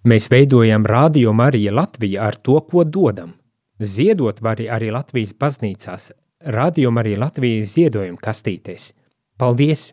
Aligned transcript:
Mēs 0.00 0.30
veidojam 0.32 0.86
Radio 0.88 1.32
Marija 1.36 1.74
Latviju 1.76 2.22
ar 2.24 2.36
to, 2.40 2.56
ko 2.64 2.84
dodam. 2.84 3.34
Ziedot 3.80 4.40
var 4.40 4.56
arī 4.56 4.88
Latvijas 4.92 5.34
baznīcās, 5.36 6.12
Radio 6.40 6.90
Marija 6.90 7.20
Latvijas 7.20 7.74
ziedojuma 7.74 8.16
kastītēs. 8.16 8.94
Paldies! 9.36 9.90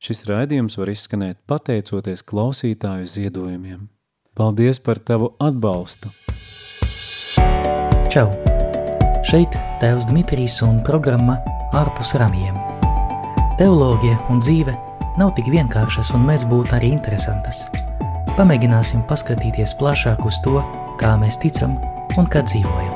Šis 0.00 0.24
raidījums 0.24 0.78
var 0.80 0.88
izskanēt 0.88 1.42
pateicoties 1.44 2.24
klausītāju 2.24 3.04
ziedojumiem. 3.04 3.88
Paldies 4.32 4.80
par 4.80 4.96
tavu 4.96 5.34
atbalstu! 5.36 6.08
Čau! 8.08 8.30
Šeit 9.28 9.60
Tēvs 9.82 10.08
Dmitrijs 10.08 10.62
un 10.64 10.80
programma 10.88 11.36
Ārpus 11.76 12.16
ramjiem. 12.16 12.56
Teoloģija 13.60 14.22
un 14.32 14.40
dzīve– 14.40 14.84
nav 15.20 15.34
tik 15.36 15.50
vienkāršas 15.52 16.14
un 16.16 16.22
mēdz 16.24 16.46
būt 16.48 16.70
arī 16.72 16.94
interesantas. 16.94 17.66
Pamēģināsim 18.38 19.02
paskatīties 19.10 19.74
plašāk 19.76 20.22
uz 20.24 20.38
to, 20.46 20.62
kā 21.00 21.12
mēs 21.20 21.36
ticam 21.42 21.74
un 22.16 22.28
kā 22.30 22.40
dzīvojam. 22.46 22.94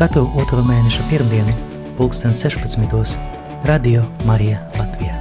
Katru 0.00 0.24
otro 0.42 0.64
mēneša 0.66 1.06
pirmdienu, 1.06 1.54
pulksten 2.00 2.34
16. 2.34 3.14
Radio 3.68 4.02
Marija 4.26 4.58
Latvijā. 4.74 5.14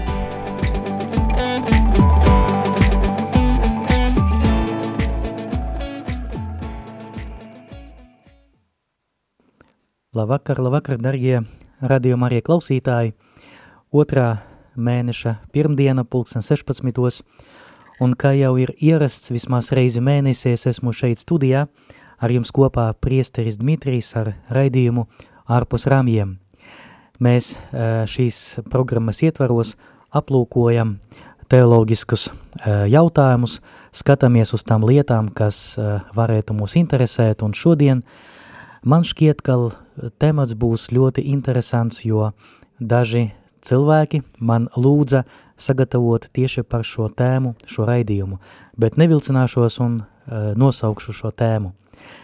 Labvakar, 10.18 10.58
labvakar, 10.58 10.98
darbie 10.98 11.44
radio 11.86 12.18
Marija 12.18 12.42
klausītāji! 12.50 13.14
Otrā 13.94 14.49
mēneša 14.80 15.36
pirmdiena, 15.54 16.04
pulksten 16.08 16.42
16. 16.46 17.24
Un 18.00 18.16
kā 18.16 18.32
jau 18.40 18.54
ir 18.56 18.72
ierasts 18.80 19.34
vismaz 19.36 19.74
reizi 19.76 20.00
mēnesies, 20.00 20.66
esmu 20.72 20.94
šeit 20.96 21.20
studijā, 21.20 21.68
ar 22.20 22.32
jums 22.32 22.52
kopā 22.56 22.94
priesteris 23.00 23.60
Dmitrijs 23.60 24.14
ar 24.20 24.34
raidījumu 24.52 25.06
ārpus 25.52 25.88
ramjiem. 25.92 26.38
Mēs 27.20 27.58
šīs 28.08 28.62
programmas 28.72 29.20
ietvaros 29.28 29.74
aplūkojam 30.16 30.98
teoloģiskus 31.52 32.30
jautājumus, 32.92 33.58
skatāmies 33.92 34.54
uz 34.56 34.64
tām 34.64 34.86
lietām, 34.88 35.28
kas 35.34 35.76
varētu 36.16 36.56
mūs 36.56 36.78
interesēt, 36.80 37.44
un 37.44 37.52
šodien 37.58 38.04
man 38.86 39.04
šķiet, 39.04 39.42
ka 39.44 39.58
temats 40.22 40.56
būs 40.56 40.88
ļoti 40.96 41.26
interesants, 41.34 42.06
jo 42.06 42.32
daži 42.80 43.32
cilvēki 43.66 44.22
man 44.40 44.68
lūdza 44.78 45.24
sagatavot 45.60 46.30
tieši 46.34 46.64
par 46.64 46.86
šo 46.88 47.10
tēmu, 47.12 47.56
šo 47.68 47.88
raidījumu, 47.90 48.40
bet 48.80 48.98
nevilcināšos 49.00 49.80
un 49.84 50.00
uh, 50.00 50.52
nosaukšu 50.60 51.16
šo 51.16 51.32
tēmu. 51.32 51.74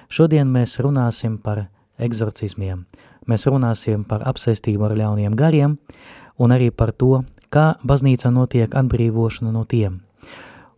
Šodien 0.09 0.51
mēs 0.51 0.77
runāsim 0.83 1.37
par 1.41 1.65
egzorcismiem. 1.99 2.85
Mēs 3.27 3.47
runāsim 3.49 4.05
par 4.07 4.23
apsēstību 4.29 4.85
ar 4.87 4.95
ļauniem 4.99 5.35
gariem 5.35 5.77
un 6.37 6.53
arī 6.53 6.69
par 6.71 6.93
to, 6.93 7.23
kā 7.49 7.73
baznīca 7.83 8.31
notiek 8.31 8.75
atbrīvošana 8.75 9.51
no 9.55 9.65
tiem. 9.67 10.01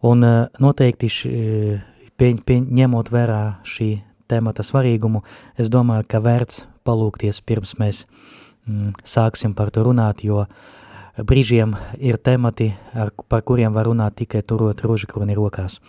Un 0.06 0.26
uh, 0.26 0.48
noteikti 0.62 1.10
š, 1.12 1.38
pieņ, 2.18 2.42
pieņ, 2.46 2.68
ņemot 2.82 3.14
vērā 3.14 3.44
šī 3.66 3.92
temata 4.28 4.64
svarīgumu, 4.66 5.24
es 5.58 5.70
domāju, 5.72 6.04
ka 6.10 6.20
vērts 6.20 6.66
palūkties 6.88 7.40
pirms 7.48 7.78
mēs 7.80 8.04
uh, 8.04 8.38
sāksim 9.04 9.56
par 9.56 9.72
to 9.72 9.84
runāt, 9.88 10.24
jo 10.24 10.46
brīžiem 11.18 11.76
ir 12.00 12.18
temati, 12.18 12.74
ar, 12.94 13.12
par 13.30 13.42
kuriem 13.42 13.74
var 13.74 13.88
runāt 13.90 14.20
tikai 14.22 14.44
turot 14.46 14.84
rožakroni 14.86 15.36
rokās. 15.38 15.80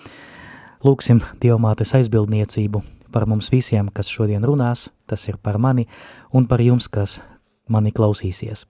Lūksim 0.85 1.21
Dievmātes 1.43 1.95
aizbildniecību 1.99 2.83
par 3.13 3.27
mums 3.27 3.51
visiem, 3.51 3.89
kas 3.91 4.11
šodien 4.13 4.45
runās, 4.45 4.89
tas 5.07 5.29
ir 5.29 5.37
par 5.43 5.59
mani 5.59 5.89
un 6.33 6.47
par 6.47 6.63
jums, 6.63 6.89
kas 6.89 7.21
mani 7.69 7.93
klausīsies. 7.93 8.65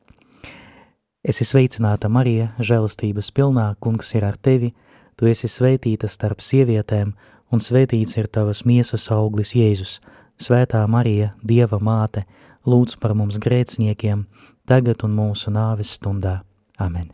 Esi 1.28 1.44
sveicināta 1.44 2.08
Marija, 2.08 2.52
žēlastības 2.62 3.32
pilnā, 3.34 3.72
kungs 3.82 4.14
ir 4.14 4.24
ar 4.24 4.38
tevi, 4.40 4.72
tu 5.18 5.26
esi 5.26 5.50
sveitīta 5.50 6.08
starp 6.08 6.40
sievietēm, 6.40 7.12
un 7.52 7.60
sveitīts 7.60 8.16
ir 8.16 8.28
tavas 8.30 8.62
miesas 8.64 9.08
auglis 9.12 9.52
Jēzus, 9.58 9.98
svētā 10.38 10.84
Marija, 10.88 11.32
Dieva 11.42 11.80
māte, 11.82 12.24
lūdz 12.68 12.98
par 13.00 13.14
mums 13.16 13.40
grēciniekiem, 13.42 14.26
tagad 14.68 15.04
un 15.06 15.16
mūsu 15.16 15.52
nāves 15.54 15.94
stundā. 15.96 16.42
Amen. 16.78 17.10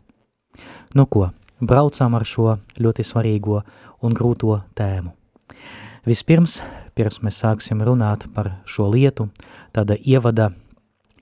Nu 0.95 1.07
ko, 1.07 1.29
braucām 1.59 2.15
ar 2.15 2.25
šo 2.27 2.57
ļoti 2.79 3.05
svarīgo 3.05 3.61
un 4.03 4.15
grūto 4.15 4.59
tēmu. 4.77 5.15
Vispirms, 6.05 6.59
pirms 6.93 7.21
mēs 7.25 7.39
sāksim 7.41 7.81
runāt 7.81 8.27
par 8.35 8.51
šo 8.69 8.91
lietu, 8.93 9.29
tāda 9.73 9.97
ievada 9.97 10.51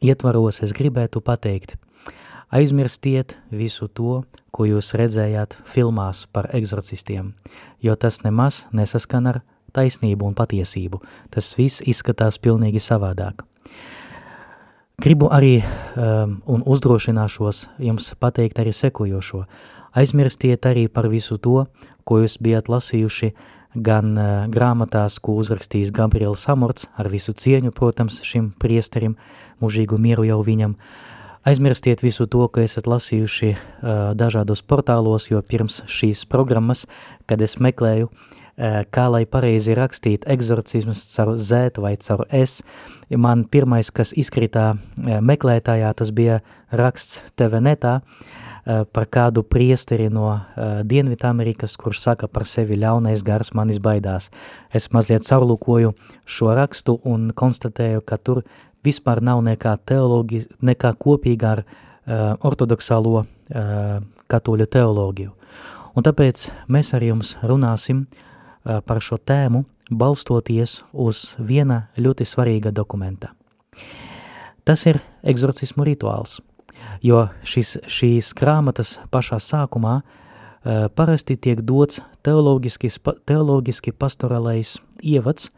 ietvaros 0.03 0.59
es 0.65 0.73
gribētu 0.75 1.21
pateikt, 1.23 1.77
aizmirstiet 2.51 3.37
visu 3.49 3.87
to, 3.87 4.23
ko 4.53 4.67
jūs 4.67 4.91
redzējāt 4.99 5.55
filmās 5.65 6.27
par 6.29 6.49
egzorcistiem, 6.53 7.31
jo 7.81 7.95
tas 7.95 8.21
nemaz 8.25 8.65
nesaskan 8.75 9.31
ar 9.31 9.41
taisnību 9.73 10.27
un 10.27 10.35
patiesību. 10.37 10.99
Tas 11.33 11.55
viss 11.57 11.81
izskatās 11.89 12.37
pilnīgi 12.37 12.81
savādāk. 12.83 13.41
Gribu 15.01 15.25
arī 15.33 15.57
um, 15.57 16.35
un 16.45 16.61
uzdrošināšos 16.69 17.63
jums 17.81 18.11
pateikt 18.21 18.59
arī 18.61 18.73
sekojošo. 18.77 19.43
Aizmirstiet 19.97 20.65
arī 20.69 20.85
par 20.87 21.07
visu 21.09 21.39
to, 21.41 21.65
ko 22.05 22.19
jūs 22.21 22.37
bijat 22.37 22.69
lasījuši 22.69 23.31
gan 23.73 24.13
uh, 24.13 24.27
grāmatās, 24.53 25.17
ko 25.17 25.39
uzrakstījis 25.41 25.89
Gabriels 25.93 26.45
Samorts, 26.45 26.85
ar 26.93 27.09
visu 27.09 27.33
cieņu, 27.33 27.73
protams, 27.73 28.21
šim 28.21 28.51
priesterim, 28.61 29.17
mužīgu 29.63 29.97
mieru 29.97 30.27
jau 30.29 30.39
viņam. 30.45 30.77
Aizmirstiet 31.43 32.05
visu 32.05 32.29
to, 32.29 32.45
ko 32.47 32.61
esat 32.61 32.85
lasījuši 32.85 33.49
uh, 33.49 34.13
dažādos 34.13 34.61
portālos, 34.61 35.31
jo 35.33 35.41
pirms 35.41 35.81
šīs 35.89 36.21
programmas, 36.29 36.85
kad 37.25 37.41
es 37.41 37.57
meklēju 37.57 38.11
uh, 38.11 38.42
kā 38.57 39.07
lai 39.09 39.23
pareizi 39.25 39.73
rakstīt 39.77 40.27
egzorcismus 40.29 41.01
caur 41.15 41.33
Z 41.37 41.79
vai 41.81 41.95
caur 41.97 42.25
S. 42.29 42.61
Man 43.09 43.45
pirmais, 43.49 43.89
kas 43.91 44.13
izkritā 44.13 44.73
eh, 44.73 45.19
meklētājā, 45.21 45.89
tas 45.97 46.11
bija 46.13 46.39
raksts 46.71 47.23
TVNetā 47.37 47.95
eh, 47.99 48.83
par 48.85 49.07
kādu 49.09 49.43
priesteri 49.43 50.09
no 50.13 50.39
Dienvidamerikas, 50.83 51.77
kurš 51.81 52.03
saka 52.03 52.29
par 52.29 52.45
sevi 52.45 52.77
ļaunais 52.77 53.25
gars 53.25 53.53
manis 53.57 53.81
baidās. 53.81 54.29
Es 54.73 54.91
mazliet 54.93 55.25
saulūkoju 55.25 55.95
šo 56.25 56.53
rakstu 56.53 56.99
un 57.03 57.31
konstatēju, 57.33 58.03
ka 58.05 58.17
tur 58.17 58.43
vispār 58.85 59.21
nav 59.23 59.41
nekā 59.45 59.77
teologi, 59.85 60.43
nekā 60.61 60.91
kopīga 60.99 61.53
ar 61.55 61.61
uh, 61.63 62.33
ortodoksālo 62.43 63.21
uh, 63.23 64.01
katoļu 64.27 64.67
teoloģiju. 64.67 65.31
Un 65.95 66.03
tāpēc 66.03 66.49
mēs 66.73 66.91
ar 66.97 67.05
jums 67.05 67.37
runāsim 67.47 68.01
uh, 68.03 68.23
Eh, 68.23 68.31
par 68.63 69.01
šo 69.03 69.17
tēmu, 69.19 69.63
balstoties 69.91 70.81
uz 70.93 71.35
viena 71.39 71.87
ļoti 71.97 72.25
svarīga 72.27 72.71
dokumenta. 72.71 73.33
Tas 74.63 74.85
ir 74.87 75.01
egzorcismu 75.27 75.83
rituāls, 75.83 76.39
jo 77.03 77.25
šis, 77.43 77.77
šīs 77.83 78.31
grāmatas 78.37 78.97
pašā 79.11 79.39
sākumā 79.43 79.97
uh, 79.99 80.87
parasti 80.95 81.35
tiek 81.35 81.61
dots 81.61 81.99
teoloģiski, 82.23 82.91
teoloģiski 83.27 83.91
pastoralais 83.91 84.77
ievads, 85.03 85.49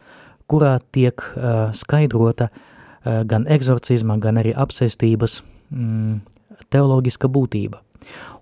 kurā 0.50 0.80
tiek 0.92 1.22
uh, 1.22 1.70
skaidrota 1.74 2.50
uh, 2.50 3.22
gan 3.30 3.46
egzorcisma, 3.46 4.18
gan 4.18 4.42
arī 4.42 4.56
apsēstības 4.58 5.42
mm, 5.70 6.18
teoloģiska 6.74 7.30
būtība. 7.30 7.82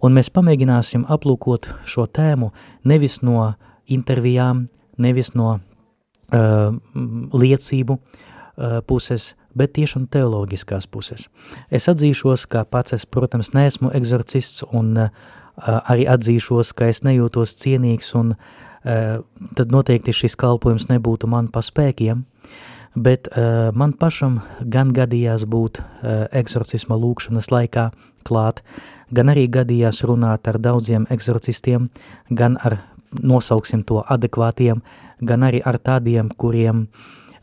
Un 0.03 0.15
mēs 0.15 0.31
pamēģināsim 0.31 1.05
aplūkot 1.11 1.69
šo 1.87 2.07
tēmu 2.07 2.51
nevis 2.87 3.21
no 3.23 3.53
intervijām, 3.91 4.67
nevis 4.97 5.33
no 5.35 5.57
uh, 5.57 6.73
liecību 7.33 7.97
uh, 7.97 8.81
puses, 8.87 9.33
bet 9.57 9.75
tieši 9.77 9.99
un 10.01 10.09
teoloģiskās 10.09 10.87
puses. 10.89 11.27
Es 11.69 11.89
atzīšos, 11.91 12.47
ka 12.49 12.65
pats 12.65 12.95
es, 12.97 13.05
protams, 13.05 13.53
neesmu 13.53 13.91
egzorcists 13.93 14.65
un 14.71 14.95
uh, 15.05 15.09
arī 15.63 16.07
atzīšos, 16.09 16.73
ka 16.77 16.89
es 16.91 17.03
nejūtos 17.05 17.57
cienīgs 17.61 18.13
un 18.19 18.35
uh, 18.35 19.19
tad 19.57 19.73
noteikti 19.73 20.15
šis 20.15 20.37
kalpojums 20.39 20.89
nebūtu 20.91 21.29
man 21.29 21.49
pa 21.53 21.63
spēkiem, 21.65 22.23
bet 22.95 23.29
uh, 23.33 23.69
man 23.75 23.93
pašam 23.97 24.41
gan 24.59 24.93
gadījās 24.93 25.45
būt 25.49 25.81
uh, 25.81 26.25
egzorcisma 26.33 26.97
lūkšanas 26.99 27.51
laikā 27.53 27.89
klāt, 28.23 28.63
gan 29.13 29.29
arī 29.33 29.47
gadījās 29.51 30.03
runāt 30.07 30.47
ar 30.49 30.57
daudziem 30.61 31.05
egzorcistiem, 31.13 31.89
gan 32.29 32.57
ar 32.63 32.79
nosauksim 33.21 33.83
to 33.83 34.01
adekvātiem, 34.09 34.81
gan 35.21 35.45
arī 35.45 35.61
ar 35.65 35.77
tādiem, 35.77 36.29
kuriem, 36.37 36.87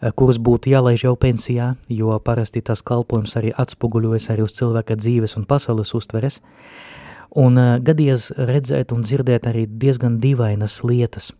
eh, 0.01 0.11
kurus 0.17 0.39
būtu 0.39 0.73
jālaiž 0.73 1.05
jau 1.05 1.17
pensijā, 1.17 1.77
jo 1.89 2.19
parasti 2.19 2.63
tas 2.63 2.83
kalpojums 2.83 3.37
arī 3.37 3.53
atspoguļojas 3.53 4.31
arī 4.31 4.43
uz 4.43 4.53
cilvēka 4.53 4.97
dzīves 4.97 5.37
un 5.37 5.45
pasaules 5.45 5.95
uztveres. 5.95 6.41
Un 7.31 7.59
uh, 7.59 7.79
gadies 7.79 8.33
redzēt 8.35 8.91
un 8.91 9.03
dzirdēt 9.03 9.47
arī 9.47 9.69
diezgan 9.71 10.19
dīvainas 10.19 10.83
lietas. 10.83 11.31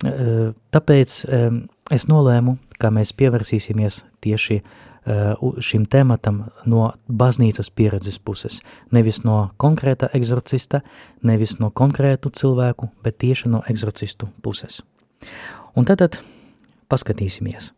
Uh, 0.00 0.54
tāpēc 0.72 1.26
es 1.92 2.06
nolēmu, 2.08 2.56
ka 2.78 2.88
mēs 2.88 3.12
pievērsīsimies 3.12 4.04
tieši 4.24 4.62
uh, 4.62 4.89
šim 5.60 5.86
tematam 5.90 6.44
no 6.68 6.90
baznīcas 7.08 7.70
pieredzes 7.74 8.18
puses. 8.18 8.60
Nevis 8.94 9.22
no 9.24 9.50
konkrēta 9.60 10.10
egzorcista, 10.14 10.82
nevis 11.22 11.58
no 11.60 11.70
konkrētu 11.70 12.30
cilvēku, 12.30 12.90
bet 13.04 13.18
tieši 13.22 13.50
no 13.50 13.62
egzorcistu 13.70 14.30
puses. 14.42 14.80
Un 15.76 15.86
tad, 15.86 16.20
paskatīsimies. 16.90 17.72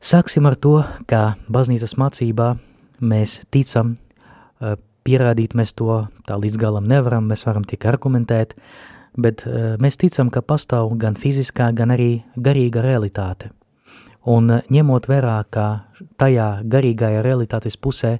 Sāksim 0.00 0.46
ar 0.46 0.54
to, 0.60 0.80
ka 1.10 1.34
baznīcas 1.50 1.96
mācībā 1.98 2.52
mēs 3.00 3.40
ticam 3.50 3.96
uh, 3.96 4.76
pierādīt 5.06 5.56
mēs 5.58 5.74
to 5.78 6.04
tā 6.28 6.36
līdz 6.38 6.58
galam 6.60 6.86
nevaram, 6.90 7.26
mēs 7.30 7.46
varam 7.46 7.64
tikai 7.66 7.90
argumentēt, 7.94 8.54
bet 9.18 9.46
uh, 9.46 9.74
mēs 9.82 9.98
ticam, 9.98 10.30
ka 10.30 10.42
pastāv 10.42 10.92
gan 11.00 11.18
fiziskā, 11.18 11.72
gan 11.74 11.94
arī 11.94 12.10
garīga 12.36 12.84
realitāte. 12.84 13.50
Un 14.26 14.50
uh, 14.50 14.62
ņemot 14.72 15.06
vērā, 15.06 15.36
ka 15.50 15.86
tajā 16.18 16.48
garīgajā 16.66 17.22
realitātes 17.24 17.78
pusē 17.78 18.16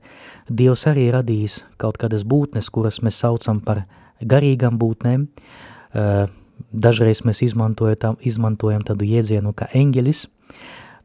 Dievs 0.46 0.86
arī 0.86 1.08
radījis 1.14 1.64
kaut 1.80 1.98
kādas 1.98 2.22
būtnes, 2.28 2.70
kuras 2.70 3.00
mēs 3.02 3.18
saucam 3.24 3.60
par 3.64 3.84
garīgām 4.22 4.78
būtnēm, 4.78 5.26
uh, 5.26 6.28
dažreiz 6.70 7.24
mēs 7.26 7.42
izmantojam, 7.42 8.20
izmantojam 8.22 8.86
tādu 8.86 9.08
jēdzienu 9.08 9.52
kā 9.56 9.68
eņģelis, 9.74 10.22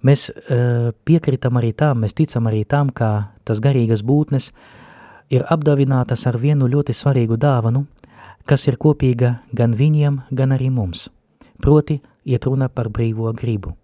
mēs 0.06 0.30
uh, 0.30 0.92
piekritam 1.06 1.58
arī 1.58 1.74
tām, 1.74 2.06
mēs 2.06 2.16
ticam 2.18 2.52
arī 2.52 2.62
tām, 2.70 2.94
ka 2.94 3.32
tas 3.44 3.64
garīgas 3.64 4.06
būtnes 4.06 4.52
ir 5.34 5.48
apdāvinātas 5.50 6.28
ar 6.30 6.38
vienu 6.38 6.70
ļoti 6.70 6.94
svarīgu 6.94 7.40
dāvanu, 7.42 7.88
kas 8.46 8.68
ir 8.70 8.78
kopīga 8.78 9.40
gan 9.54 9.74
viņiem, 9.78 10.24
gan 10.30 10.54
arī 10.54 10.70
mums. 10.70 11.10
Proti, 11.62 12.02
iet 12.26 12.46
runa 12.46 12.70
par 12.70 12.90
brīvo 12.90 13.34
gribu. 13.38 13.81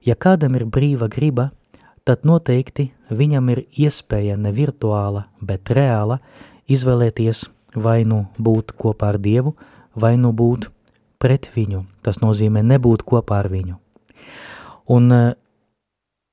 Ja 0.00 0.16
kādam 0.16 0.56
ir 0.56 0.64
brīva 0.64 1.10
griba, 1.12 1.50
tad 2.08 2.24
noteikti 2.24 2.88
viņam 3.12 3.50
ir 3.52 3.64
iespēja 3.76 4.38
ne 4.40 4.52
virtuāla, 4.56 5.26
bet 5.44 5.68
reāla 5.76 6.20
izvēlēties 6.72 7.48
vai 7.76 8.02
nu 8.08 8.24
būt 8.38 8.72
kopā 8.80 9.12
ar 9.12 9.18
Dievu, 9.20 9.54
vai 9.94 10.16
nu 10.16 10.32
būt 10.32 10.70
pret 11.20 11.50
viņu. 11.52 11.84
Tas 12.00 12.22
nozīmē 12.24 12.64
nebūt 12.64 13.04
kopā 13.04 13.42
ar 13.44 13.50
viņu. 13.52 13.76
Un 14.90 15.12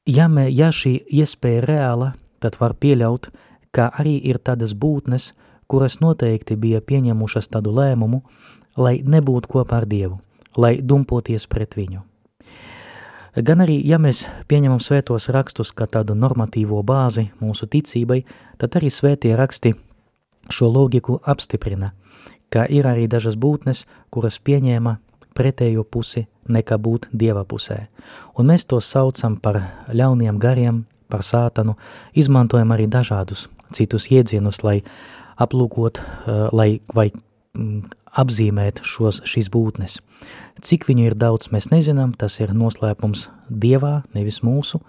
ja, 0.07 0.27
mē, 0.31 0.47
ja 0.47 0.71
šī 0.71 0.95
iespēja 1.19 1.61
ir 1.61 1.69
reāla, 1.69 2.13
tad 2.39 2.57
var 2.61 2.73
pieļaut, 2.79 3.29
ka 3.75 3.91
arī 3.99 4.15
ir 4.31 4.39
tādas 4.39 4.73
būtnes, 4.73 5.33
kuras 5.67 5.99
noteikti 5.99 6.55
bija 6.55 6.79
pieņemušas 6.79 7.51
tādu 7.51 7.75
lēmumu, 7.75 8.23
lai 8.79 9.01
nebūtu 9.03 9.57
kopā 9.57 9.83
ar 9.83 9.89
Dievu, 9.89 10.21
lai 10.55 10.77
dumpoties 10.79 11.49
pret 11.51 11.75
viņu. 11.75 12.06
Gan 13.37 13.61
arī, 13.61 13.75
ja 13.85 13.99
mēs 14.01 14.23
pieņemam 14.49 14.79
svētos 14.81 15.27
rakstus 15.29 15.69
kā 15.77 15.85
tādu 15.85 16.15
normatīvo 16.17 16.79
bāzi 16.81 17.27
mūsu 17.37 17.67
ticībai, 17.69 18.23
tad 18.57 18.77
arī 18.79 18.89
svētie 18.89 19.35
raksti 19.37 19.75
šo 20.49 20.69
logiku 20.73 21.19
apstiprina, 21.21 21.91
ka 22.49 22.65
ir 22.65 22.87
arī 22.89 23.05
dažas 23.05 23.37
būtnes, 23.37 23.83
kuras 24.09 24.39
pieņēma 24.41 24.95
pretējo 25.37 25.83
pusi 25.85 26.25
nekā 26.49 26.79
būt 26.81 27.11
Dieva 27.13 27.43
pusē. 27.45 27.87
Un 28.39 28.49
mēs 28.49 28.65
to 28.65 28.79
saucam 28.81 29.37
par 29.37 29.61
ļauniem 29.93 30.39
gariem, 30.41 30.85
par 31.05 31.21
sātanu, 31.21 31.77
izmantojam 32.17 32.73
arī 32.73 32.87
dažādus 32.89 33.47
citus 33.69 34.09
iedzienus, 34.09 34.63
lai 34.63 34.81
aplūkot, 35.37 36.01
eh, 36.01 36.47
lai 36.51 36.69
vai 36.95 37.11
mm, 37.11 37.83
apzīmēt 38.17 38.81
šos, 38.85 39.21
šīs 39.27 39.49
būtnes. 39.53 39.99
Cik 40.63 40.87
viņu 40.89 41.05
ir 41.11 41.15
daudz, 41.17 41.51
mēs 41.53 41.69
nezinām, 41.69 42.15
tas 42.17 42.39
ir 42.41 42.55
noslēpums 42.57 43.27
Dievā, 43.47 44.01
nevis 44.17 44.41
mūsu, 44.43 44.81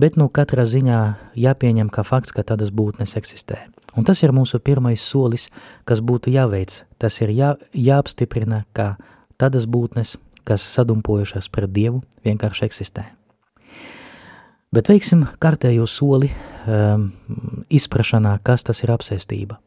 bet 0.00 0.16
nu 0.18 0.30
katrā 0.32 0.64
ziņā 0.66 1.00
jāpieņem 1.38 1.92
kā 1.92 2.04
fakts, 2.06 2.32
ka 2.32 2.44
tādas 2.46 2.72
būtnes 2.74 3.14
eksistē. 3.20 3.60
Un 3.96 4.08
tas 4.08 4.22
ir 4.24 4.32
mūsu 4.32 4.58
pirmais 4.64 5.02
solis, 5.04 5.50
kas 5.84 6.00
būtu 6.00 6.32
jāveic. 6.32 6.80
Tas 6.98 7.20
ir 7.20 7.34
jā, 7.36 7.54
jāapstiprina, 7.76 8.64
ka 8.72 8.94
tādas 9.36 9.68
būtnes, 9.68 10.16
kas 10.48 10.64
sadumpojušās 10.64 11.50
pret 11.52 11.70
Dievu, 11.76 12.00
vienkārši 12.24 12.64
eksistē. 12.70 13.04
Bet 14.72 14.88
veiksim 14.88 15.26
kārtējo 15.36 15.84
soli 15.84 16.30
um, 16.32 17.10
izprašanā, 17.68 18.38
kas 18.40 18.64
tas 18.64 18.80
ir 18.80 18.94
apsēstība. 18.94 19.58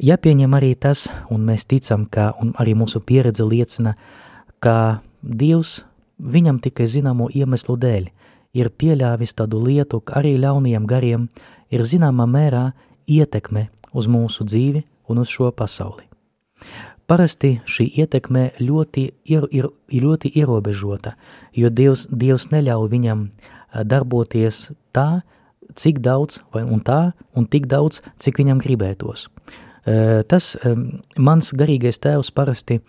Jāpieņem 0.00 0.54
arī 0.56 0.72
tas, 0.80 1.10
un 1.28 1.44
mēs 1.44 1.66
ticam, 1.68 2.06
ka, 2.08 2.30
arī 2.56 2.72
mūsu 2.78 3.02
pieredze 3.04 3.44
liecina, 3.44 3.94
ka 4.60 5.02
Dievs 5.20 5.82
viņam 6.16 6.60
tikai 6.64 6.86
zināmo 6.88 7.28
iemeslu 7.28 7.76
dēļ 7.76 8.08
ir 8.56 8.70
pieļāvis 8.72 9.36
tādu 9.36 9.60
lietu, 9.60 10.00
ka 10.00 10.20
arī 10.20 10.38
ļaunajiem 10.40 10.86
gariem 10.88 11.28
ir 11.68 11.84
zināmā 11.84 12.24
mērā 12.24 12.70
ietekme 13.06 13.68
uz 13.92 14.08
mūsu 14.08 14.46
dzīvi 14.48 14.84
un 15.10 15.20
uz 15.20 15.28
šo 15.28 15.50
pasauli. 15.52 16.08
Parasti 17.10 17.56
šī 17.66 17.88
ietekme 18.00 18.50
ļoti 18.62 19.06
ir, 19.28 19.46
ir, 19.50 19.66
ir 19.90 20.04
ļoti 20.06 20.30
ierobežota, 20.38 21.16
jo 21.52 21.68
Dievs, 21.68 22.06
Dievs 22.08 22.48
neļauj 22.54 22.88
viņam 22.92 23.24
uh, 23.26 23.82
darboties 23.82 24.70
tā, 24.94 25.22
cik 25.74 26.00
daudz 26.02 26.40
vai 26.54 26.62
un 26.64 26.80
tā, 26.80 27.10
un 27.36 27.46
tik 27.50 27.66
daudz, 27.70 28.00
cik 28.16 28.40
viņam 28.40 28.62
gribētos. 28.62 29.28
Tas 30.30 30.52
mans 31.18 31.52
garīgais 31.56 31.98
tēvs 32.02 32.30
parasti 32.36 32.80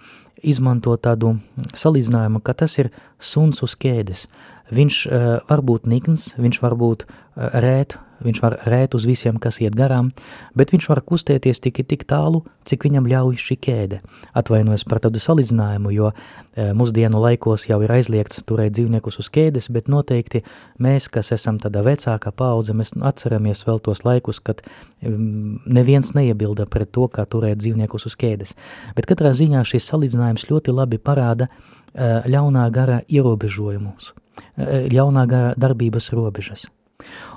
izmanto 0.41 0.95
tādu 0.97 1.35
salīdzinājumu, 1.77 2.41
ka 2.41 2.55
tas 2.57 2.77
ir 2.81 2.91
suns 3.21 3.61
uz 3.65 3.75
ķēdes. 3.79 4.27
Viņš 4.71 5.01
var 5.49 5.61
būt 5.67 5.89
nikns, 5.91 6.31
viņš 6.41 6.61
var 6.63 6.77
būt 6.79 7.05
rēt, 7.35 7.97
viņš 8.25 8.41
var 8.43 8.57
rēt 8.69 8.95
uz 8.97 9.05
visiem, 9.09 9.39
kas 9.41 9.59
iet 9.63 9.75
garām, 9.77 10.11
bet 10.57 10.73
viņš 10.73 10.89
var 10.91 11.01
kustēties 11.05 11.61
tikai 11.63 11.85
tik 11.87 12.05
tālu, 12.09 12.43
cik 12.67 12.85
viņam 12.87 13.09
ļauj 13.09 13.39
šī 13.41 13.57
ķēde. 13.65 14.01
Atvainojos 14.37 14.85
par 14.89 15.01
tādu 15.03 15.21
salīdzinājumu, 15.21 15.93
jo 15.95 16.11
e, 16.11 16.69
mūsdienu 16.77 17.21
laikos 17.21 17.67
jau 17.69 17.79
ir 17.85 17.93
aizliegts 17.95 18.43
turēt 18.47 18.75
dzīvniekus 18.77 19.19
uz 19.21 19.31
ķēdes, 19.33 19.69
bet 19.73 19.89
noteikti 19.91 20.43
mēs, 20.81 21.09
kas 21.11 21.33
esam 21.35 21.59
tāda 21.61 21.83
vecāka 21.85 22.33
paudze, 22.35 22.75
mēs 22.77 22.93
atceramies 22.97 23.65
vēl 23.67 23.81
tos 23.83 24.03
laikus, 24.07 24.41
kad 24.43 24.63
neviens 25.01 26.13
neiebilda 26.17 26.67
pret 26.69 26.91
to, 26.93 27.07
kā 27.11 27.25
turēt 27.25 27.61
dzīvniekus 27.61 28.07
uz 28.09 28.17
ķēdes. 28.19 28.55
Bet 28.97 29.09
katrā 29.09 29.33
ziņā 29.37 29.63
šis 29.67 29.89
salīdzinājums 29.91 30.49
ļoti 30.51 30.75
labi 30.75 31.01
parāda 31.01 31.47
e, 31.47 32.11
ļaunā 32.31 32.67
gara 32.73 33.01
ierobežojumus, 33.07 34.13
e, 34.13 34.85
ļaunā 34.93 35.25
gara 35.29 35.57
darbības 35.57 36.11
robežas. 36.17 36.69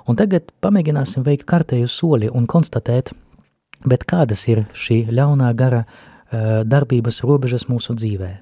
Un 0.05 0.19
tagad 0.21 0.51
pamēģināsim 0.61 1.25
veikt 1.25 1.47
kārtēju 1.49 1.89
soli 1.89 2.29
un 2.29 2.45
konstatēt, 2.51 3.15
bet 3.89 4.05
kādas 4.09 4.43
ir 4.53 4.67
šī 4.77 5.07
ļaunā 5.09 5.53
gara 5.57 5.85
uh, 5.85 6.61
darbības 6.69 7.23
robežas 7.25 7.69
mūsu 7.71 7.97
dzīvē. 7.97 8.35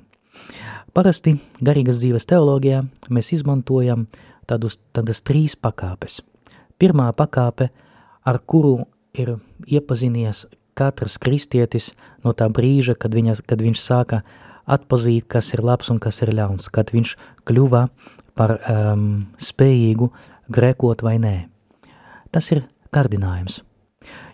Parasti 0.92 1.36
garīgas 1.64 2.02
dzīves 2.02 2.26
teoloģijā 2.28 2.82
mēs 3.14 3.30
izmantojam 3.36 4.08
tādus, 4.50 4.80
tādas 4.92 5.22
trīs 5.24 5.54
pakāpes. 5.56 6.20
Pirmā 6.82 7.06
pakāpe, 7.16 7.70
ar 8.26 8.40
kuru 8.42 8.82
ir 9.14 9.36
iepazinies 9.70 10.46
katrs 10.74 11.18
kristietis 11.22 11.92
no 12.24 12.34
tā 12.36 12.48
brīža, 12.50 12.96
kad, 12.98 13.14
viņa, 13.14 13.38
kad 13.46 13.62
viņš 13.62 13.80
sāka 13.80 14.22
atpazīt, 14.66 15.28
kas 15.30 15.52
ir 15.54 15.62
labs 15.62 15.90
un 15.94 16.02
kas 16.02 16.22
ir 16.26 16.34
ļauns, 16.34 16.68
kad 16.74 16.90
viņš 16.94 17.16
kļuva 17.46 17.86
par 18.38 18.58
um, 18.58 19.08
spējīgu 19.38 20.10
grēkot 20.52 21.06
vai 21.06 21.16
nē. 21.22 21.36
Tas 22.32 22.48
ir 22.54 22.62
kārdinājums, 22.94 23.60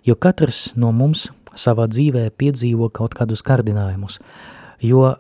jo 0.07 0.15
katrs 0.15 0.73
no 0.79 0.93
mums 0.95 1.29
savā 1.59 1.89
dzīvē 1.91 2.29
piedzīvo 2.39 2.91
kaut 2.95 3.17
kādus 3.19 3.43
kārdinājumus, 3.47 4.21
jo 4.85 5.03
uh, 5.11 5.17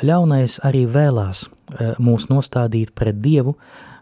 ļaunais 0.00 0.58
arī 0.64 0.86
vēlās 0.88 1.46
uh, 1.46 1.92
mūs 2.00 2.30
nostādīt 2.32 2.94
pret 2.96 3.20
Dievu, 3.20 3.56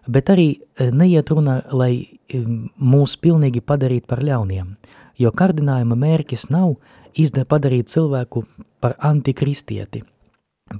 bet 0.07 0.31
arī 0.31 0.49
uh, 0.55 0.93
neiet 0.95 1.35
runa, 1.35 1.61
lai 1.75 2.21
mūs 2.31 3.17
pilnīgi 3.19 3.65
padarīt 3.67 4.07
par 4.11 4.23
ļauniem, 4.23 4.77
jo 5.19 5.35
kārdinājuma 5.35 5.99
mērķis 5.99 6.49
nav 6.55 6.77
izde 7.19 7.45
padarīt 7.51 7.91
cilvēku 7.91 8.45
par 8.83 8.97
antikristieti, 9.03 10.03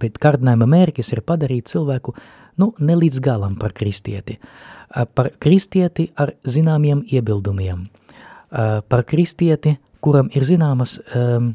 bet 0.01 0.19
kārdinājuma 0.23 0.69
mērķis 0.71 1.13
ir 1.17 1.23
padarīt 1.27 1.71
cilvēku 1.73 2.15
nu, 2.61 2.73
ne 2.79 2.97
līdz 2.99 3.21
galam 3.25 3.57
par 3.61 3.75
kristieti. 3.77 4.39
Par 5.15 5.33
kristieti 5.43 6.07
ar 6.21 6.35
zināmiem 6.47 7.03
iebildumiem, 7.11 7.87
par 8.89 9.05
kristieti, 9.09 9.77
kuram 10.05 10.29
ir 10.37 10.45
zināmas 10.47 10.99
um, 11.17 11.55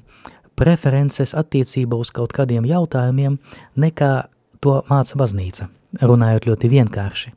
preferences 0.60 1.36
attiecībā 1.38 2.00
uz 2.00 2.12
kaut 2.12 2.34
kādiem 2.36 2.66
jautājumiem, 2.68 3.38
nekā 3.80 4.14
to 4.60 4.80
māca 4.90 5.20
baznīca, 5.20 5.70
runājot 6.02 6.50
ļoti 6.50 6.72
vienkārši. 6.74 7.32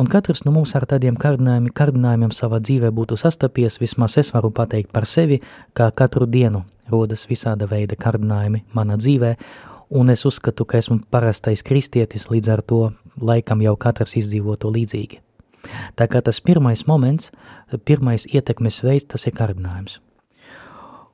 Un 0.00 0.08
katrs 0.08 0.46
no 0.46 0.52
mums 0.54 0.72
ar 0.78 0.86
tādiem 0.88 1.16
kārdinājumiem, 1.20 1.72
kārdinājumiem 1.76 2.30
savā 2.32 2.60
dzīvē 2.62 2.88
būtu 2.96 3.18
sastapies, 3.20 3.76
vismaz 3.82 4.16
es 4.22 4.30
varu 4.32 4.48
pateikt 4.54 4.88
par 4.94 5.04
sevi, 5.04 5.40
kā 5.76 5.90
katru 5.92 6.24
dienu 6.30 6.62
rodas 6.90 7.26
visāda 7.28 7.68
veida 7.68 7.98
kārdinājumi 8.00 8.62
mana 8.74 8.96
dzīvē, 8.96 9.34
un 9.90 10.10
es 10.10 10.24
uzskatu, 10.26 10.64
ka 10.64 10.78
esmu 10.78 11.00
parastais 11.10 11.64
kristietis, 11.66 12.28
līdz 12.30 12.52
ar 12.54 12.62
to 12.62 12.80
laikam 13.20 13.62
jau 13.64 13.74
katrs 13.76 14.16
izdzīvo 14.20 14.56
to 14.60 14.70
līdzīgi. 14.72 15.20
Tā 15.98 16.06
kā 16.08 16.22
tas 16.24 16.40
pirmais 16.40 16.86
moments, 16.88 17.30
pirmais 17.84 18.24
ietekmes 18.30 18.80
veids, 18.86 19.08
tas 19.10 19.26
ir 19.28 19.36
kārdinājums. 19.36 19.98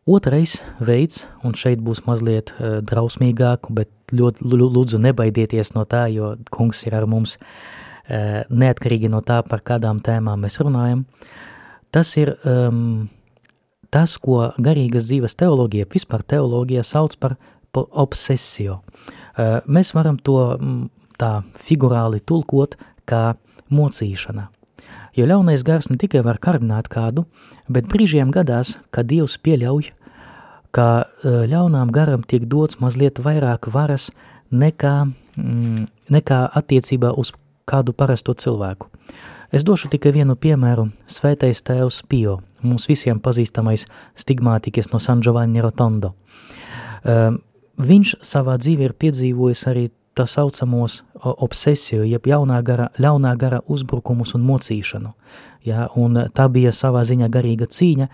Otrais 0.07 0.61
veids, 0.79 1.25
un 1.43 1.57
šeit 1.59 1.81
būs 1.83 2.05
mazliet 2.07 2.53
uh, 2.55 2.79
drausmīgāk, 2.87 3.67
bet 3.75 3.91
ļoti 4.15 4.47
lūdzu 4.47 5.01
nebaidieties 5.03 5.73
no 5.75 5.83
tā, 5.83 6.05
jo 6.15 6.37
kungs 6.55 6.85
ir 6.87 6.95
ar 6.95 7.09
mums 7.11 7.35
uh, 7.41 8.45
neatkarīgi 8.47 9.11
no 9.11 9.19
tā, 9.27 9.41
par 9.43 9.65
kādām 9.67 9.99
tēmām 9.99 10.47
mēs 10.47 10.61
runājam. 10.63 11.03
Tas 11.91 12.13
ir 12.21 12.37
um, 12.47 13.09
tas, 13.91 14.15
ko 14.23 14.53
garīgas 14.63 15.09
dzīves 15.09 15.35
teoloģija, 15.43 15.89
vispār 15.91 16.23
teoloģija 16.23 16.87
sauc 16.87 17.19
par 17.19 17.35
obsesiju. 17.85 18.81
Uh, 19.37 19.61
mēs 19.69 19.93
varam 19.97 20.17
to 20.17 20.39
tā 21.21 21.41
figurāli 21.61 22.21
tulkot 22.25 22.77
kā 23.09 23.35
mocīšana. 23.73 24.49
Jo 25.17 25.25
ļaunais 25.25 25.65
gars 25.65 25.89
ne 25.89 25.97
tikai 26.01 26.21
var 26.25 26.39
kardināt 26.43 26.91
kādu, 26.93 27.25
bet 27.73 27.89
brīžiem 27.89 28.33
gadās, 28.35 28.77
ka 28.93 29.01
Dievs 29.01 29.39
pieļauj, 29.41 29.91
ka 30.77 30.89
e, 31.01 31.33
ļaunām 31.49 31.93
garam 31.95 32.21
tiek 32.21 32.45
dots 32.45 32.83
mazliet 32.83 33.23
vairāk 33.25 33.71
varas 33.73 34.11
nekā, 34.53 35.09
mm, 35.41 35.87
nekā 36.13 36.43
attiecībā 36.61 37.15
uz 37.17 37.33
kādu 37.67 37.97
parasto 37.97 38.37
cilvēku. 38.37 38.91
Es 39.55 39.65
došu 39.65 39.89
tikai 39.89 40.13
vienu 40.13 40.37
piemēru– 40.37 40.91
svētais 41.17 41.63
tēvs 41.65 42.03
Pio, 42.11 42.41
mums 42.61 42.85
visiem 42.91 43.23
pazīstamais 43.23 43.87
stigmātikas 44.19 44.93
no 44.93 45.01
San 45.01 45.23
Giovanni 45.25 45.65
Rotondo. 45.65 46.13
Viņš 47.77 48.17
savā 48.25 48.57
dzīvē 48.61 48.89
ir 48.89 48.95
piedzīvojis 48.97 49.67
arī 49.69 49.89
tā 50.17 50.25
saucamos 50.25 51.03
obsesiju, 51.21 52.07
jeb 52.09 52.27
jaunā 52.29 52.63
gara, 52.65 52.89
ļaunā 52.97 53.35
gara 53.37 53.61
uzbrukumus 53.69 54.33
un 54.39 54.47
mocīšanu. 54.49 55.13
Ja, 55.67 55.89
un 55.95 56.17
tā 56.33 56.47
bija 56.53 56.73
savā 56.73 57.03
ziņā 57.05 57.29
garīga 57.33 57.69
cīņa, 57.69 58.07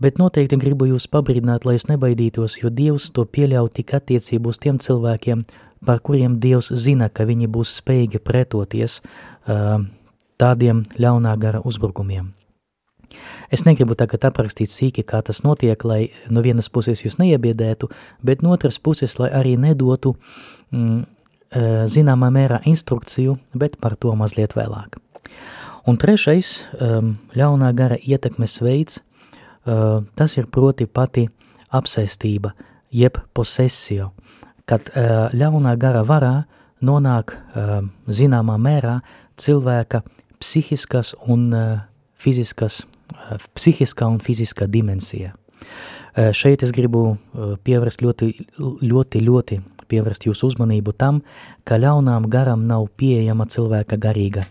bet 0.00 0.20
noteikti 0.22 0.56
gribu 0.62 0.88
jūs 0.88 1.08
pabrīdināt, 1.12 1.66
lai 1.68 1.76
es 1.76 1.84
nebaidītos, 1.90 2.56
jo 2.62 2.70
Dievs 2.72 3.10
to 3.12 3.26
pieļauj 3.28 3.74
tik 3.76 3.92
attiecību 3.98 4.54
uz 4.54 4.60
tiem 4.62 4.78
cilvēkiem, 4.80 5.44
par 5.84 6.00
kuriem 6.00 6.38
Dievs 6.40 6.72
zina, 6.72 7.10
ka 7.12 7.28
viņi 7.28 7.50
būs 7.52 7.76
spējīgi 7.82 8.22
pretoties 8.24 9.02
tādiem 10.40 10.80
ļaunā 10.96 11.36
gara 11.40 11.60
uzbrukumiem. 11.60 12.32
Es 13.52 13.64
negribu 13.64 13.94
tagad 13.98 14.24
aprakstīt 14.30 14.70
sīki, 14.72 15.04
kā 15.06 15.22
tas 15.22 15.42
notiek, 15.44 15.84
lai 15.84 16.08
no 16.30 16.42
vienas 16.44 16.68
puses 16.68 17.04
jūs 17.04 17.18
neiebiedētu, 17.22 17.90
bet 18.22 18.42
no 18.42 18.54
otras 18.56 18.78
puses, 18.78 19.18
lai 19.18 19.30
arī 19.34 19.56
nedotu 19.60 20.16
mm, 20.70 21.04
Eh, 21.54 21.84
zināmā 21.86 22.32
mērā 22.34 22.58
instrukciju, 22.66 23.36
bet 23.54 23.76
par 23.78 23.94
to 23.94 24.10
mazliet 24.18 24.56
vēlāk. 24.58 24.96
Un 25.86 25.98
trešais 26.00 26.48
ehm, 26.82 27.12
ļaunā 27.38 27.68
gara 27.78 27.98
ietekmes 28.00 28.56
veids, 28.64 28.98
eh, 28.98 30.00
tas 30.18 30.34
ir 30.34 30.48
proti 30.50 30.88
pati 30.90 31.28
apsēstība, 31.70 32.50
jeb 32.90 33.20
posesio, 33.38 34.10
kad 34.66 34.90
eh, 34.96 35.12
ļaunā 35.30 35.76
gara 35.78 36.02
varā 36.02 36.32
nonāk 36.82 37.36
ehm, 37.36 37.92
zināmā 38.10 38.58
mērā 38.58 38.96
cilvēka 39.38 40.02
psihiskas 40.42 41.14
un 41.30 41.54
fiziskas, 42.18 42.82
psihiskā 43.54 44.08
un 44.10 44.20
fiziskā 44.22 44.68
dimensija. 44.70 45.34
Šeit 46.14 46.62
es 46.62 46.70
gribu 46.74 47.16
pievērst 47.66 48.02
ļoti, 48.04 48.28
ļoti, 48.82 49.22
ļoti 49.24 49.60
pievērst 49.90 50.28
jūsu 50.28 50.52
uzmanību 50.52 50.94
tam, 50.96 51.22
ka 51.66 51.78
ļaunām 51.80 52.28
garam 52.30 52.66
nav 52.68 52.86
pieejama 52.96 53.46
cilvēka 53.50 53.98
garīga 54.00 54.44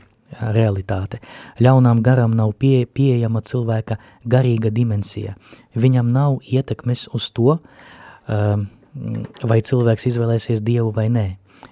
realitāte. 0.54 1.20
Ļaunām 1.62 2.02
garam 2.04 2.34
nav 2.36 2.56
pie, 2.60 2.86
pieejama 2.86 3.42
cilvēka 3.46 4.00
garīga 4.26 4.74
dimensija. 4.74 5.38
Viņam 5.78 6.12
nav 6.14 6.40
ietekmes 6.44 7.08
uz 7.14 7.30
to, 7.32 7.60
vai 8.28 9.60
cilvēks 9.62 10.10
izvēlēsies 10.12 10.64
Dievu 10.66 10.92
vai 10.96 11.08
nē. 11.14 11.28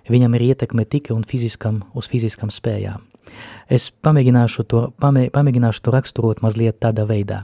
Viņam 0.09 0.35
ir 0.37 0.51
ietekme 0.51 0.85
tikai 0.85 1.15
un 1.17 1.25
fiziskam, 1.27 1.83
uz 1.93 2.07
fiziskam 2.09 2.53
spējām. 2.53 3.10
Es 3.71 3.89
pamēģināšu 3.91 4.65
to, 4.67 4.83
pamē, 5.01 5.29
pamēģināšu 5.33 5.85
to 5.85 5.93
raksturot 5.95 6.41
mazliet 6.43 6.79
tādā 6.83 7.05
veidā. 7.09 7.43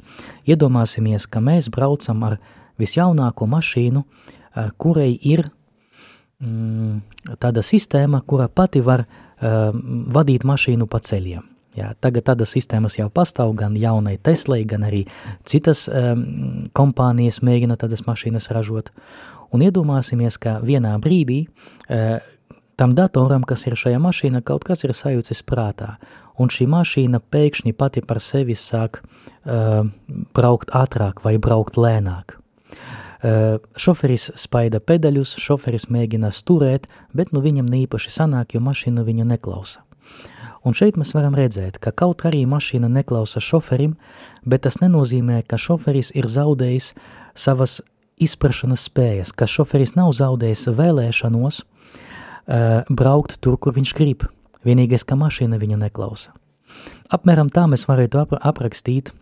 Iedomāsimies, 0.49 1.27
ka 1.31 1.41
mēs 1.43 1.69
braucam 1.73 2.23
ar 2.27 2.37
visjaunāko 2.81 3.47
mašīnu, 3.49 4.03
kurai 4.77 5.11
ir 5.15 5.45
mm, 6.43 7.35
tāda 7.41 7.63
sistēma, 7.65 8.21
kura 8.27 8.47
pati 8.47 8.81
var 8.85 9.05
uh, 9.05 9.71
vadīt 10.17 10.45
mašīnu 10.47 10.89
pa 10.89 11.01
ceļiem. 11.03 11.45
Jā, 11.77 11.91
tagad 12.01 12.25
tādas 12.25 12.55
sistēmas 12.55 12.95
jau 12.97 13.05
pastāv 13.13 13.51
gan 13.57 13.75
jaunai 13.77 14.15
Teslai, 14.17 14.63
gan 14.65 14.87
arī 14.87 15.03
citas 15.45 15.85
um, 15.91 16.23
kompānijas 16.73 17.43
mēģina 17.45 17.77
tādas 17.77 18.01
mašīnas 18.07 18.49
ražot. 18.55 18.89
Un 19.53 19.61
iedomāsimies, 19.61 20.39
ka 20.41 20.57
vienā 20.65 20.95
brīdī 21.03 21.43
uh, 21.45 22.17
tam 22.77 22.93
datoram, 22.95 23.41
kas 23.43 23.65
ir 23.65 23.75
šajā 23.75 23.97
mašīnā, 24.01 24.43
kaut 24.45 24.67
kas 24.67 24.85
ir 24.85 24.93
sajūcis 24.93 25.41
prātā, 25.49 25.95
un 26.37 26.51
šī 26.53 26.67
mašīna 26.69 27.19
pēkšņi 27.33 27.73
pati 27.73 28.03
par 28.05 28.21
sevi 28.21 28.55
sāk 28.55 29.01
uh, 29.01 29.81
braukt 30.37 30.71
ātrāk 30.77 31.23
vai 31.25 31.37
braukt 31.41 31.79
lēnāk. 31.81 32.37
Uh, 32.37 33.57
šoferis 33.73 34.29
spaida 34.37 34.77
pedaļus, 34.77 35.33
šoferis 35.41 35.87
mēģina 35.89 36.29
sturēt, 36.29 36.85
bet 37.17 37.33
nu 37.33 37.41
viņam 37.41 37.65
neīpaši 37.65 38.13
sanāk, 38.13 38.53
jo 38.53 38.61
mašīna 38.61 39.01
viņu 39.07 39.25
neklausa. 39.25 39.81
Un 40.61 40.75
šeit 40.77 40.99
mēs 40.99 41.15
varam 41.15 41.33
redzēt, 41.37 41.79
ka 41.81 41.89
kaut 41.95 42.27
arī 42.29 42.43
mašīna 42.45 42.91
neklausa 42.91 43.41
šoferim, 43.41 43.95
bet 44.45 44.67
tas 44.67 44.77
nenozīmē, 44.83 45.41
ka 45.49 45.57
šoferis 45.57 46.11
ir 46.13 46.29
zaudējis 46.29 46.91
savas 47.33 47.79
izprašanas 48.21 48.85
spējas, 48.85 49.33
ka 49.33 49.49
šoferis 49.49 49.95
nav 49.97 50.11
zaudējis 50.17 50.67
vēlēšanos 50.77 51.63
uh, 51.63 51.76
braukt 52.47 53.37
tur, 53.43 53.57
kur 53.59 53.75
viņš 53.75 53.93
grib. 53.97 54.23
Vienīgais, 54.67 55.03
ka 55.07 55.15
mašīna 55.19 55.59
viņu 55.59 55.79
neklausa. 55.79 56.33
Apmēram 57.13 57.49
tā 57.53 57.65
mēs 57.71 57.85
varētu 57.87 58.19
ap 58.19 58.33
aprakstīt, 58.39 59.13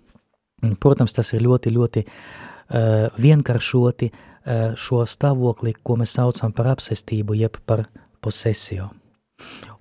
protams, 0.82 1.14
tas 1.14 1.34
ir 1.36 1.44
ļoti, 1.46 1.74
ļoti 1.76 2.04
uh, 2.06 3.08
vienkāršoti 3.22 4.10
uh, 4.10 4.74
šo 4.80 5.04
stāvokli, 5.06 5.76
ko 5.84 6.00
mēs 6.02 6.16
saucam 6.18 6.54
par 6.56 6.72
apsestību, 6.74 7.38
jeb 7.38 7.60
par 7.66 7.86
posesiju. 8.26 8.90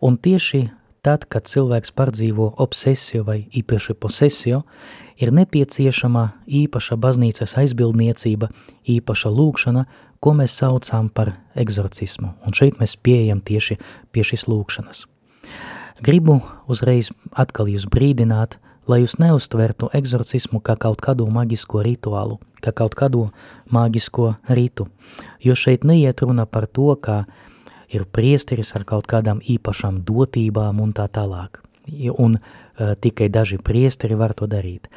Un 0.05 0.19
tieši 0.21 0.67
tad, 1.05 1.25
kad 1.29 1.49
cilvēks 1.49 1.95
pārdzīvo 1.97 2.55
obsesiju 2.61 3.25
vai 3.25 3.39
īpaši 3.53 3.97
posesiju, 4.01 4.63
ir 5.21 5.33
nepieciešama 5.33 6.25
īpaša 6.65 6.99
baznīcas 7.01 7.57
aizbildniecība, 7.61 8.51
īpaša 8.97 9.33
lūkšana, 9.33 9.85
ko 10.25 10.33
mēs 10.39 10.57
saucam 10.57 11.11
par 11.13 11.35
egzorcismu. 11.61 12.33
Un 12.47 12.57
šeit 12.57 12.81
mēs 12.81 12.97
pieejam 12.97 13.43
tieši 13.45 13.77
pie 14.13 14.25
šīs 14.25 14.47
lūkšanas. 14.49 15.05
Gribu 16.05 16.41
uzreiz 16.71 17.11
atkal 17.37 17.69
jūs 17.71 17.85
brīdināt, 17.93 18.57
lai 18.89 19.01
jūs 19.03 19.19
neuztvertu 19.21 19.91
egzorcismu 19.97 20.61
kā 20.65 20.77
kaut 20.81 21.01
kādu 21.05 21.27
maģisko 21.31 21.85
rituālu, 21.85 22.39
kā 22.65 22.73
kaut 22.77 22.97
kādu 22.99 23.29
maģisko 23.73 24.35
ritu, 24.57 24.89
jo 25.45 25.57
šeit 25.57 25.85
neiet 25.85 26.25
runa 26.25 26.47
par 26.47 26.67
to, 26.67 26.91
ka 26.97 27.25
ir 27.93 28.05
priesteris 28.05 28.75
ar 28.77 28.85
kaut 28.89 29.09
kādām 29.11 29.41
īpašām 29.41 30.03
dotībām 30.09 30.81
un 30.83 30.93
tā 30.97 31.07
tālāk, 31.09 31.61
un 32.19 32.39
uh, 32.41 32.95
tikai 32.97 33.31
daži 33.33 33.61
priesteri 33.63 34.19
var 34.19 34.35
to 34.35 34.49
darīt. 34.51 34.89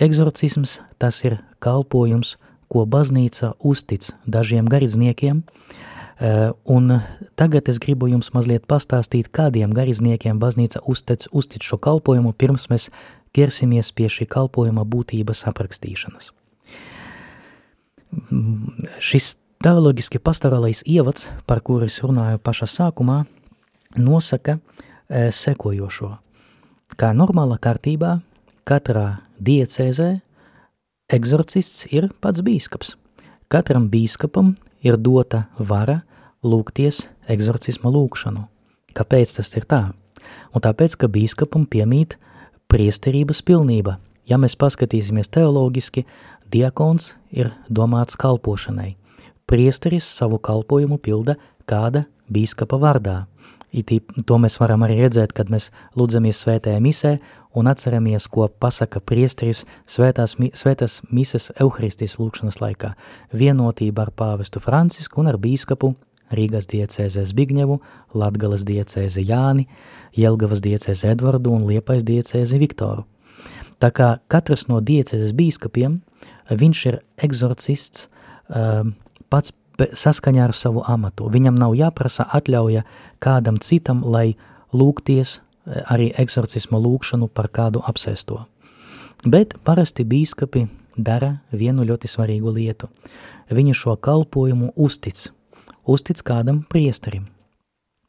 Egzorcisms 0.00 0.80
tas 0.98 1.20
ir 1.24 1.40
kalpojums, 1.62 2.36
ko 2.74 2.84
baznīca 2.90 3.54
uztic 3.62 4.10
dažiem 4.26 4.66
garīdzniekiem, 4.70 5.44
uh, 5.46 6.50
un 6.66 7.00
tagad 7.38 7.70
es 7.70 7.78
gribu 7.82 8.10
jums 8.10 8.32
mazliet 8.34 8.66
pastāstīt, 8.70 9.30
kādiem 9.30 9.74
garīdzniekiem 9.74 10.42
baznīca 10.42 10.82
uztic, 10.90 11.28
uztic 11.32 11.62
šo 11.62 11.78
kalpojumu, 11.78 12.34
pirms 12.34 12.68
mēs 12.70 12.90
ķersimies 13.34 13.90
pie 13.94 14.08
šī 14.10 14.26
kalpojuma 14.30 14.84
būtības 14.86 15.44
aprakstīšanas. 15.50 16.30
Šis 19.02 19.34
teoloģiski 19.64 20.20
pastorālais 20.22 20.84
ievads, 20.86 21.30
par 21.48 21.62
kuru 21.64 21.88
es 21.88 21.98
runāju 22.04 22.38
pašā 22.38 22.68
sākumā, 22.70 23.24
nosaka 23.98 24.58
e, 24.58 25.30
sekojošo. 25.34 26.12
Kā 26.94 27.10
normāla 27.16 27.58
kārtībā, 27.58 28.20
katrā 28.68 29.24
diecēzē 29.42 30.20
egzorcists 31.12 31.86
ir 31.92 32.08
pats 32.20 32.42
bīskaps. 32.44 32.94
Katram 33.48 33.88
bīskapam 33.92 34.54
ir 34.82 34.96
dota 34.96 35.44
vara 35.58 36.02
lūgties 36.44 37.08
egzorcisma 37.30 37.92
lūkšanu. 37.92 38.46
Kāpēc 38.94 39.36
tas 39.36 39.50
ir 39.58 39.66
tā? 39.68 39.82
Un 40.54 40.64
tāpēc, 40.64 40.96
ka 40.96 41.10
bīskapam 41.10 41.66
piemīt 41.66 42.16
priesterības 42.70 43.42
pilnība. 43.44 43.98
Ja 44.24 44.38
mēs 44.40 44.56
paskatīsimies 44.56 45.28
teologiski, 45.28 46.06
diakons 46.48 47.14
ir 47.30 47.52
domāts 47.68 48.16
kalpošanai. 48.16 48.94
Priesteris 49.44 50.06
savu 50.08 50.38
kalpojumu 50.40 50.96
pilda 50.96 51.36
kāda 51.68 52.06
bīskapa 52.32 52.78
vārdā. 52.80 53.24
To 53.74 54.38
mēs 54.38 54.60
varam 54.60 54.84
arī 54.86 55.00
redzēt, 55.02 55.32
kad 55.34 55.50
mēs 55.50 55.70
lūdzamies 55.98 56.44
svētajā 56.44 56.78
misē 56.82 57.16
un 57.58 57.66
atceramies, 57.70 58.28
ko 58.30 58.46
pasaka 58.48 59.00
priesteris 59.02 59.64
svētās, 59.86 60.36
svētās 60.54 61.00
mises 61.10 61.50
euharistijas 61.58 62.18
lūkšanas 62.20 62.60
laikā. 62.62 62.94
Vienotība 63.34 64.06
ar 64.06 64.12
pāvestu 64.14 64.62
Francisku 64.62 65.22
un 65.22 65.32
ar 65.32 65.40
bīskapu 65.42 65.94
Rīgas 66.34 66.68
diecēzē 66.70 67.24
Zbigņevu, 67.28 67.80
Latgalas 68.16 68.64
diecēzi 68.66 69.26
Jāni, 69.28 69.66
Jelgavas 70.16 70.62
diecēzi 70.64 71.10
Edvardu 71.12 71.52
un 71.54 71.66
Liepais 71.68 72.06
diecēzi 72.06 72.60
Viktoru. 72.62 73.04
Tā 73.82 73.90
kā 73.94 74.14
katrs 74.32 74.68
no 74.70 74.80
diecēzes 74.80 75.34
bīskapiem, 75.36 75.98
viņš 76.50 76.86
ir 76.90 77.00
egzorcists 77.26 78.06
um, 78.48 78.94
pats 79.28 79.52
saskaņā 79.78 80.44
ar 80.48 80.54
savu 80.54 80.82
amatu. 80.86 81.28
Viņam 81.30 81.58
nav 81.58 81.74
jāprasa 81.78 82.26
atļauja 82.32 82.84
kādam 83.22 83.58
citam, 83.58 84.02
lai 84.04 84.34
lūgties 84.72 85.38
eh, 85.38 85.82
arī 85.90 86.10
eksorcisma 86.18 86.78
lūkšanu 86.78 87.28
par 87.28 87.48
kādu 87.48 87.82
apsēsto. 87.86 88.44
Bet 89.24 89.56
parasti 89.64 90.04
bīskapi 90.04 90.66
dara 90.96 91.38
vienu 91.52 91.86
ļoti 91.86 92.10
svarīgu 92.10 92.52
lietu. 92.54 92.90
Viņi 93.50 93.74
šo 93.74 93.96
kalpojumu 93.96 94.72
uztic, 94.76 95.30
uztic 95.86 96.22
kādam 96.22 96.64
priesterim. 96.70 97.26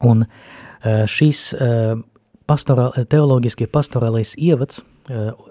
Un 0.04 0.26
eh, 0.26 1.06
šīs 1.08 1.48
eh, 1.54 1.96
pastorā, 2.46 2.90
teoloģiskie 3.08 3.66
pastorālais 3.66 4.36
ievads 4.38 4.84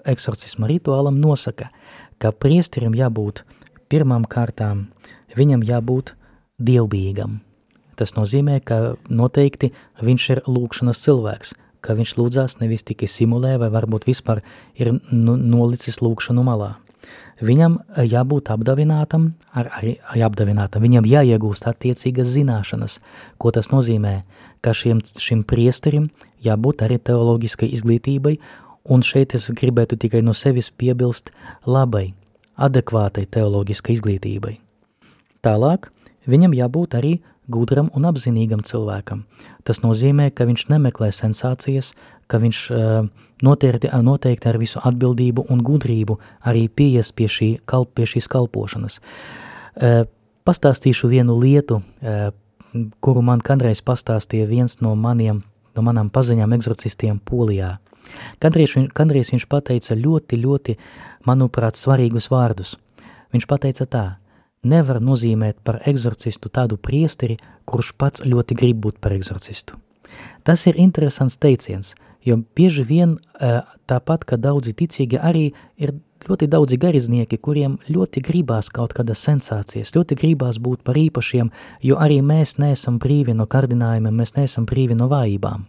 eksorcisma 0.04 0.68
rituālam 0.68 1.16
nosaka, 1.16 1.70
ka 2.20 2.28
priesterim 2.28 2.92
jābūt 2.92 3.40
pirmām 3.88 4.26
kārtām 4.28 4.82
viņam 5.34 5.64
jābūt 5.66 6.14
dievbijīgam. 6.62 7.40
Tas 7.96 8.12
nozīmē, 8.16 8.60
ka 8.60 8.96
noteikti 9.08 9.72
viņš 10.04 10.24
ir 10.34 10.42
lūkšanas 10.46 11.00
cilvēks, 11.00 11.54
ka 11.80 11.96
viņš 11.96 12.16
lūdzās 12.18 12.58
nevis 12.60 12.84
tikai 12.84 13.08
simulē 13.08 13.56
vai 13.62 13.70
varbūt 13.72 14.08
vispār 14.08 14.42
ir 14.76 14.96
nu, 15.10 15.36
nolicis 15.36 16.02
lūkšanu 16.04 16.44
malā. 16.44 16.74
Viņam 17.44 17.76
jābūt 18.00 18.48
apdavinātam, 18.50 19.30
ar, 19.52 19.68
arī 19.76 19.96
apdavinātam, 20.24 20.82
viņam 20.82 21.08
jāiegūst 21.08 21.68
attiecīgas 21.68 22.32
zināšanas, 22.32 22.98
ko 23.36 23.52
tas 23.52 23.68
nozīmē, 23.72 24.22
ka 24.64 24.72
šiem, 24.72 25.02
šim 25.04 25.44
priesterim 25.44 26.08
jābūt 26.44 26.86
arī 26.86 26.96
teoloģiskai 26.96 27.68
izglītībai, 27.76 28.38
un 28.88 29.04
šeit 29.04 29.36
es 29.36 29.50
gribētu 29.52 30.00
tikai 30.00 30.24
no 30.24 30.32
sevis 30.32 30.72
piebilst 30.72 31.32
labai, 31.68 32.14
adekvātai 32.56 33.28
teoloģiskai 33.28 33.98
izglītībai. 33.98 34.56
Tālāk 35.46 35.92
viņam 36.26 36.56
jābūt 36.58 36.96
arī 36.98 37.12
gudram 37.46 37.86
un 37.94 38.08
apzinīgam 38.08 38.64
cilvēkam. 38.66 39.22
Tas 39.62 39.78
nozīmē, 39.84 40.32
ka 40.34 40.46
viņš 40.48 40.66
nemeklē 40.72 41.12
sensācijas, 41.14 41.92
ka 42.26 42.40
viņš 42.42 42.62
uh, 42.74 43.06
noteikti, 43.46 43.92
noteikti 44.02 44.50
ar 44.50 44.58
visu 44.58 44.82
atbildību 44.82 45.46
un 45.54 45.62
gudrību 45.62 46.18
arī 46.50 46.66
pieies 46.66 47.12
pie, 47.14 47.28
šī, 47.30 47.50
kalp, 47.64 47.92
pie 47.94 48.08
šīs 48.10 48.26
kalpošanas. 48.32 48.98
Uh, 48.98 50.02
pastāstīšu 50.46 51.12
vienu 51.14 51.38
lietu, 51.38 51.78
uh, 51.78 52.34
kuru 52.98 53.22
man 53.22 53.38
kādreiz 53.38 53.84
pastāstīja 53.86 54.50
viens 54.50 54.80
no 54.82 54.96
maniem, 54.98 55.44
no 55.78 55.86
manām 55.86 56.10
paziņām 56.10 56.58
egzorcistiem 56.58 57.22
Polijā. 57.22 57.76
Kādreiz, 58.42 58.74
kādreiz 58.94 59.30
viņš 59.30 59.46
pateica 59.50 59.94
ļoti, 59.94 60.42
ļoti, 60.42 60.78
manuprāt, 61.26 61.78
svarīgus 61.78 62.32
vārdus. 62.34 62.76
Viņš 63.30 63.52
pateica 63.54 63.86
tā– 63.86 64.06
nevar 64.66 65.00
nozīmēt 65.02 65.62
par 65.64 65.80
egzorcistu 65.86 66.50
tādu 66.52 66.78
priesteri, 66.78 67.38
kurš 67.66 67.94
pats 67.98 68.24
ļoti 68.26 68.56
grib 68.58 68.82
būt 68.86 69.00
par 69.02 69.14
egzorcistu. 69.16 69.78
Tas 70.46 70.66
ir 70.70 70.78
interesants 70.78 71.38
teiciens, 71.42 71.94
jo 72.24 72.38
bieži 72.56 72.84
vien 72.86 73.16
tāpat, 73.90 74.24
ka 74.24 74.38
daudzi 74.38 74.74
ticīgi 74.78 75.18
arī 75.18 75.48
ir 75.82 75.96
ļoti 76.26 76.48
daudzi 76.50 76.78
gariznieki, 76.82 77.38
kuriem 77.38 77.76
ļoti 77.90 78.22
gribās 78.24 78.70
kaut 78.74 78.94
kādas 78.96 79.22
sensācijas, 79.26 79.94
ļoti 79.94 80.18
gribās 80.18 80.58
būt 80.62 80.82
par 80.86 80.98
īpašiem, 80.98 81.50
jo 81.86 81.98
arī 82.02 82.20
mēs 82.22 82.56
neesam 82.62 82.98
brīvi 83.02 83.34
no 83.36 83.46
kardinājumiem, 83.46 84.14
mēs 84.22 84.34
neesam 84.38 84.66
brīvi 84.66 84.98
no 84.98 85.10
vājībām. 85.12 85.66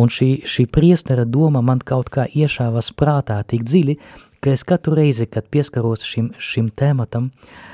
Un 0.00 0.08
šī, 0.08 0.30
šī 0.48 0.66
priestera 0.72 1.24
doma 1.28 1.60
man 1.64 1.80
kaut 1.84 2.08
kā 2.12 2.24
iešāvas 2.24 2.92
prātā 2.96 3.36
tik 3.44 3.64
dziļi, 3.68 3.98
ka 4.40 4.52
es 4.56 4.64
katru 4.64 4.96
reizi, 4.96 5.28
kad 5.28 5.48
pieskaros 5.52 6.04
šim, 6.08 6.30
šim 6.40 6.70
tēmatam, 6.72 7.28
uh, 7.28 7.71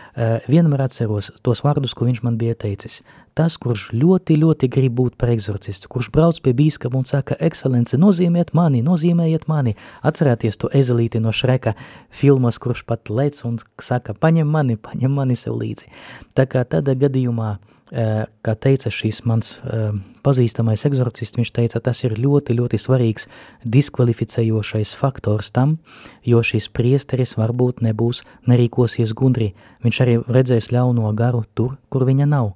vienmēr 0.51 0.83
atceros 0.85 1.31
tos 1.47 1.63
vārdus, 1.63 1.95
ko 1.95 2.09
viņš 2.09 2.21
man 2.27 2.39
bija 2.41 2.57
teicis. 2.59 3.01
Tas, 3.39 3.55
kurš 3.61 3.93
ļoti, 3.95 4.35
ļoti 4.43 4.69
grib 4.75 4.97
būt 4.99 5.17
par 5.21 5.31
egzorcistu, 5.31 5.87
kurš 5.93 6.11
brauc 6.15 6.41
pie 6.43 6.57
bīskapa 6.59 6.99
un 6.99 7.07
saka, 7.07 7.37
ekscelence, 7.39 7.95
nozīmēt 8.01 8.51
mani, 8.59 8.83
nozīmējiet 8.83 9.47
mani. 9.51 9.77
Atcerēties 10.03 10.59
to 10.59 10.73
ezelīti 10.75 11.23
no 11.23 11.31
Šreka 11.31 11.77
filmas, 12.11 12.59
kurš 12.59 12.83
pat 12.89 13.15
lec 13.15 13.39
un 13.47 13.61
saka, 13.79 14.17
paņem 14.19 14.51
mani, 14.51 14.75
paņem 14.75 15.19
mani 15.21 15.39
sev 15.39 15.61
līdzi. 15.61 15.93
Tā 16.35 16.49
kā 16.51 16.67
tādā 16.67 16.99
gadījumā 16.99 17.55
uh, 17.55 17.78
kā 18.45 18.55
teica 18.61 18.91
šīs 18.93 19.23
mans 19.29 19.55
eh, 19.65 19.91
pazīstamais 20.25 20.85
egzorcists, 20.89 21.39
viņš 21.41 21.53
teica, 21.57 21.81
tas 21.81 22.03
ir 22.05 22.19
ļoti, 22.21 22.57
ļoti 22.59 22.81
svarīgs 22.81 23.29
diskvalificējošais 23.65 24.93
faktors 24.99 25.49
tam, 25.55 25.79
jo 26.27 26.43
šis 26.45 26.69
priesteris 26.69 27.37
varbūt 27.41 27.81
nebūs 27.87 28.25
nerīkosies 28.51 29.15
gudri, 29.17 29.55
viņš 29.87 30.01
arī 30.05 30.19
redzēs 30.29 30.73
ļauno 30.75 31.15
garu 31.17 31.45
tur, 31.55 31.79
kur 31.89 32.05
viņa 32.09 32.29
nav. 32.29 32.53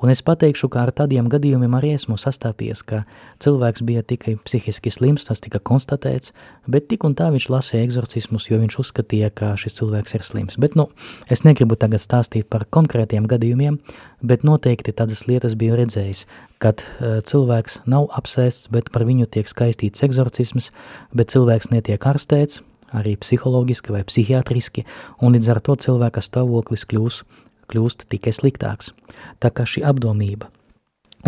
Un 0.00 0.08
es 0.08 0.22
pateikšu, 0.24 0.70
ka 0.72 0.86
ar 0.86 0.90
tādiem 0.96 1.26
gadījumiem 1.28 1.74
arī 1.76 1.90
esmu 1.92 2.16
sastāpies, 2.16 2.80
ka 2.88 3.02
cilvēks 3.44 3.82
bija 3.84 4.00
tikai 4.00 4.38
psihiski 4.40 4.88
slims, 4.92 5.26
tas 5.28 5.42
tika 5.44 5.60
konstatēts, 5.60 6.32
bet 6.64 6.86
tik 6.88 7.04
un 7.04 7.12
tā 7.18 7.28
viņš 7.34 7.48
lasīja 7.52 7.84
egzorcismus, 7.84 8.46
jo 8.48 8.56
viņš 8.62 8.78
uzskatīja, 8.80 9.28
ka 9.36 9.52
šis 9.60 9.76
cilvēks 9.76 10.16
ir 10.16 10.24
slims. 10.24 10.56
Bet, 10.60 10.78
nu, 10.80 10.88
es 11.28 11.44
negribu 11.44 11.76
tagad 11.76 12.00
stāstīt 12.00 12.48
par 12.48 12.64
konkrētiem 12.72 13.28
gadījumiem, 13.28 13.76
bet 14.24 14.46
noteikti 14.48 14.96
tādas 14.96 15.26
lietas 15.28 15.58
biju 15.60 15.76
redzējis, 15.82 16.24
kad 16.64 16.80
uh, 16.80 17.20
cilvēks 17.20 17.82
nav 17.84 18.08
apsēsts, 18.16 18.72
bet 18.72 18.88
par 18.94 19.04
viņu 19.04 19.28
tiek 19.28 19.52
skaistīts 19.52 20.08
egzorcisms, 20.08 20.72
bet 21.12 21.32
cilvēks 21.36 21.74
netiek 21.74 22.00
ārstēts, 22.00 22.62
arī 22.96 23.18
psiholoģiski 23.20 23.92
vai 23.94 24.02
psihiatriski, 24.08 24.88
un 25.20 25.36
līdz 25.36 25.52
ar 25.52 25.60
to 25.64 25.76
cilvēka 25.84 26.24
stāvoklis 26.24 26.88
kļūs 26.88 27.22
kļūst 27.70 28.08
tikai 28.10 28.34
sliktāks. 28.34 28.92
Tā 29.40 29.52
kā 29.54 29.66
šī 29.68 29.84
apdomība. 29.86 30.50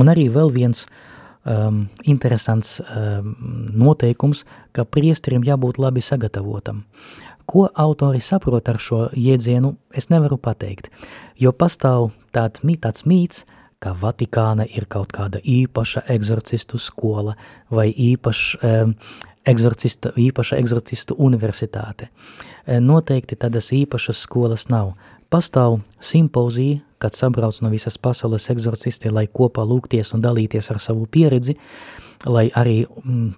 Un 0.00 0.09
arī 0.09 0.28
vēl 0.33 0.52
viens 0.52 0.87
um, 1.44 1.87
interesants 2.09 2.81
um, 2.81 3.35
noteikums, 3.76 4.44
ka 4.72 4.85
priesterim 4.88 5.44
jābūt 5.46 5.81
labi 5.83 6.05
sagatavotam. 6.05 6.85
Ko 7.46 7.66
autori 7.74 8.22
saprot 8.22 8.68
ar 8.70 8.78
šo 8.81 9.02
jēdzienu, 9.18 9.74
es 9.94 10.09
nevaru 10.12 10.38
pateikt, 10.40 10.88
jo 11.37 11.52
pastāv 11.52 12.12
tāds, 12.33 12.62
tāds 12.62 13.05
mīts, 13.09 13.44
ka 13.83 13.96
Vatikāna 13.98 14.62
ir 14.70 14.87
kaut 14.87 15.11
kāda 15.12 15.40
īpaša 15.42 16.05
egzorcistu 16.14 16.78
skola 16.78 17.35
vai 17.70 17.88
īpaš, 17.90 18.42
um, 18.62 18.94
egzorcistu, 19.48 20.12
īpaša 20.16 20.59
egzorcistu 20.62 21.16
universitāte. 21.18 22.09
Noteikti 22.62 23.35
tādas 23.35 23.72
īpašas 23.74 24.20
skolas 24.22 24.68
nav. 24.70 24.92
Pastāv 25.33 25.79
simpozija, 25.97 26.83
kad 27.01 27.14
sabrauc 27.16 27.57
no 27.64 27.71
visas 27.73 27.97
pasaules 27.99 28.51
egzorcisti, 28.53 29.09
lai 29.09 29.25
kopā 29.33 29.64
lūgties 29.64 30.12
un 30.12 30.21
dalīties 30.21 30.68
ar 30.75 30.81
savu 30.85 31.07
pieredzi, 31.09 31.55
lai 32.29 32.51
arī 32.53 32.83
mm, 32.85 33.31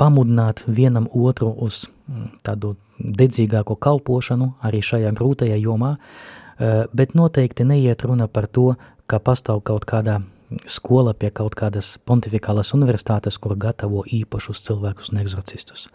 pamudināt 0.00 0.62
vienam 0.64 1.10
otru 1.12 1.50
uz 1.66 1.84
mm, 1.84 2.30
tādu 2.46 2.72
dedzīgāko 2.96 3.76
kalpošanu 3.76 4.48
arī 4.64 4.80
šajā 4.80 5.12
grūtajā 5.18 5.60
jomā, 5.60 5.92
uh, 5.98 6.84
bet 6.96 7.12
noteikti 7.18 7.68
neiet 7.68 8.06
runa 8.08 8.30
par 8.32 8.48
to, 8.48 8.70
ka 9.04 9.20
pastāv 9.20 9.60
kaut 9.60 9.84
kādā 9.84 10.22
skola 10.64 11.12
pie 11.12 11.28
kaut 11.36 11.52
kādas 11.58 11.98
pontifikālas 12.08 12.72
universitātes, 12.72 13.36
kur 13.36 13.58
gatavo 13.60 14.06
īpašus 14.08 14.64
cilvēkus 14.70 15.12
un 15.12 15.20
egzorcistus. 15.20 15.90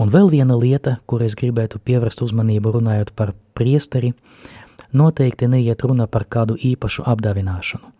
Un 0.00 0.08
vēl 0.08 0.32
viena 0.32 0.56
lieta, 0.56 0.96
kur 1.04 1.20
es 1.26 1.36
gribētu 1.36 1.80
pievērst 1.84 2.24
uzmanību 2.24 2.78
runājot 2.78 3.12
par 3.18 3.34
priesteri, 3.58 4.14
uh, 4.14 4.56
noteikti 4.92 5.48
neiet 5.48 5.82
runa 5.84 6.06
par 6.06 6.26
kādu 6.28 6.56
īpašu 6.56 7.04
apdāvināšanu. 7.08 7.94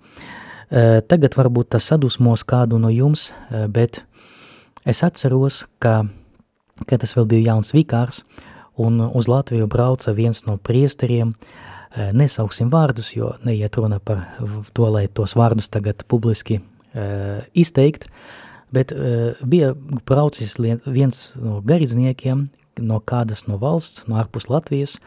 Tagad 1.08 1.36
varbūt 1.38 1.70
tas 1.72 1.86
sadusmos 1.88 2.44
kādu 2.44 2.78
no 2.80 2.90
jums, 2.92 3.30
bet 3.72 4.02
es 4.84 5.00
atceros, 5.04 5.62
ka, 5.80 6.02
kad 6.84 7.04
es 7.04 7.14
vēl 7.16 7.28
biju 7.30 7.46
jauns 7.46 7.72
vikārs, 7.72 8.22
un 8.76 9.00
uz 9.00 9.28
Latviju 9.28 9.66
brauca 9.66 10.12
viens 10.12 10.44
no 10.46 10.58
priesteriem, 10.60 11.32
nesauksim 12.12 12.68
vārdus, 12.70 13.14
jo 13.16 13.32
neiet 13.48 13.80
runa 13.80 13.96
par 13.98 14.26
to, 14.76 14.90
lai 14.92 15.06
tos 15.08 15.34
vārdus 15.40 15.72
tagad 15.72 16.04
publiski 16.08 16.60
izteikt, 17.56 18.08
bet 18.70 18.92
uh, 18.92 19.32
bija 19.40 19.72
braucis 20.08 20.56
viens 20.86 21.20
no 21.40 21.60
garīdzniekiem 21.64 22.48
no 22.84 23.00
kādas 23.00 23.46
no 23.48 23.58
valsts, 23.58 24.04
no 24.08 24.18
ārpus 24.20 24.48
Latvijas, 24.52 24.98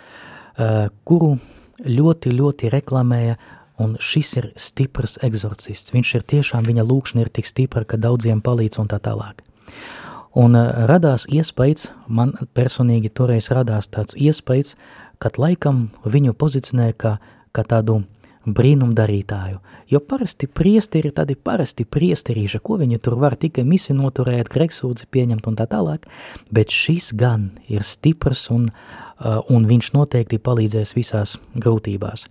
uh, 0.57 0.89
kuru 1.07 1.37
ļoti, 1.85 2.33
ļoti 2.37 2.71
reklamēja 2.73 3.37
un 3.81 3.95
šis 3.99 4.35
ir 4.37 4.49
stiprs 4.59 5.17
egzorcists. 5.25 5.93
Viņš 5.93 6.13
ir 6.19 6.25
tiešām, 6.35 6.67
viņa 6.67 6.85
lūkšana 6.85 7.25
ir 7.25 7.31
tik 7.33 7.47
stipra, 7.49 7.85
ka 7.85 7.97
daudziem 7.97 8.43
palīdz 8.45 8.81
un 8.83 8.91
tā 8.91 9.01
tālāk. 9.01 9.41
Un 10.37 10.55
uh, 10.55 10.85
radās 10.87 11.25
iespējas, 11.27 11.89
man 12.07 12.33
personīgi 12.55 13.11
toreiz 13.11 13.49
radās 13.51 13.89
tāds 13.91 14.15
iespējas, 14.15 14.77
kad 15.21 15.37
laikam 15.41 15.89
viņu 16.07 16.33
pozicionē 16.37 16.91
kā, 16.97 17.17
kā 17.51 17.65
tādu 17.67 18.03
brīnumdarītāju, 18.45 19.59
jo 19.91 19.99
parasti 20.01 20.47
priesteri 20.47 21.11
ir 21.11 21.15
tādi 21.17 21.35
parasti 21.35 21.85
priesterīša, 21.85 22.61
ko 22.63 22.79
viņi 22.81 22.97
tur 23.03 23.19
var 23.21 23.37
tikai 23.39 23.65
misi 23.67 23.93
noturēt, 23.93 24.49
greksūdzi 24.49 25.09
pieņemt 25.13 25.49
un 25.51 25.59
tā 25.59 25.67
tālāk, 25.69 26.07
bet 26.53 26.73
šis 26.73 27.11
gan 27.17 27.51
ir 27.69 27.85
stiprs 27.85 28.47
un, 28.53 28.69
uh, 28.71 29.41
un 29.53 29.67
viņš 29.69 29.93
noteikti 29.97 30.41
palīdzēs 30.41 30.95
visās 30.97 31.37
grūtībās. 31.53 32.27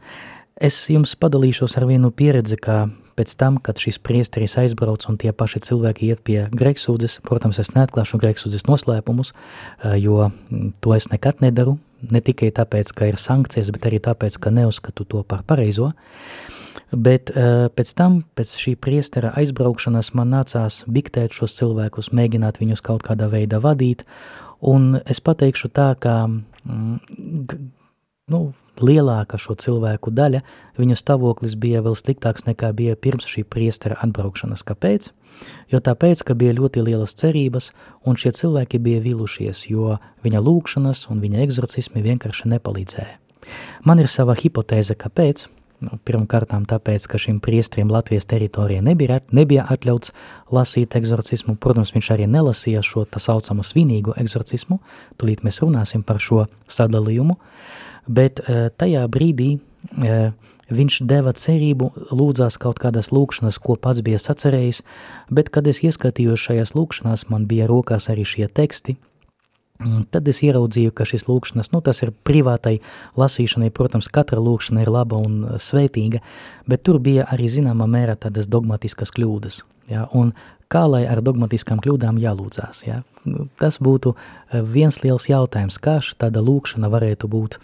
Es 0.61 0.83
jums 0.92 1.14
padalīšos 1.16 1.79
ar 1.79 1.87
vienu 1.88 2.11
pieredzi, 2.12 2.59
kā 2.61 2.83
pēc 3.21 3.37
tam, 3.37 3.59
kad 3.61 3.81
šis 3.81 4.01
priesteris 4.01 4.57
aizbrauc 4.63 5.05
un 5.11 5.19
tie 5.21 5.35
paši 5.37 5.61
cilvēki 5.69 6.09
iet 6.09 6.23
pie 6.25 6.39
greksūdzes, 6.57 7.19
protams, 7.29 7.61
es 7.61 7.75
neatklāšu 7.77 8.21
greksūdzes 8.23 8.65
noslēpumus, 8.69 9.35
jo 10.01 10.31
to 10.81 10.95
es 10.97 11.11
nekad 11.13 11.45
nedaru, 11.45 11.77
ne 12.09 12.23
tikai 12.25 12.49
tāpēc, 12.57 12.95
ka 12.97 13.11
ir 13.11 13.21
sankcijas, 13.21 13.69
bet 13.75 13.91
arī 13.91 14.01
tāpēc, 14.01 14.39
ka 14.41 14.53
neuzskatu 14.55 15.05
to 15.05 15.21
par 15.29 15.45
pareizo, 15.45 15.91
bet 16.91 17.33
pēc 17.77 17.93
tam, 17.99 18.23
pēc 18.39 18.55
šī 18.65 18.75
priestera 18.81 19.35
aizbraukšanas 19.39 20.15
man 20.17 20.33
nācās 20.33 20.85
biktēt 20.89 21.37
šos 21.37 21.59
cilvēkus, 21.61 22.15
mēģināt 22.17 22.63
viņus 22.63 22.85
kaut 22.87 23.05
kādā 23.07 23.29
veidā 23.33 23.61
vadīt, 23.63 24.07
un 24.65 24.97
es 25.05 25.21
pateikšu 25.21 25.71
tā, 25.77 25.93
ka 26.01 26.25
mm, 26.27 27.69
nu, 28.33 28.43
lielāka 28.85 29.38
šo 29.40 29.57
cilvēku 29.59 30.12
daļa, 30.14 30.43
viņu 30.81 30.97
stāvoklis 30.99 31.57
bija 31.61 31.83
vēl 31.85 31.97
sliktāks 31.99 32.47
nekā 32.49 32.73
bija 32.77 32.97
pirms 32.97 33.29
šī 33.31 33.45
priestera 33.45 33.99
atbraukšanas. 34.05 34.64
Kāpēc? 34.66 35.11
Jo 35.73 35.81
tāpēc, 35.85 36.25
ka 36.27 36.37
bija 36.37 36.57
ļoti 36.59 36.83
lielas 36.85 37.14
cerības, 37.16 37.71
un 38.05 38.19
šie 38.21 38.35
cilvēki 38.37 38.83
bija 38.83 39.01
vilušies, 39.05 39.69
jo 39.71 39.97
viņa 40.25 40.43
lūkšanas 40.45 41.07
un 41.12 41.23
viņa 41.23 41.47
egzorcismi 41.47 42.05
vienkārši 42.05 42.53
nepalīdzēja. 42.57 43.16
Man 43.88 44.03
ir 44.03 44.11
sava 44.11 44.37
hipotēze, 44.37 44.99
kāpēc, 45.01 45.49
Nu, 45.81 45.97
pirmkārtām 46.05 46.66
tāpēc, 46.69 47.07
ka 47.09 47.16
šim 47.16 47.38
priestrim 47.40 47.88
Latvijas 47.88 48.27
teritorijā 48.29 48.83
nebija, 48.85 49.23
nebija 49.33 49.64
atļauts 49.73 50.12
lasīt 50.53 50.97
egzorcismu. 50.99 51.55
Protams, 51.57 51.95
viņš 51.95 52.11
arī 52.12 52.27
nelasīja 52.29 52.83
šo 52.85 53.07
tā 53.09 53.23
saucamo 53.23 53.64
svinīgu 53.64 54.12
egzorcismu, 54.21 54.77
tulīt 55.16 55.40
mēs 55.47 55.62
runāsim 55.64 56.05
par 56.05 56.21
šo 56.21 56.45
sadalījumu, 56.69 57.38
bet 58.07 58.41
uh, 58.45 58.69
tajā 58.77 59.05
brīdī 59.13 59.51
uh, 59.59 60.33
viņš 60.71 61.01
deva 61.11 61.35
cerību, 61.35 61.91
lūdzās 62.15 62.61
kaut 62.63 62.79
kādas 62.83 63.11
lūkšanas, 63.11 63.59
ko 63.59 63.77
pats 63.77 64.05
bija 64.07 64.21
sacerējis, 64.23 64.83
bet, 65.31 65.51
kad 65.51 65.67
es 65.67 65.83
ieskatījos 65.83 66.49
šajās 66.49 66.77
lūkšanās, 66.79 67.29
man 67.33 67.49
bija 67.51 67.71
rokās 67.71 68.11
arī 68.13 68.27
šie 68.29 68.49
teksti– 68.49 68.97
Tad 70.13 70.29
es 70.29 70.43
ieraudzīju, 70.45 70.93
ka 70.93 71.07
šis 71.09 71.25
lūkšanas, 71.25 71.71
nu 71.73 71.81
tas 71.85 72.03
ir 72.05 72.13
privātai 72.27 72.77
lasīšanai, 73.21 73.71
protams, 73.73 74.11
katra 74.13 74.41
lūkšana 74.43 74.85
ir 74.85 74.91
laba 74.93 75.17
un 75.25 75.39
svētīga, 75.57 76.21
bet 76.69 76.85
tur 76.85 76.99
bija 77.01 77.25
arī 77.33 77.49
zināmā 77.49 77.89
mērā 77.89 78.19
tādas 78.21 78.49
dogmatiskas 78.51 79.13
kļūdas. 79.17 79.63
Ja? 79.89 80.05
Un 80.13 80.35
kā 80.71 80.85
lai 80.87 81.03
ar 81.11 81.21
dogmatiskām 81.25 81.81
kļūdām 81.83 82.21
jālūdzās? 82.23 82.85
Ja? 82.87 83.01
Tas 83.61 83.81
būtu 83.83 84.15
viens 84.53 85.01
liels 85.05 85.29
jautājums, 85.31 85.81
kā 85.83 85.99
tāda 86.19 86.43
lūkšana 86.45 86.91
varētu 86.93 87.31
būt. 87.31 87.59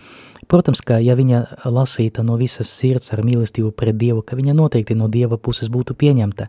Protams, 0.50 0.82
ka 0.86 0.98
ja 1.02 1.16
viņa 1.18 1.42
lasīta 1.64 2.22
no 2.26 2.36
visas 2.38 2.70
sirds 2.70 3.10
ar 3.14 3.24
mīlestību 3.26 3.72
pret 3.74 3.96
Dievu, 3.98 4.22
ka 4.22 4.38
viņa 4.38 4.54
noteikti 4.54 4.94
no 4.98 5.08
Dieva 5.10 5.38
puses 5.38 5.70
būtu 5.72 5.96
pieņemta, 5.98 6.48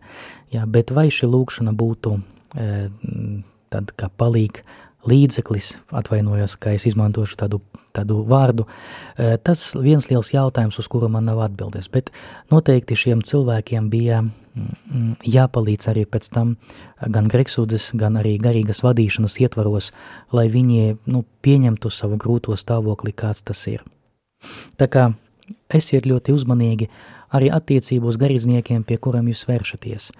ja? 0.54 0.66
bet 0.66 0.92
vai 0.94 1.08
šī 1.14 1.30
lūkšana 1.30 1.74
būtu 1.74 2.18
e, 2.54 2.68
tad 3.72 3.94
kā 3.98 4.10
palīg 4.14 4.62
līdzeklis, 5.08 5.70
atvainojos, 6.00 6.56
ka 6.60 6.72
es 6.76 6.86
izmantošu 6.88 7.38
tādu, 7.40 7.60
tādu 7.96 8.20
vārdu, 8.28 8.66
e, 9.16 9.36
tas 9.44 9.70
viens 9.78 10.08
liels 10.10 10.32
jautājums, 10.34 10.78
uz 10.80 10.88
kuru 10.90 11.10
man 11.12 11.28
nav 11.28 11.40
atbildes, 11.46 11.88
bet 11.92 12.12
noteikti 12.52 12.98
šiem 12.98 13.22
cilvēkiem 13.26 13.90
bija 13.92 14.22
mm, 14.22 15.18
jāpalīdz 15.26 15.90
arī 15.92 16.04
pēc 16.08 16.30
tam 16.34 16.56
gan 17.02 17.30
greksūdzes, 17.30 17.92
gan 17.98 18.18
arī 18.20 18.36
garīgas 18.42 18.82
vadīšanas 18.86 19.38
ietvaros, 19.44 19.92
lai 20.32 20.48
viņi 20.52 20.98
nu, 21.10 21.24
pieņemtu 21.42 21.92
savu 21.92 22.20
grūto 22.20 22.56
stāvokli, 22.58 23.14
kāds 23.16 23.44
tas 23.46 23.64
ir. 23.70 23.86
Tā 24.78 24.86
kā 24.90 25.10
esiet 25.74 26.06
ļoti 26.06 26.34
uzmanīgi 26.34 26.88
arī 27.34 27.50
attiecību 27.52 28.08
uz 28.08 28.18
garīdzniekiem, 28.20 28.84
pie 28.88 28.98
kuriem 29.00 29.28
jūs 29.32 29.44
vēršaties. 29.48 30.12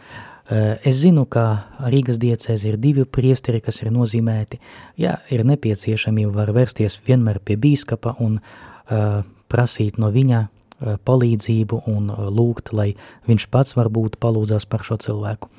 Eh, 0.48 0.78
es 0.88 1.02
zinu, 1.02 1.26
ka 1.28 1.68
Rīgas 1.92 2.16
diecēzi 2.22 2.70
ir 2.70 2.78
divi 2.80 3.04
priesteri, 3.04 3.60
kas 3.60 3.82
ir 3.82 3.90
nozīmēti. 3.92 4.56
Ja 4.96 5.18
ir 5.28 5.44
nepieciešamība, 5.44 6.32
var 6.32 6.54
vērsties 6.56 6.96
vienmēr 7.04 7.42
pie 7.44 7.58
bīskapa 7.60 8.14
un 8.24 8.38
uh, 8.40 9.20
prasīt 9.52 10.00
no 10.00 10.08
viņa 10.14 10.40
uh, 10.46 10.96
palīdzību 11.04 11.82
un 11.92 12.08
lūgt, 12.32 12.72
lai 12.72 12.94
viņš 13.28 13.48
pats 13.52 13.76
varbūt 13.76 14.16
palūdzās 14.24 14.64
par 14.64 14.88
šo 14.88 14.96
cilvēku. 15.04 15.52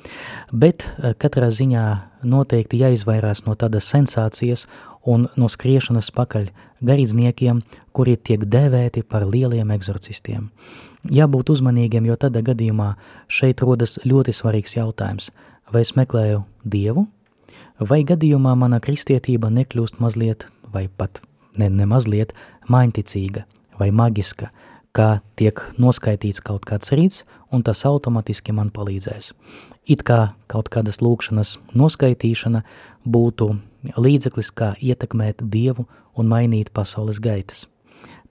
Bet 0.50 0.88
katrā 1.22 1.52
ziņā 1.54 1.86
noteikti 2.26 2.82
jāizvairās 2.82 3.46
no 3.46 3.54
tādas 3.54 3.86
sensācijas 3.94 4.66
un 5.06 5.30
no 5.38 5.46
skriešanas 5.46 6.10
pakaļ 6.18 6.50
garīdzniekiem, 6.82 7.62
kuri 7.94 8.18
tiek 8.18 8.42
dēvēti 8.42 9.06
par 9.06 9.22
lieliem 9.22 9.70
egzorcistiem. 9.70 10.50
Uh, 10.50 10.89
Jābūt 11.08 11.54
uzmanīgiem, 11.54 12.04
jo 12.10 12.16
tādā 12.20 12.42
gadījumā 12.44 12.92
šeit 13.30 13.62
rodas 13.64 13.96
ļoti 14.04 14.34
svarīgs 14.36 14.76
jautājums. 14.76 15.30
Vai 15.72 15.80
es 15.86 15.94
meklēju 15.96 16.42
Dievu, 16.66 17.06
vai 17.80 18.02
gadījumā 18.04 18.52
mana 18.58 18.80
kristietība 18.84 19.48
nekļūst 19.54 20.00
mazliet, 20.02 20.44
vai 20.68 20.88
pat 20.92 21.22
ne, 21.56 21.70
ne 21.70 21.86
mazliet, 21.88 22.34
mainticīga 22.68 23.46
vai 23.80 23.88
magiska, 23.96 24.50
kā 24.92 25.22
tiek 25.40 25.62
noskaitīts 25.80 26.42
kaut 26.44 26.66
kāds 26.68 26.92
rīts, 26.92 27.24
un 27.54 27.64
tas 27.64 27.86
automatiski 27.88 28.52
man 28.52 28.68
palīdzēs. 28.74 29.32
It 29.88 30.04
kā 30.04 30.34
kaut 30.50 30.68
kādas 30.68 31.00
lūkšanas 31.00 31.56
noskaitīšana 31.72 32.60
būtu 33.08 33.54
līdzeklis, 33.96 34.52
kā 34.52 34.74
ietekmēt 34.76 35.46
Dievu 35.48 35.88
un 36.18 36.28
mainīt 36.28 36.74
pasaules 36.76 37.22
gaitas. 37.22 37.69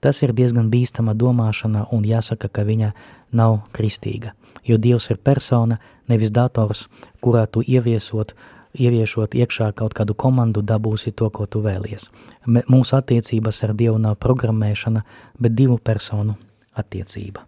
Tas 0.00 0.22
ir 0.24 0.32
diezgan 0.32 0.70
bīstama 0.72 1.12
domāšana 1.14 1.86
un 1.92 2.06
jāsaka, 2.08 2.48
ka 2.48 2.64
viņa 2.64 2.92
nav 3.36 3.60
kristīga, 3.76 4.32
jo 4.64 4.78
Dievs 4.80 5.10
ir 5.12 5.20
persona, 5.20 5.76
nevis 6.08 6.32
dators, 6.32 6.86
kurā 7.20 7.44
tu 7.46 7.60
ieviesot, 7.60 8.32
ieviešot 8.80 9.36
iekšā 9.36 9.72
kaut 9.76 9.94
kādu 9.94 10.16
komandu, 10.16 10.62
dabūsi 10.64 11.12
to, 11.12 11.28
ko 11.30 11.46
tu 11.46 11.60
vēlies. 11.64 12.08
Mūsu 12.46 12.96
attiecības 12.96 13.60
ar 13.66 13.74
Dievu 13.76 13.98
nav 14.00 14.16
programmēšana, 14.24 15.04
bet 15.38 15.56
divu 15.58 15.78
personu 15.78 16.38
attiecība. 16.72 17.44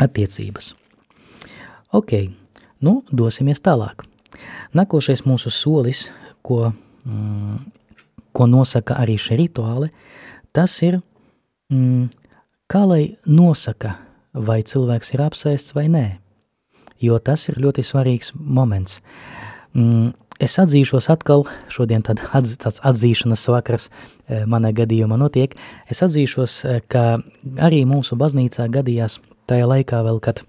Attiecības. 0.00 0.74
Ok, 1.96 2.12
nu 2.84 3.00
dosimies 3.10 3.62
tālāk. 3.64 4.04
Nākošais 4.76 5.24
mūsu 5.26 5.50
solis, 5.50 6.10
ko, 6.42 6.72
mm, 7.04 7.56
ko 8.32 8.46
nosaka 8.46 9.00
arī 9.00 9.16
šie 9.18 9.40
rituāli, 9.40 9.90
tas 10.52 10.76
ir 10.86 11.00
mm, 11.70 12.08
kā 12.70 12.84
lai 12.86 13.02
nosaka, 13.26 13.96
vai 14.34 14.60
cilvēks 14.62 15.14
ir 15.14 15.24
apsēsts 15.24 15.74
vai 15.74 15.88
nē, 15.90 16.06
jo 17.02 17.18
tas 17.18 17.48
ir 17.50 17.60
ļoti 17.62 17.84
svarīgs 17.86 18.32
moments. 18.34 19.00
Mm, 19.74 20.12
es 20.42 20.56
atzīšos 20.60 21.10
atkal, 21.12 21.46
šodien 21.72 22.04
tad 22.06 22.22
atz, 22.36 22.56
tāds 22.62 22.82
atzīšanas 22.86 23.46
vakars 23.50 23.88
e, 23.90 24.42
manā 24.50 24.72
gadījumā 24.76 25.18
notiek, 25.20 25.54
es 25.90 26.02
atzīšos, 26.06 26.58
e, 26.64 26.76
ka 26.90 27.22
arī 27.62 27.84
mūsu 27.88 28.18
baznīcā 28.20 28.68
gadījās 28.72 29.20
tajā 29.50 29.70
laikā 29.70 30.02
vēl, 30.06 30.20
kad 30.22 30.44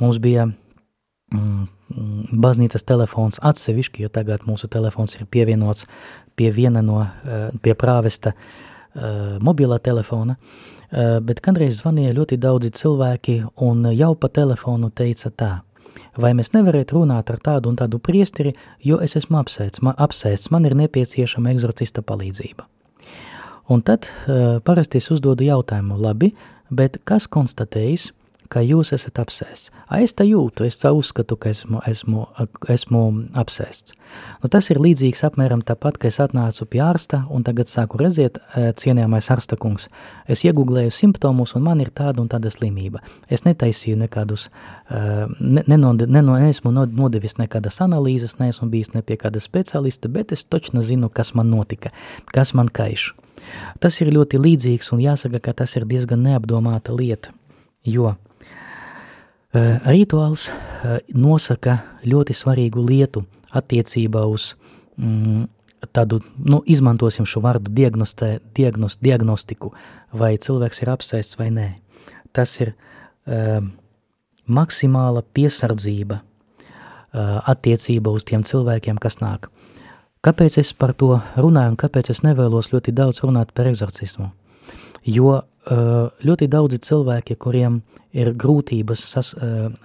mums 0.00 0.18
bija 0.22 0.48
mm, 1.34 1.68
baznīcas 2.42 2.86
telefons 2.86 3.42
atsevišķi, 3.42 4.06
jo 4.06 4.10
tagad 4.12 4.46
mūsu 4.46 4.70
telefons 4.70 5.16
ir 5.18 5.26
pievienots 5.30 5.86
pie 6.38 6.50
viena 6.54 6.82
no, 6.82 7.02
e, 7.04 7.46
pie 7.62 7.74
prāvesta 7.78 8.34
uh, 8.34 8.69
mobilā 9.40 9.78
telefona, 9.78 10.36
eh, 10.90 11.18
bet 11.20 11.40
kādreiz 11.40 11.80
zvanīja 11.82 12.14
ļoti 12.16 12.38
daudzi 12.40 12.70
cilvēki 12.70 13.36
un 13.66 13.84
jau 13.94 14.14
pa 14.14 14.28
telefonu 14.28 14.90
teica 14.90 15.30
tā, 15.30 15.50
vai 16.16 16.32
mēs 16.32 16.52
nevarētu 16.54 16.98
runāt 16.98 17.30
ar 17.30 17.38
tādu 17.38 17.70
un 17.70 17.76
tādu 17.76 17.98
priesteri, 17.98 18.54
jo 18.82 18.98
es 18.98 19.16
esmu 19.16 19.38
apsēsts, 19.42 19.82
man, 19.82 19.94
apsēsts, 19.98 20.50
man 20.50 20.64
ir 20.64 20.74
nepieciešama 20.74 21.50
egzorcista 21.54 22.02
palīdzība. 22.02 22.66
Un 23.70 23.82
tad 23.82 24.08
uh, 24.10 24.58
parasti 24.66 24.98
es 24.98 25.10
uzdodu 25.14 25.44
jautājumu, 25.46 25.94
labi, 26.02 26.32
bet 26.74 26.98
kas 27.06 27.28
konstatējis, 27.30 28.10
ka 28.50 28.62
jūs 28.64 28.90
esat 28.96 29.20
apsēsts. 29.22 29.70
A, 29.86 30.00
es 30.02 30.12
tā 30.16 30.24
jūtu, 30.26 30.64
es 30.66 30.78
tā 30.80 30.90
uzskatu, 30.94 31.36
ka 31.38 31.52
esmu, 31.52 31.80
esmu, 31.86 32.24
esmu 32.72 33.02
apsēsts. 33.38 33.94
Nu, 34.42 34.50
tas 34.50 34.66
ir 34.72 34.80
līdzīgs 34.82 35.22
apmēram 35.28 35.62
tāpat, 35.66 36.00
ka 36.02 36.08
es 36.10 36.18
atnācu 36.22 36.66
pie 36.70 36.80
ārsta 36.82 37.22
un 37.30 37.44
tagad 37.46 37.70
sāku 37.70 38.00
redziet, 38.00 38.40
eh, 38.58 38.72
cienījamais 38.74 39.30
ārsta 39.30 39.58
kungs. 39.60 39.86
Es 40.26 40.42
iegooglēju 40.46 40.90
simptomus 40.94 41.54
un 41.54 41.62
man 41.68 41.82
ir 41.84 41.92
tāda 41.94 42.22
un 42.22 42.30
tāda 42.32 42.50
slimība. 42.50 43.02
Es 43.30 43.46
netaisīju 43.46 44.00
nekādus, 44.02 44.48
eh, 44.90 45.26
ne, 45.38 45.62
nenod, 45.70 46.02
neno, 46.08 46.38
neesmu 46.42 46.72
nodevis 46.74 47.38
nekādas 47.38 47.78
analīzes, 47.86 48.38
neesmu 48.42 48.70
bijis 48.70 48.94
ne 48.94 49.02
pie 49.02 49.16
kāda 49.16 49.40
specialista, 49.40 50.10
bet 50.10 50.32
es 50.32 50.44
točno 50.44 50.82
zinu, 50.82 51.12
kas 51.12 51.34
man 51.34 51.50
notika, 51.50 51.94
kas 52.34 52.54
man 52.54 52.68
kaiš. 52.68 53.12
Tas 53.78 54.00
ir 54.00 54.10
ļoti 54.10 54.42
līdzīgs 54.42 54.90
un 54.92 54.98
jāsaka, 54.98 55.40
ka 55.40 55.52
tas 55.62 55.76
ir 55.76 55.86
diezgan 55.86 56.26
neapdomāta 56.26 56.92
lieta, 56.92 57.30
jo 57.84 58.16
rituāls 59.54 60.48
uh, 60.50 60.98
nosaka 61.14 61.80
ļoti 62.06 62.36
svarīgu 62.36 62.84
lietu 62.86 63.24
attiecībā 63.56 64.22
uz 64.30 64.54
mm, 64.96 65.48
tādu, 65.92 66.20
nu, 66.38 66.60
izmantosim 66.70 67.26
šo 67.26 67.42
vārdu 67.44 67.72
diagnostē, 67.74 68.38
diagnos, 68.54 68.98
diagnostiku, 69.02 69.72
vai 70.12 70.36
cilvēks 70.38 70.82
ir 70.84 70.92
apsēsts 70.94 71.38
vai 71.40 71.50
nē. 71.54 71.68
Tas 72.36 72.52
ir 72.62 72.74
uh, 72.74 73.58
maksimāla 74.46 75.24
piesardzība 75.34 76.20
uh, 76.20 77.40
attiecība 77.50 78.14
uz 78.14 78.26
tiem 78.28 78.46
cilvēkiem, 78.46 79.02
kas 79.02 79.18
nāk. 79.22 79.50
Kāpēc 80.20 80.58
es 80.60 80.74
par 80.76 80.92
to 80.92 81.14
runāju 81.40 81.72
un 81.72 81.80
kāpēc 81.80 82.10
es 82.12 82.20
nevēlos 82.22 82.74
ļoti 82.74 82.92
daudz 82.92 83.22
runāt 83.24 83.54
par 83.56 83.70
egzorcismu? 83.70 84.28
Jo 85.08 85.40
ļoti 85.68 86.48
daudzi 86.48 86.78
cilvēki, 86.80 87.36
kuriem 87.36 87.80
ir 88.16 88.32
grūtības 88.34 89.02
sas, 89.12 89.34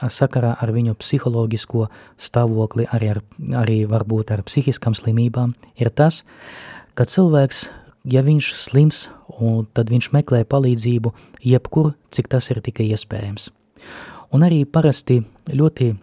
sakarā 0.09 0.55
ar 0.61 0.71
viņu 0.71 0.95
psiholoģisko 0.97 1.89
stāvokli, 2.17 2.87
arī, 2.95 3.11
ar, 3.15 3.21
arī 3.61 3.83
varbūt 3.89 4.31
ar 4.31 4.43
psihiskām 4.47 4.95
slimībām, 4.95 5.53
ir 5.77 5.91
tas, 5.91 6.23
ka 6.95 7.05
cilvēks, 7.05 7.69
ja 8.07 8.23
viņš 8.25 8.53
slims, 8.55 9.09
tad 9.75 9.91
viņš 9.91 10.11
meklē 10.15 10.45
palīdzību 10.47 11.11
jebkur, 11.43 11.93
cik 12.09 12.31
tas 12.31 12.49
ir 12.49 12.63
tikai 12.63 12.87
iespējams. 12.95 13.51
Un 14.33 14.43
arī 14.47 14.63
parasti 14.65 15.21
ļoti 15.51 15.93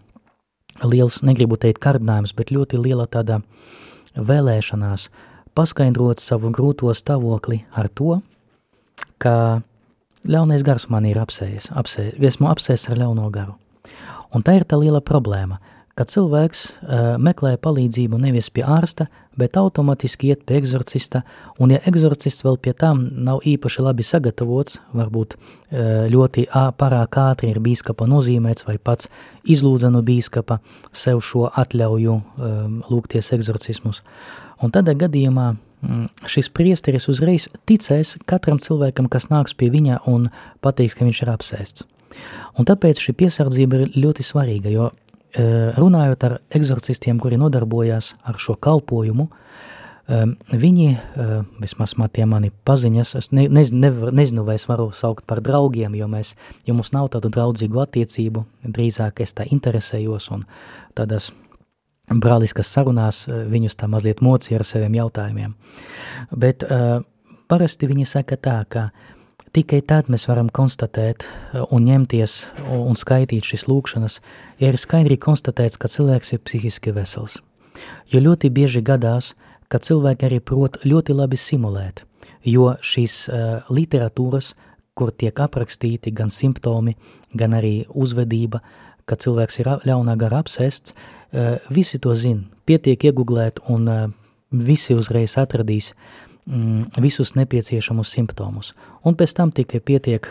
liels, 0.84 1.22
negribu 1.26 1.58
teikt 1.60 1.82
kārdinājums, 1.82 2.34
bet 2.36 2.52
ļoti 2.54 2.78
liela 2.80 3.08
tāda 3.10 3.40
vēlēšanās 4.16 5.08
paskaidrot 5.56 6.20
savu 6.20 6.52
grūto 6.54 6.92
stāvokli 6.96 7.64
ar 7.76 7.88
to, 7.88 8.20
ka 9.22 9.62
ļaunais 10.28 10.64
gars 10.66 10.88
man 10.92 11.06
ir 11.08 11.20
apsējis, 11.22 11.72
apsē, 11.78 12.12
esmu 12.18 12.50
apsēs 12.52 12.88
ar 12.90 13.00
ļauno 13.02 13.28
garu. 13.34 13.56
Un 14.32 14.44
tā 14.44 14.56
ir 14.56 14.64
tā 14.68 14.78
liela 14.80 15.02
problēma, 15.04 15.58
ka 15.92 16.06
cilvēks 16.08 16.60
uh, 16.64 17.00
meklē 17.20 17.58
palīdzību 17.60 18.16
nevis 18.22 18.48
pie 18.54 18.64
ārsta, 18.64 19.08
bet 19.36 19.58
automatiski 19.60 20.30
iet 20.32 20.44
pie 20.48 20.56
egzorcista, 20.60 21.22
un 21.60 21.74
ja 21.74 21.80
egzorcists 21.88 22.44
vēl 22.46 22.56
pie 22.64 22.72
tam 22.76 23.04
nav 23.12 23.42
īpaši 23.48 23.84
labi 23.84 24.06
sagatavots, 24.06 24.78
varbūt 24.96 25.36
uh, 25.36 26.06
ļoti 26.12 26.46
pārāk 26.80 27.18
ātri 27.20 27.52
ir 27.52 27.60
bīskapa 27.64 28.08
nozīmēts 28.08 28.66
vai 28.68 28.78
pats 28.80 29.10
izlūdza 29.44 29.92
no 29.92 30.00
bīskapa 30.06 30.62
sev 30.92 31.20
šo 31.24 31.50
atļauju 31.50 32.16
um, 32.16 32.80
lūgties 32.88 33.32
egzorcismus. 33.36 34.00
Un 34.62 34.72
tādā 34.72 34.96
gadījumā 34.96 35.52
šis 36.26 36.48
priesteris 36.54 37.08
uzreiz 37.10 37.48
ticēs 37.66 38.16
katram 38.26 38.60
cilvēkam, 38.62 39.08
kas 39.10 39.28
nāks 39.32 39.56
pie 39.58 39.70
viņa 39.74 40.04
un 40.10 40.28
pateiks, 40.62 40.94
ka 40.94 41.06
viņš 41.06 41.22
ir 41.24 41.32
apsēsts. 41.32 41.86
Un 42.60 42.68
tāpēc 42.68 43.00
šī 43.00 43.14
piesardzība 43.16 43.80
ir 43.80 43.94
ļoti 43.96 44.24
svarīga, 44.26 44.70
jo 44.70 44.90
Eh, 45.32 45.72
runājot 45.80 46.24
ar 46.26 46.34
egzorcistiem, 46.52 47.16
kuri 47.16 47.38
nodarbojās 47.40 48.10
ar 48.28 48.36
šo 48.36 48.52
kalpojumu, 48.52 49.30
eh, 50.06 50.26
viņi, 50.52 50.88
eh, 50.92 51.42
vismaz 51.58 51.94
tie 52.12 52.26
mani 52.26 52.50
paziņas, 52.66 53.16
es 53.16 53.32
ne, 53.32 53.48
nevar, 53.48 54.12
nezinu, 54.12 54.44
vai 54.44 54.56
es 54.56 54.66
varu 54.66 54.90
saukt 54.90 55.26
par 55.26 55.40
draugiem, 55.40 55.96
jo, 55.96 56.06
mēs, 56.06 56.34
jo 56.66 56.74
mums 56.74 56.92
nav 56.92 57.08
tādu 57.08 57.30
draudzīgu 57.30 57.80
attiecību, 57.80 58.44
drīzāk 58.66 59.20
es 59.20 59.32
tā 59.32 59.48
interesējos 59.48 60.30
un 60.32 60.44
tādās 62.08 62.20
brāliskas 62.22 62.66
sarunās 62.66 63.28
viņus 63.28 63.76
tā 63.76 63.88
mazliet 63.88 64.20
mocīja 64.20 64.60
ar 64.60 64.64
saviem 64.64 64.94
jautājumiem. 64.94 65.54
Bet 66.30 66.62
uh, 66.62 67.00
parasti 67.48 67.86
viņi 67.86 68.04
saka 68.04 68.36
tā, 68.36 68.64
ka 68.68 68.90
uh, 68.90 69.12
Tikai 69.52 69.82
tad 69.84 70.06
mēs 70.08 70.22
varam 70.30 70.46
konstatēt 70.48 71.26
uh, 71.26 71.66
un 71.76 71.84
ņemties 71.84 72.34
un 72.72 72.96
skaitīt 72.96 73.44
šīs 73.44 73.66
lūkšanas, 73.68 74.14
ja 74.62 74.70
ir 74.72 74.78
skaidri 74.80 75.18
konstatēts, 75.20 75.76
ka 75.76 75.90
cilvēks 75.92 76.32
ir 76.32 76.40
psihiski 76.40 76.94
vesels. 76.96 77.42
Jo 78.08 78.22
ļoti 78.24 78.48
bieži 78.48 78.80
gadās, 78.80 79.34
ka 79.68 79.76
cilvēki 79.76 80.24
arī 80.30 80.38
prot 80.40 80.78
ļoti 80.88 81.16
labi 81.18 81.36
simulēt, 81.36 82.06
jo 82.48 82.70
šīs 82.80 83.18
uh, 83.28 83.68
literatūras, 83.68 84.54
kur 84.96 85.12
tiek 85.12 85.36
aprakstīti 85.36 86.14
gan 86.16 86.32
simptomi, 86.32 86.96
gan 87.36 87.52
arī 87.52 87.82
uzvedība, 87.92 88.62
ka 89.12 89.20
cilvēks 89.20 89.60
ir 89.60 89.70
ļaunā 89.92 90.16
gara 90.20 90.40
apsēsts, 90.40 90.96
uh, 90.96 91.60
visi 91.70 92.00
to 92.00 92.16
zin, 92.16 92.46
pietiek 92.64 93.08
iegooglēt 93.10 93.60
un 93.72 93.88
visi 94.52 94.94
uzreiz 94.94 95.36
atradīs 95.40 95.92
mm, 96.46 97.00
visus 97.00 97.34
nepieciešamus 97.38 98.12
simptomus. 98.12 98.72
Un 99.04 99.16
pēc 99.16 99.34
tam 99.38 99.52
tikai 99.54 99.80
pietiek 99.80 100.28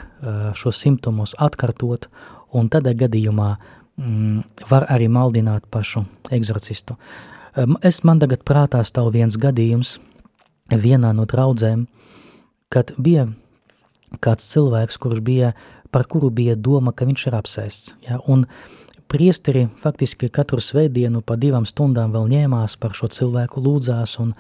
šos 0.58 0.78
simptomus 0.78 1.34
atkartot, 1.42 2.08
un 2.54 2.70
tādā 2.70 2.94
gadījumā 2.98 3.50
mm, 3.56 4.42
var 4.70 4.88
arī 4.94 5.10
maldināt 5.12 5.68
pašu 5.72 6.06
egzorcistu. 6.32 6.98
Es 7.84 8.04
man 8.08 8.22
tagad 8.22 8.46
prātā 8.48 8.84
stāv 8.88 9.12
viens 9.16 9.36
gadījums 9.36 9.98
vienā 10.72 11.12
no 11.16 11.26
draudzēm, 11.28 11.88
kad 12.72 12.94
bija 12.96 13.28
kāds 14.24 14.48
cilvēks, 14.54 15.00
kurš 15.02 15.20
bija, 15.24 15.52
par 15.92 16.08
kuru 16.10 16.30
bija 16.34 16.56
doma, 16.56 16.94
ka 16.96 17.08
viņš 17.08 17.28
ir 17.28 17.38
apsēsts. 17.38 17.96
Ja? 18.08 18.20
Un 18.32 18.46
priesteri 19.12 19.68
faktiski 19.84 20.30
katru 20.32 20.62
svētdienu 20.64 21.22
pa 21.22 21.36
divām 21.40 21.68
stundām 21.68 22.14
vēl 22.16 22.30
ņēmās 22.32 22.78
par 22.80 22.96
šo 22.96 23.12
cilvēku 23.12 23.64
lūdzās 23.64 24.20
un 24.24 24.36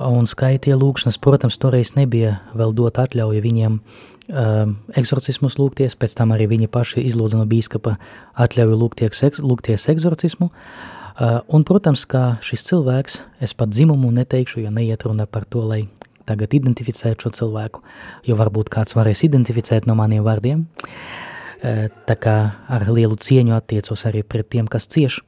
un 0.00 0.26
skaitie 0.26 0.74
lūkšanas, 0.78 1.18
protams, 1.20 1.58
toreiz 1.60 1.92
nebija 1.96 2.38
vēl 2.56 2.72
dot 2.76 2.98
atļauju 3.02 3.42
viņiem 3.44 3.78
uh, 3.78 4.72
eksorcismus 4.98 5.58
lūgties, 5.60 5.96
pēc 5.98 6.16
tam 6.18 6.32
arī 6.34 6.48
viņi 6.52 6.70
paši 6.72 7.04
izlūdza 7.10 7.40
no 7.40 7.46
bīskapa 7.48 7.98
atļauju 8.40 8.78
lūgties, 8.80 9.42
lūgties 9.44 9.88
eksorcismu, 9.92 10.48
uh, 10.48 11.40
un, 11.44 11.66
protams, 11.68 12.06
kā 12.08 12.38
šis 12.44 12.64
cilvēks, 12.70 13.20
es 13.44 13.56
pat 13.56 13.72
dzimumu 13.74 14.12
neteikšu, 14.16 14.62
jo 14.64 14.72
neiet 14.72 15.04
runa 15.04 15.28
par 15.28 15.44
to, 15.44 15.64
lai 15.68 15.84
tagad 16.28 16.54
identificētu 16.54 17.26
šo 17.26 17.34
cilvēku, 17.40 17.82
jo 18.28 18.36
varbūt 18.38 18.70
kāds 18.72 18.96
varēs 18.98 19.24
identificēt 19.28 19.88
no 19.90 19.96
maniem 19.98 20.24
vārdiem, 20.26 20.66
tā 21.62 22.16
kā 22.18 22.36
ar 22.68 22.88
lielu 22.90 23.14
cieņu 23.14 23.54
attiecos 23.56 24.06
arī 24.10 24.24
pret 24.26 24.48
tiem, 24.50 24.70
kas 24.70 24.88
cieši, 24.90 25.22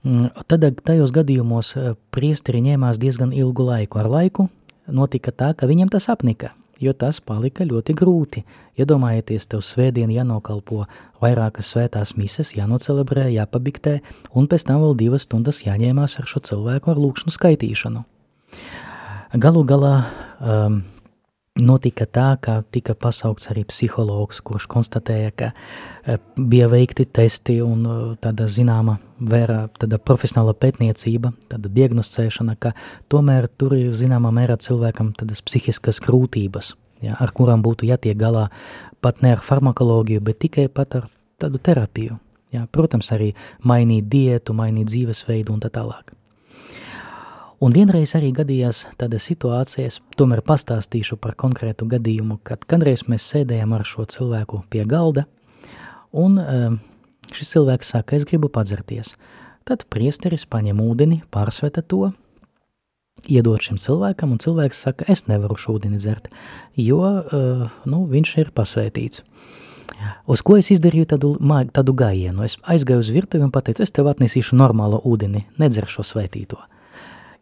Mm, 0.00 0.30
tad 0.48 0.64
tajos 0.80 1.12
gadījumos 1.12 1.74
priesteri 2.14 2.62
ņēmās 2.64 2.96
diezgan 3.00 3.34
ilgu 3.36 3.66
laiku. 3.68 3.98
Ar 4.00 4.08
laiku 4.08 4.46
notika 4.88 5.32
tā, 5.32 5.50
ka 5.52 5.68
viņam 5.68 5.90
tas 5.92 6.08
apnika, 6.08 6.54
jo 6.80 6.94
tas 6.96 7.20
palika 7.20 7.66
ļoti 7.68 7.94
grūti. 7.98 8.44
Iedomājieties, 8.80 9.50
tev 9.52 9.60
svētdien 9.60 10.08
jānokalpo 10.14 10.86
vairākas 11.20 11.68
svētās 11.74 12.14
mises, 12.16 12.54
jānocelebrē, 12.56 13.26
jāpabiktē, 13.34 13.98
un 14.32 14.48
pēc 14.48 14.64
tam 14.70 14.80
vēl 14.86 14.96
divas 15.02 15.28
stundas 15.28 15.60
jāņēmās 15.66 16.16
ar 16.22 16.32
šo 16.32 16.40
cilvēku 16.48 16.94
ar 16.94 17.02
lūkšanu 17.04 17.36
skaitīšanu. 17.36 18.04
Galu 19.30 19.60
galā 19.62 19.94
um, 20.42 20.80
notika 21.54 22.06
tā, 22.06 22.34
ka 22.42 22.60
tika 22.74 22.96
pasaukts 22.98 23.50
arī 23.52 23.62
psihologs, 23.68 24.40
kurš 24.42 24.66
konstatēja, 24.70 25.30
ka 25.30 25.50
e, 25.52 26.16
bija 26.34 26.66
veikti 26.70 27.06
testi 27.06 27.60
un 27.62 27.84
e, 27.86 27.96
tāda 28.22 28.48
zināma 28.50 28.96
vēra, 29.20 29.68
tāda 29.78 30.00
profesionāla 30.02 30.54
pētniecība, 30.58 31.30
tāda 31.52 31.70
diagnoscēšana, 31.78 32.56
ka 32.58 32.74
tomēr 33.12 33.46
tur 33.54 33.76
ir 33.78 33.90
zināmā 33.94 34.32
mērā 34.34 34.58
cilvēkam 34.58 35.12
tādas 35.18 35.42
psihiskas 35.46 36.02
grūtības, 36.02 36.74
ja, 37.06 37.14
ar 37.14 37.34
kurām 37.36 37.62
būtu 37.66 37.86
jātiek 37.90 38.18
galā 38.18 38.48
pat 39.04 39.22
ne 39.22 39.36
ar 39.36 39.44
farmakoloģiju, 39.44 40.26
bet 40.26 40.42
tikai 40.46 40.68
pat 40.74 40.98
ar 41.02 41.10
tādu 41.40 41.62
terapiju. 41.62 42.18
Ja, 42.50 42.64
protams, 42.66 43.12
arī 43.14 43.30
mainīt 43.62 44.08
diētu, 44.10 44.56
mainīt 44.58 44.90
dzīvesveidu 44.90 45.54
un 45.54 45.62
tā 45.62 45.70
tālāk. 45.70 46.16
Un 47.60 47.74
vienreiz 47.76 48.14
arī 48.16 48.30
gadījās 48.32 48.86
tāda 48.96 49.18
situācija, 49.20 49.90
es 49.90 49.98
tomēr 50.16 50.40
pastāstīšu 50.40 51.18
par 51.20 51.34
konkrētu 51.36 51.84
gadījumu, 51.90 52.38
kad 52.40 52.62
kādreiz 52.64 53.02
mēs 53.04 53.26
sēdējām 53.34 53.74
ar 53.76 53.84
šo 53.84 54.06
cilvēku 54.08 54.62
pie 54.72 54.86
galda, 54.88 55.26
un 56.16 56.38
ehm, 56.40 56.78
šis 57.36 57.52
cilvēks 57.52 57.92
saka, 57.92 58.16
es 58.16 58.24
gribu 58.30 58.48
padzerties. 58.48 59.12
Tad 59.68 59.84
priesteris 59.92 60.46
paņem 60.48 60.80
ūdeni, 60.80 61.20
pārsveta 61.28 61.84
to, 61.84 62.14
iedod 63.28 63.60
šim 63.60 63.76
cilvēkam, 63.76 64.32
un 64.32 64.40
cilvēks 64.40 64.80
saka, 64.86 65.04
es 65.12 65.26
nevaru 65.28 65.60
šo 65.60 65.76
ūdeni 65.76 66.00
dzert, 66.00 66.32
jo 66.80 67.04
uh, 67.04 67.68
nu, 67.84 68.02
viņš 68.08 68.36
ir 68.40 68.54
pasvētīts. 68.56 69.26
Uz 70.24 70.40
ko 70.40 70.56
es 70.56 70.72
izdarīju 70.72 71.12
tādu, 71.12 71.34
tādu 71.76 71.92
gājienu? 71.92 72.40
Es 72.48 72.56
aizgāju 72.64 73.04
uz 73.04 73.12
virtuvi 73.12 73.44
un 73.44 73.52
pateicu, 73.52 73.84
es 73.84 73.92
tev 73.92 74.08
atnesīšu 74.08 74.56
normālo 74.56 75.04
ūdeni, 75.04 75.44
nedzeršu 75.60 76.08
svētīto. 76.08 76.56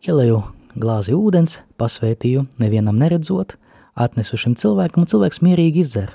Ielēju 0.07 0.43
glāzi 0.79 1.15
ūdens, 1.17 1.59
pasvētīju, 1.81 2.45
nevienam 2.63 2.99
neredzot, 3.01 3.57
atnesu 3.99 4.39
šim 4.39 4.55
cilvēkam, 4.59 5.03
un 5.03 5.11
cilvēks 5.11 5.41
mierīgi 5.43 5.83
izdzer. 5.83 6.13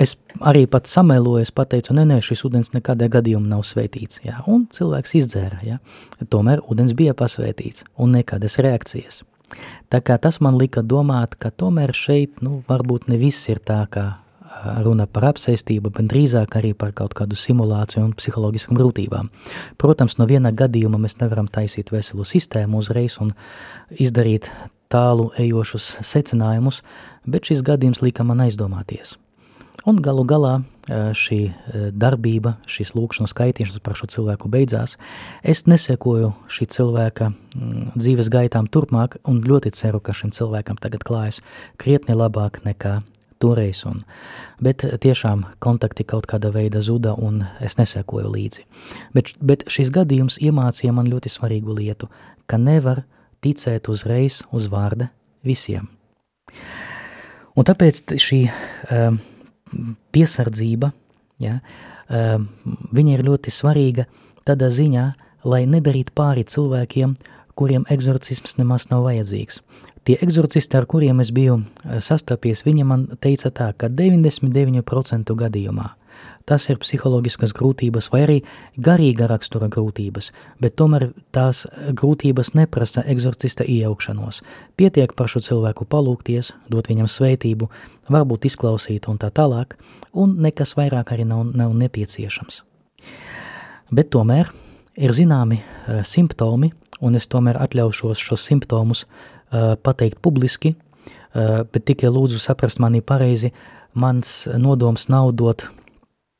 Es 0.00 0.14
arī 0.38 0.62
pat 0.70 0.86
samēloju, 0.88 1.42
es 1.44 1.50
pateicu, 1.52 1.92
nē, 1.96 2.06
nē, 2.08 2.20
šis 2.24 2.44
ūdens 2.46 2.70
nekādā 2.72 3.08
gadījumā 3.12 3.50
nav 3.50 3.64
svētīts, 3.68 4.22
jā, 4.24 4.38
un 4.48 4.68
cilvēks 4.72 5.16
izdzēra, 5.18 5.58
jā. 5.66 5.80
Tomēr 6.32 6.62
ūdens 6.64 6.94
bija 6.96 7.16
pasvētīts, 7.18 7.84
un 8.00 8.14
nekādas 8.16 8.56
reakcijas. 8.62 9.24
Tā 9.92 10.00
kā 10.06 10.16
tas 10.22 10.38
man 10.42 10.56
lika 10.58 10.86
domāt, 10.86 11.34
ka 11.34 11.50
tomēr 11.50 11.92
šeit, 11.94 12.40
nu, 12.46 12.62
varbūt 12.70 13.10
ne 13.10 13.18
viss 13.20 13.50
ir 13.50 13.58
tā, 13.58 13.82
kā 13.90 14.06
runa 14.86 15.06
par 15.06 15.28
apsēstību, 15.32 15.90
bet 15.96 16.08
drīzāk 16.12 16.56
arī 16.58 16.72
par 16.78 16.94
kaut 16.96 17.16
kādu 17.18 17.38
simulāciju 17.38 18.04
un 18.04 18.14
psiholoģiskām 18.16 18.78
grūtībām. 18.78 19.28
Protams, 19.80 20.16
no 20.20 20.26
viena 20.30 20.52
gadījuma 20.54 21.00
mēs 21.02 21.18
nevaram 21.20 21.50
taisīt 21.50 21.92
veselu 21.94 22.24
sistēmu 22.24 22.80
uzreiz 22.80 23.18
un 23.22 23.34
izdarīt 23.90 24.50
tālu 24.92 25.32
ejošus 25.38 25.96
secinājumus, 26.06 26.82
bet 27.26 27.50
šis 27.50 27.62
gadījums 27.66 28.02
lika 28.04 28.24
man 28.26 28.44
aizdomāties. 28.46 29.16
Un 29.86 30.00
galu 30.02 30.24
galā 30.26 30.54
šī 31.14 31.38
darbība, 31.94 32.56
šīs 32.66 32.94
lūkšanas 32.96 33.30
skaitīšanas 33.30 33.82
par 33.86 33.94
šo 33.98 34.08
cilvēku 34.10 34.48
beidzās. 34.50 34.96
Es 35.46 35.62
nesekoju 35.70 36.32
šī 36.50 36.66
cilvēka 36.74 37.28
dzīves 37.94 38.30
gaitām 38.32 38.66
turpmāk 38.66 39.20
un 39.30 39.42
ļoti 39.46 39.70
ceru, 39.78 40.00
ka 40.02 40.14
šim 40.16 40.32
cilvēkam 40.34 40.80
tagad 40.82 41.06
klājas 41.06 41.38
krietni 41.78 42.18
labāk 42.18 42.64
nekā 42.66 43.00
toreiz. 43.42 43.82
Un, 43.88 44.02
bet 44.62 44.84
tiešām 45.02 45.44
kontakti 45.62 46.06
kaut 46.08 46.28
kāda 46.30 46.52
veida 46.54 46.82
zuda 46.84 47.14
un 47.14 47.44
es 47.64 47.78
nesekoju 47.80 48.32
līdzi. 48.32 48.64
Bet, 49.16 49.34
bet 49.40 49.66
šis 49.72 49.92
gadījums 49.94 50.40
iemācīja 50.42 50.94
man 50.96 51.10
ļoti 51.10 51.32
svarīgu 51.32 51.76
lietu, 51.78 52.10
ka 52.46 52.58
nevar 52.60 53.04
ticēt 53.44 53.90
uzreiz 53.92 54.42
uz 54.54 54.68
vārda 54.72 55.10
visiem. 55.46 55.88
Un 57.56 57.64
tāpēc 57.64 58.16
šī 58.20 58.42
uh, 58.48 59.16
piesardzība, 60.12 60.92
ja, 61.40 61.60
uh, 61.60 62.42
viņa 62.92 63.16
ir 63.16 63.24
ļoti 63.26 63.52
svarīga 63.52 64.06
tādā 64.46 64.68
ziņā, 64.72 65.06
lai 65.46 65.64
nedarītu 65.70 66.12
pāri 66.16 66.44
cilvēkiem, 66.46 67.14
kuriem 67.56 67.86
eksorcisms 67.92 68.58
nemaz 68.60 68.90
nav 68.90 69.06
vajadzīgs. 69.06 69.62
Tie 70.06 70.14
eksorcisti, 70.22 70.76
ar 70.78 70.86
kuriem 70.86 71.20
es 71.20 71.32
biju 71.34 71.60
sastapies, 71.98 72.62
viņi 72.66 72.84
man 72.86 73.06
teica 73.20 73.50
tā, 73.50 73.72
ka 73.74 73.90
99% 73.90 75.34
gadījumā– 75.34 75.92
tas 76.46 76.68
ir 76.70 76.78
psiholoģiskas 76.80 77.52
grūtības 77.56 78.08
vai 78.12 78.22
arī 78.24 78.36
garīga 78.78 79.26
rakstura 79.30 79.68
grūtības, 79.72 80.30
bet 80.62 80.76
tomēr 80.78 81.08
tās 81.34 81.64
grūtības 81.98 82.54
neprasa 82.58 83.02
eksorcista 83.10 83.66
iejaukšanos. 83.66 84.42
Pietiek 84.78 85.14
par 85.18 85.30
šo 85.32 85.42
cilvēku 85.42 85.88
palūkties, 85.90 86.52
dot 86.70 86.90
viņam 86.92 87.10
svētību, 87.10 87.70
varbūt 88.12 88.48
izklausīt 88.50 89.10
un 89.10 89.20
tā 89.22 89.32
tālāk, 89.34 89.76
un 90.14 90.38
nekas 90.46 90.76
vairāk 90.78 91.12
arī 91.16 91.26
nav, 91.26 91.44
nav 91.50 91.74
nepieciešams. 91.82 92.62
Bet 93.90 94.10
tomēr 94.14 94.50
ir 94.96 95.14
zināmi 95.14 95.60
uh, 95.60 96.02
simptomi, 96.06 96.72
un 97.04 97.18
es 97.18 97.26
tomēr 97.28 97.58
atļaušos 97.60 98.22
šos 98.22 98.46
simptomus 98.48 99.04
uh, 99.04 99.35
pateikt 99.82 100.20
publiski, 100.22 100.74
uh, 100.74 101.64
bet 101.72 101.88
tikai 101.88 102.12
lūdzu 102.12 102.40
saprast 102.42 102.80
mani 102.82 103.02
pareizi, 103.04 103.52
mans 103.96 104.44
nodoms 104.60 105.08
nav 105.12 105.32
dot 105.36 105.68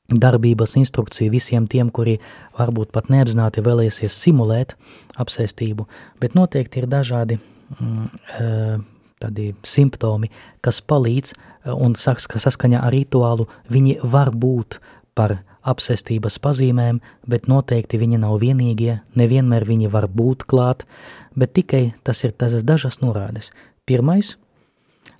darbības 0.07 0.77
instrukciju 0.79 1.33
visiem 1.33 1.67
tiem, 1.67 1.91
kuri 1.91 2.19
varbūt 2.59 2.93
pat 2.95 3.11
neapzināti 3.11 3.65
vēlēsies 3.67 4.15
simulēt 4.23 4.77
apsēstību, 5.19 5.87
bet 6.23 6.37
noteikti 6.39 6.83
ir 6.83 6.87
dažādi 6.91 7.39
mm, 7.41 8.07
e, 8.39 8.51
tādi 9.23 9.49
simptomi, 9.67 10.31
kas 10.63 10.79
palīdz 10.81 11.35
un 11.75 11.97
saks, 11.99 12.29
ka 12.31 12.39
saskaņā 12.43 12.85
ar 12.87 12.95
rituālu 12.95 13.49
viņi 13.73 13.99
var 14.07 14.31
būt 14.31 14.79
par 15.19 15.41
apsēstības 15.67 16.39
pazīmēm, 16.39 17.01
bet 17.27 17.49
noteikti 17.51 17.99
viņi 17.99 18.21
nav 18.23 18.39
vienīgie, 18.45 19.01
nevienmēr 19.19 19.67
viņi 19.67 19.91
var 19.91 20.07
būt 20.07 20.47
klāt, 20.47 20.85
bet 21.37 21.53
tikai 21.57 21.95
tas 22.03 22.25
ir 22.25 22.33
tas 22.33 22.57
dažas 22.65 23.01
norādes. 23.03 23.53
Pirmais, 23.87 24.35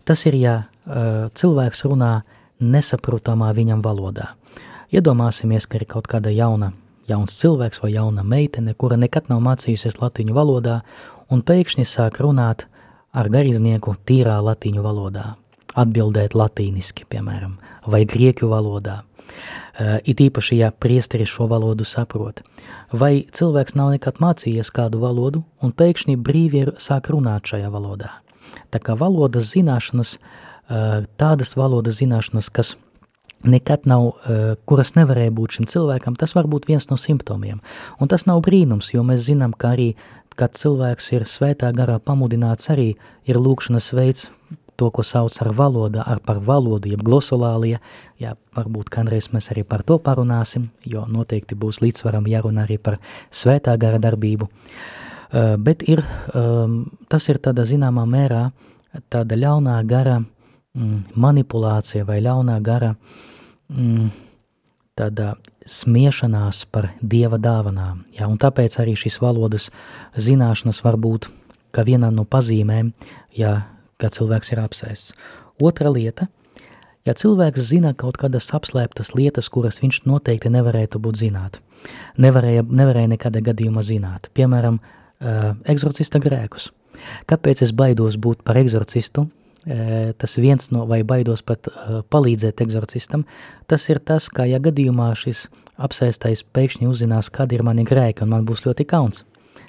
tas 0.05 0.25
ir, 0.27 0.39
ja 0.41 0.57
e, 0.63 1.29
cilvēks 1.37 1.85
runā 1.87 2.25
nesaprotamā 2.61 3.53
viņam 3.55 3.85
valodā. 3.85 4.33
Iedomāsimies, 4.95 5.67
ka 5.69 5.81
ir 5.81 5.87
kaut 5.91 6.09
kāda 6.11 6.33
jauna, 6.33 6.73
jauns 7.11 7.37
cilvēks 7.39 7.83
vai 7.83 7.93
jauna 7.95 8.25
meitene, 8.27 8.75
kura 8.75 8.99
nekad 8.99 9.31
nav 9.31 9.43
mācījusies 9.45 10.01
latīņu 10.01 10.35
valodā, 10.37 10.81
un 11.31 11.43
pēkšņi 11.47 11.87
sāk 11.87 12.21
runāt 12.25 12.67
ar 13.17 13.31
garīdznieku 13.33 13.97
tīrā 14.07 14.39
latīņu 14.45 14.85
valodā, 14.85 15.35
atbildēt 15.77 16.37
latīniski, 16.39 17.07
piemēram, 17.11 17.59
vai 17.87 18.05
grieķu 18.09 18.51
valodā. 18.51 19.03
It 20.09 20.23
īpaši, 20.25 20.61
ja 20.63 20.71
priesteris 20.73 21.29
šo 21.29 21.49
valodu 21.51 21.85
saprot. 21.85 22.41
Vai 22.93 23.27
cilvēks 23.29 23.77
nav 23.77 23.93
nekad 23.97 24.23
mācījies 24.23 24.73
kādu 24.73 25.03
valodu, 25.03 25.45
un 25.61 25.75
pēkšņi 25.77 26.17
brīvi 26.17 26.65
sāk 26.81 27.11
runāt 27.13 27.53
šajā 27.53 27.69
valodā. 27.73 28.15
Tā 28.73 28.81
kā 28.81 28.97
valodas 28.97 29.51
zināšanas, 29.53 30.17
tādas 31.21 31.57
valodas 31.59 32.01
zināšanas, 32.01 32.49
kas 32.51 32.77
nekad 33.47 33.85
nav, 33.87 34.15
kuras 34.67 34.95
nevarēja 34.97 35.35
būt 35.37 35.59
šim 35.59 35.69
cilvēkam, 35.71 36.17
tas 36.19 36.33
var 36.35 36.49
būt 36.51 36.71
viens 36.71 36.89
no 36.91 36.97
simptomiem. 36.99 37.61
Un 38.01 38.09
tas 38.11 38.25
nav 38.27 38.41
brīnums, 38.47 38.95
jo 38.95 39.05
mēs 39.07 39.27
zinām, 39.29 39.53
ka 39.53 39.75
arī, 39.77 39.93
kad 40.37 40.57
cilvēks 40.57 41.13
ir 41.15 41.27
svētā 41.29 41.69
garā 41.77 41.99
pamudināts, 42.01 42.71
arī 42.73 42.95
ir 43.29 43.39
lūkšanas 43.41 43.93
veids, 43.97 44.31
to, 44.77 44.91
ko 44.91 45.03
sauc 45.07 45.33
ar 45.43 45.51
valodu, 45.57 46.03
ar 46.05 46.21
par 46.25 46.41
valodu, 46.45 46.91
jeb 46.93 47.03
glosolālija, 47.07 47.81
jā, 48.23 48.35
varbūt 48.57 48.91
kādreiz 48.93 49.31
mēs 49.33 49.51
arī 49.55 49.65
par 49.65 49.85
to 49.87 49.99
parunāsim, 50.03 50.69
jo 50.85 51.07
noteikti 51.09 51.59
būs 51.59 51.81
līdzsvaram 51.85 52.29
jārunā 52.31 52.67
arī 52.67 52.79
par 52.79 53.01
svētā 53.31 53.77
gara 53.81 54.01
darbību. 54.03 54.49
Bet 55.59 55.83
ir, 55.89 56.05
tas 57.11 57.29
ir 57.29 57.43
tādā 57.43 57.67
zināmā 57.67 58.07
mērā 58.09 58.45
tāda 59.13 59.37
ļaunā 59.37 59.81
gara 59.89 60.21
mm, 60.21 61.17
manipulācija 61.19 62.07
vai 62.09 62.21
ļaunā 62.25 62.57
gara 62.65 62.95
mm, 63.69 64.09
tāda 64.97 65.35
smiešanās 65.67 66.63
par 66.73 66.93
dieva 67.03 67.39
dāvanām. 67.43 68.05
Ja, 68.17 68.31
un 68.31 68.39
tāpēc 68.41 68.79
arī 68.81 68.95
šīs 68.97 69.19
valodas 69.21 69.69
zināšanas 70.17 70.83
var 70.87 70.97
būt 70.97 71.29
kā 71.75 71.85
viena 71.85 72.11
no 72.15 72.25
pazīmēm, 72.25 72.93
ja 73.37 73.59
kā 74.01 74.11
cilvēks 74.13 74.53
ir 74.55 74.63
apsēsts. 74.63 75.15
Otra 75.63 75.93
lieta, 75.93 76.29
ja 77.09 77.15
cilvēks 77.17 77.71
zina 77.71 77.95
kaut 77.97 78.19
kādas 78.21 78.51
apslēptas 78.57 79.15
lietas, 79.17 79.49
kuras 79.53 79.81
viņš 79.83 80.03
noteikti 80.09 80.53
nevarētu 80.53 81.01
būt 81.03 81.23
zināt, 81.23 81.61
nevarēja, 82.21 82.67
nevarēja 82.67 83.15
nekādā 83.15 83.43
gadījumā 83.47 83.85
zināt, 83.87 84.31
piemēram, 84.37 84.81
uh, 84.81 85.55
eksorcista 85.65 86.21
grēkus. 86.23 86.71
Kāpēc 87.29 87.63
es 87.65 87.73
baidos 87.77 88.17
būt 88.21 88.45
par 88.45 88.59
eksorcistu, 88.61 89.27
tas 89.67 90.37
viens 90.39 90.71
no, 90.71 90.85
vai 90.87 91.03
baidos 91.03 91.43
pat 91.43 91.67
palīdzēt 92.13 92.63
egzorcistam, 92.63 93.25
tas 93.67 93.89
ir 93.91 93.99
tas, 93.99 94.29
ka 94.31 94.47
ja 94.47 94.61
gadījumā 94.63 95.11
šis 95.19 95.49
apsēstais 95.77 96.45
pēkšņi 96.55 96.87
uzzinās, 96.89 97.31
kad 97.35 97.53
ir 97.53 97.65
mani 97.67 97.85
grēki, 97.85 98.23
un 98.25 98.33
man 98.33 98.47
būs 98.47 98.63
ļoti 98.67 98.87
kauns. 98.89 99.25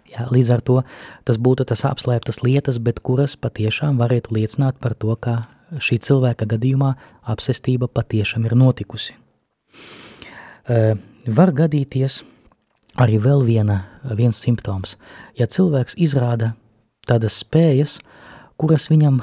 Jā, 0.08 0.28
līdz 0.32 0.50
ar 0.56 0.64
to 0.64 0.82
tas 1.28 1.40
būtu 1.42 1.66
tas 1.68 1.84
apslēptas 1.88 2.42
lietas, 2.46 2.80
bet 2.80 3.02
kuras 3.04 3.36
patiešām 3.36 4.00
varētu 4.00 4.38
liecināt 4.38 4.80
par 4.80 4.96
to, 4.96 5.16
ka 5.20 5.42
šī 5.84 6.00
cilvēka 6.08 6.48
gadījumā 6.48 6.94
apsestība 7.28 7.90
patiešām 7.92 8.48
ir 8.48 8.56
notikusi. 8.56 9.18
Var 10.68 11.52
gadīties 11.56 12.22
arī 12.98 13.20
vēl 13.22 13.44
viena, 13.46 13.82
viens 14.16 14.40
simptoms. 14.40 14.96
Ja 15.38 15.48
cilvēks 15.48 15.98
izrāda 16.00 16.54
tādas 17.08 17.38
spējas, 17.44 18.00
kuras 18.58 18.88
viņam 18.90 19.22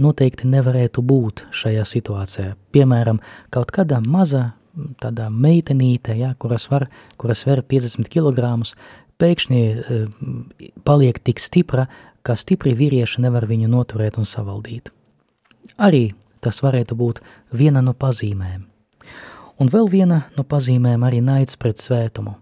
noteikti 0.00 0.48
nevarētu 0.48 1.02
būt 1.04 1.46
šajā 1.52 1.84
situācijā. 1.86 2.54
Piemēram, 2.72 3.20
kaut 3.52 3.74
kāda 3.74 4.00
maza 4.06 4.52
tāda 5.02 5.28
meitenīte, 5.28 6.14
ja, 6.16 6.32
kuras, 6.40 6.70
var, 6.72 6.86
kuras 7.20 7.44
ver 7.44 7.60
50 7.68 8.08
kg, 8.08 8.54
pēkšņi 9.20 9.62
uh, 9.72 10.02
paliek 10.86 11.18
tik 11.18 11.42
stipra, 11.42 11.88
ka 12.22 12.36
stipri 12.38 12.74
vīrieši 12.78 13.24
nevar 13.24 13.48
viņu 13.50 13.70
noturēt 13.72 14.18
un 14.20 14.28
savaldīt. 14.28 14.92
Arī 15.82 16.12
tas 16.42 16.62
varētu 16.62 16.96
būt 16.98 17.22
viena 17.54 17.82
no 17.82 17.94
pazīmēm. 17.94 18.68
Un 19.60 19.70
vēl 19.70 19.88
viena 19.90 20.24
no 20.36 20.44
pazīmēm 20.48 21.04
arī 21.06 21.20
naids 21.22 21.58
pret 21.60 21.78
svētumu. 21.78 22.36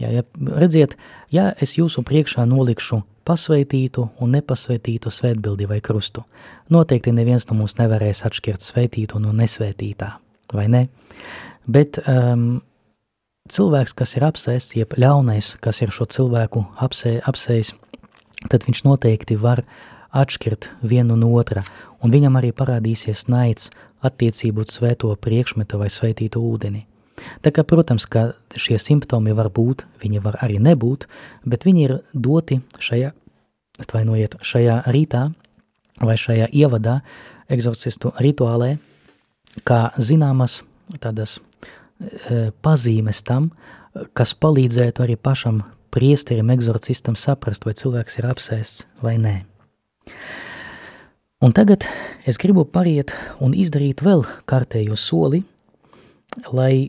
Ja, 0.00 0.10
ja, 0.10 0.22
redziet, 0.58 0.96
ja 1.30 1.52
es 1.62 1.76
jūsu 1.76 2.02
priekšā 2.06 2.46
nolikšu 2.48 3.02
pasveitītu 3.28 4.08
un 4.22 4.32
nepasveitītu 4.34 5.12
svētbildi 5.12 5.68
vai 5.70 5.78
krustu. 5.84 6.24
Noteikti 6.72 7.12
neviens 7.14 7.46
no 7.50 7.58
mums 7.60 7.76
nevarēs 7.78 8.24
atšķirt 8.26 8.64
svētītu 8.64 9.20
no 9.22 9.34
nesvētītā. 9.36 10.10
vai 10.52 10.66
ne? 10.68 10.88
Bet 11.66 12.00
um, 12.08 12.60
cilvēks, 13.50 13.94
kas 13.96 14.16
ir 14.16 14.26
apsēsts, 14.26 14.76
jeb 14.78 14.94
ļaunais, 14.98 15.56
kas 15.62 15.82
ir 15.82 15.92
šo 15.94 16.06
cilvēku 16.06 16.64
apsē, 16.82 17.18
apsējis, 17.26 17.74
tad 18.50 18.66
viņš 18.68 18.84
noteikti 18.86 19.38
var 19.40 19.64
atšķirt 20.12 20.70
vienu 20.84 21.16
no 21.16 21.32
otra, 21.38 21.64
un 22.04 22.12
viņam 22.12 22.38
arī 22.38 22.52
parādīsies 22.54 23.26
naids 23.32 23.70
attiecību 24.04 24.64
uz 24.64 24.76
svēto 24.76 25.12
priekšmetu 25.16 25.80
vai 25.80 25.90
svētītu 25.90 26.42
ūdeni. 26.42 26.86
Tā 27.42 27.52
kā, 27.54 27.62
protams, 27.62 28.06
ka 28.10 28.32
šie 28.56 28.78
simptomi 28.80 29.34
var 29.36 29.50
būt, 29.52 29.84
viņi 30.02 30.22
var 30.24 30.38
arī 30.42 30.58
nebūt, 30.62 31.06
bet 31.46 31.66
viņi 31.68 31.84
ir 31.84 31.98
doti 32.14 32.60
šajā, 32.82 33.12
atvainojiet, 33.82 34.40
šajā 34.42 34.82
rītā 34.90 35.28
vai 36.02 36.16
šajā 36.18 36.48
ievadā 36.50 37.00
egzorcistu 37.52 38.14
rituālē, 38.18 38.76
kā 39.68 39.92
zināmas 40.00 40.62
tādas 40.98 41.38
pazīmes 42.64 43.22
tam, 43.26 43.50
kas 44.16 44.34
palīdzētu 44.34 45.04
arī 45.04 45.16
pašam 45.20 45.62
priesterim, 45.92 46.50
egzorcistam 46.54 47.16
saprast, 47.20 47.66
vai 47.68 47.76
cilvēks 47.76 48.18
ir 48.20 48.28
apsēsts 48.32 48.86
vai 49.04 49.18
nē. 49.20 49.36
Un 51.42 51.52
tagad 51.52 51.84
es 52.28 52.38
gribu 52.38 52.64
pariet 52.64 53.12
un 53.42 53.54
izdarīt 53.58 54.04
vēl 54.04 54.22
kārtējo 54.46 54.96
soli, 54.96 55.42
lai 56.54 56.86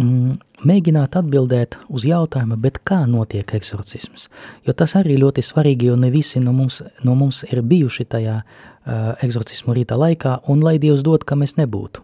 mm, 0.00 0.38
mēģināt 0.66 1.18
atbildēt 1.20 1.76
uz 1.92 2.06
jautājumu, 2.08 2.56
bet 2.60 2.80
kā 2.88 3.02
notiek 3.10 3.52
eksorcisms? 3.58 4.30
Jo 4.66 4.72
tas 4.72 4.96
arī 4.98 5.18
ļoti 5.20 5.44
svarīgi, 5.44 5.90
jo 5.90 5.98
ne 6.00 6.10
visi 6.10 6.40
no 6.40 6.56
mums, 6.56 6.80
no 7.04 7.14
mums 7.14 7.42
ir 7.50 7.60
bijuši 7.60 8.08
tajā 8.16 8.38
uh, 8.40 9.12
eksorcismu 9.20 9.76
rīta 9.76 10.00
laikā, 10.00 10.38
un 10.48 10.64
lai 10.64 10.78
Dievs 10.80 11.04
dod, 11.04 11.28
ka 11.28 11.36
mēs 11.36 11.58
nebūtu. 11.60 12.02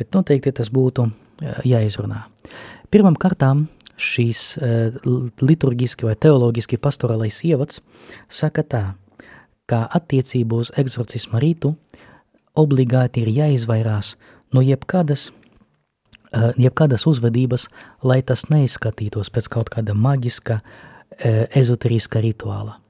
Bet 0.00 0.10
noteikti 0.16 0.54
tas 0.56 0.72
būtu 0.72 1.10
jāizrunā. 1.66 2.24
Pirmam 2.90 3.16
kārtām 3.18 3.66
šīs 4.00 4.58
liturgiski 5.42 6.06
vai 6.08 6.16
teologiski 6.18 6.78
pastorālais 6.82 7.40
ievads 7.46 7.80
saka 8.28 8.64
tā, 8.66 8.84
ka 9.70 9.84
attiecību 9.98 10.60
uz 10.64 10.72
eksorcisma 10.78 11.40
rītu 11.42 11.74
obligāti 12.58 13.22
ir 13.24 13.30
jāizvairās 13.34 14.14
no 14.54 14.62
jebkādas 14.64 15.30
jebkādas 16.58 17.04
uzvedības, 17.06 17.68
lai 18.02 18.18
tas 18.26 18.48
neizskatītos 18.50 19.28
pēc 19.30 19.46
kaut 19.52 19.68
kāda 19.70 19.94
maģiska, 19.94 20.56
eh, 20.58 21.46
ezoteriska 21.54 22.18
rituāla. 22.18 22.80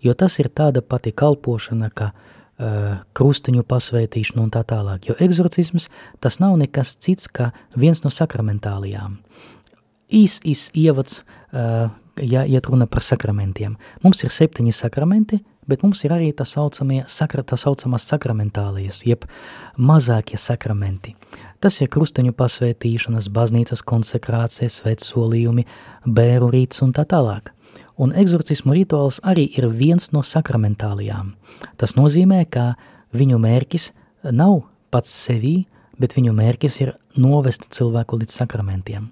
Jo 0.00 0.14
tas 0.14 0.38
ir 0.38 0.48
tāda 0.48 0.82
pati 0.86 1.10
kalpošana, 1.10 1.90
kā 1.90 2.12
uh, 2.12 2.41
krustiņu 3.16 3.64
pasvētīšana 3.68 4.42
un 4.44 4.50
tā 4.52 4.62
tālāk. 4.68 5.08
Jo 5.10 5.16
egzorcisms 5.22 5.88
tas 6.22 6.38
nav 6.42 6.56
nekas 6.60 6.96
cits, 6.96 7.28
kā 7.28 7.50
viens 7.76 8.04
no 8.04 8.12
sakramentālijām. 8.12 9.18
Īs, 10.12 10.40
īs 10.44 10.68
ievads, 10.76 11.22
uh, 11.52 11.88
ja 12.20 12.44
iet 12.44 12.68
runa 12.68 12.86
par 12.86 13.02
sakramentiem. 13.04 13.78
Mums 14.04 14.22
ir 14.24 14.32
septiņi 14.32 14.74
sakramenti, 14.76 15.40
bet 15.68 15.82
mums 15.84 16.02
ir 16.04 16.14
arī 16.14 16.32
tā, 16.36 16.44
saucamie, 16.48 17.02
sakra, 17.08 17.44
tā 17.46 17.56
saucamās 17.60 18.06
sakramentālijas, 18.10 19.02
jeb 19.06 19.24
mazākie 19.78 20.38
sakramenti. 20.40 21.14
Tas 21.62 21.78
ir 21.80 21.90
krusteņu 21.94 22.34
pasvētīšanas, 22.34 23.30
baznīcas 23.32 23.84
konsekrācija, 23.86 24.70
svētsolījumi, 24.72 25.66
bēru 26.06 26.50
rīts 26.52 26.82
un 26.82 26.94
tā 26.96 27.06
tālāk. 27.08 27.52
Un 28.00 28.14
egzorcismu 28.16 28.74
rituāls 28.76 29.20
arī 29.26 29.48
ir 29.58 29.68
viens 29.68 30.10
no 30.14 30.22
sakramentālijām. 30.24 31.34
Tas 31.76 31.96
nozīmē, 31.98 32.44
ka 32.48 32.72
viņu 33.12 33.38
mērķis 33.42 33.90
nav 34.32 34.62
pats 34.92 35.12
sevī, 35.26 35.66
bet 36.00 36.16
viņu 36.16 36.32
mērķis 36.36 36.80
ir 36.84 36.94
novest 37.20 37.68
cilvēku 37.74 38.18
līdz 38.22 38.38
sakramentiem. 38.42 39.10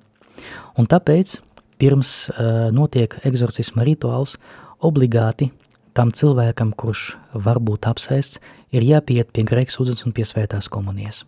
Un 0.80 0.88
tāpēc, 0.88 1.38
pirms 1.80 2.30
uh, 2.30 2.68
notiek 2.72 3.14
egzorcisma 3.28 3.84
rituāls, 3.86 4.38
obligāti 4.80 5.50
tam 5.96 6.12
cilvēkam, 6.14 6.72
kurš 6.72 7.16
var 7.34 7.60
būt 7.60 7.88
apsēsts, 7.90 8.40
ir 8.72 8.86
jāpiet 8.86 9.32
pie 9.34 9.44
grēksūdzes 9.48 10.06
un 10.06 10.16
pie 10.16 10.24
svētās 10.28 10.70
komunijas. 10.72 11.24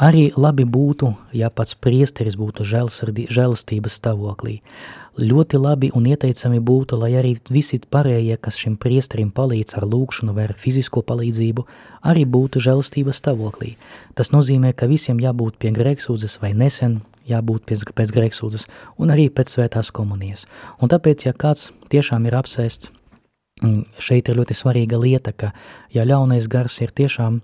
Arī 0.00 0.28
labi 0.36 0.66
būtu, 0.66 1.12
ja 1.32 1.50
pats 1.50 1.76
priesteris 1.78 2.36
būtu 2.40 2.66
žēlastības 2.66 3.98
stāvoklī. 4.00 4.60
Ļoti 5.14 5.58
labi 5.62 5.92
un 5.94 6.08
ieteicami 6.10 6.58
būtu, 6.58 6.96
lai 6.98 7.12
arī 7.14 7.36
visi 7.46 7.78
pārējie, 7.78 8.34
kas 8.42 8.56
šim 8.58 8.74
priesterim 8.82 9.28
palīdz 9.30 9.76
ar 9.78 9.86
lūkšanu 9.86 10.34
vai 10.34 10.48
ar 10.48 10.54
fizisko 10.58 11.04
palīdzību, 11.06 11.62
arī 12.02 12.24
būtu 12.26 12.58
žēlastības 12.58 13.22
stāvoklī. 13.22 13.76
Tas 14.18 14.32
nozīmē, 14.34 14.72
ka 14.74 14.90
visiem 14.90 15.22
jābūt 15.22 15.60
pie 15.62 15.70
grēksūdzes 15.76 16.40
vai 16.42 16.50
nesen 16.58 16.98
jābūt 17.30 17.62
pēc, 17.70 17.86
pēc 17.94 18.10
grēksūdzes 18.16 18.66
un 18.98 19.14
arī 19.14 19.28
pēc 19.30 19.54
svētās 19.54 19.92
komunijas. 19.94 20.48
Un 20.82 20.90
tāpēc, 20.90 21.28
ja 21.28 21.32
kāds 21.32 21.70
tiešām 21.94 22.26
ir 22.26 22.34
apsēsts, 22.40 22.90
mm, 23.62 23.84
šeit 24.02 24.28
ir 24.28 24.42
ļoti 24.42 24.58
svarīga 24.58 24.98
lieta, 24.98 25.30
ka 25.30 25.52
ja 25.94 26.02
ļaunais 26.02 26.50
gars 26.50 26.80
ir 26.82 26.90
tiešām 26.90 27.38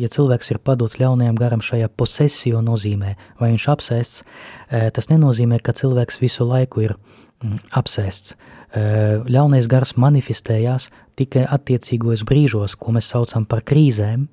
ja 0.00 0.08
cilvēks 0.12 0.52
ir 0.52 0.60
padots 0.62 0.98
ļaunajam 1.00 1.38
garam 1.38 1.62
šajā 1.64 1.88
posesiju 1.98 2.62
nozīmē, 2.64 3.14
vai 3.40 3.52
viņš 3.52 3.66
apsēsts, 3.72 4.24
eh, 4.70 4.90
tas 4.90 5.10
nenozīmē, 5.10 5.60
ka 5.62 5.74
cilvēks 5.76 6.20
visu 6.22 6.46
laiku 6.46 6.84
ir 6.86 6.94
mm, 6.96 7.58
apsēsts. 7.80 8.36
Eh, 8.76 9.22
ļaunais 9.26 9.68
gars 9.70 9.96
manifestējās 9.96 10.90
tikai 11.16 11.46
attiecīgos 11.46 12.24
brīžos, 12.28 12.76
ko 12.78 12.92
mēs 12.96 13.10
saucam 13.10 13.46
par 13.46 13.62
krīzēm, 13.62 14.28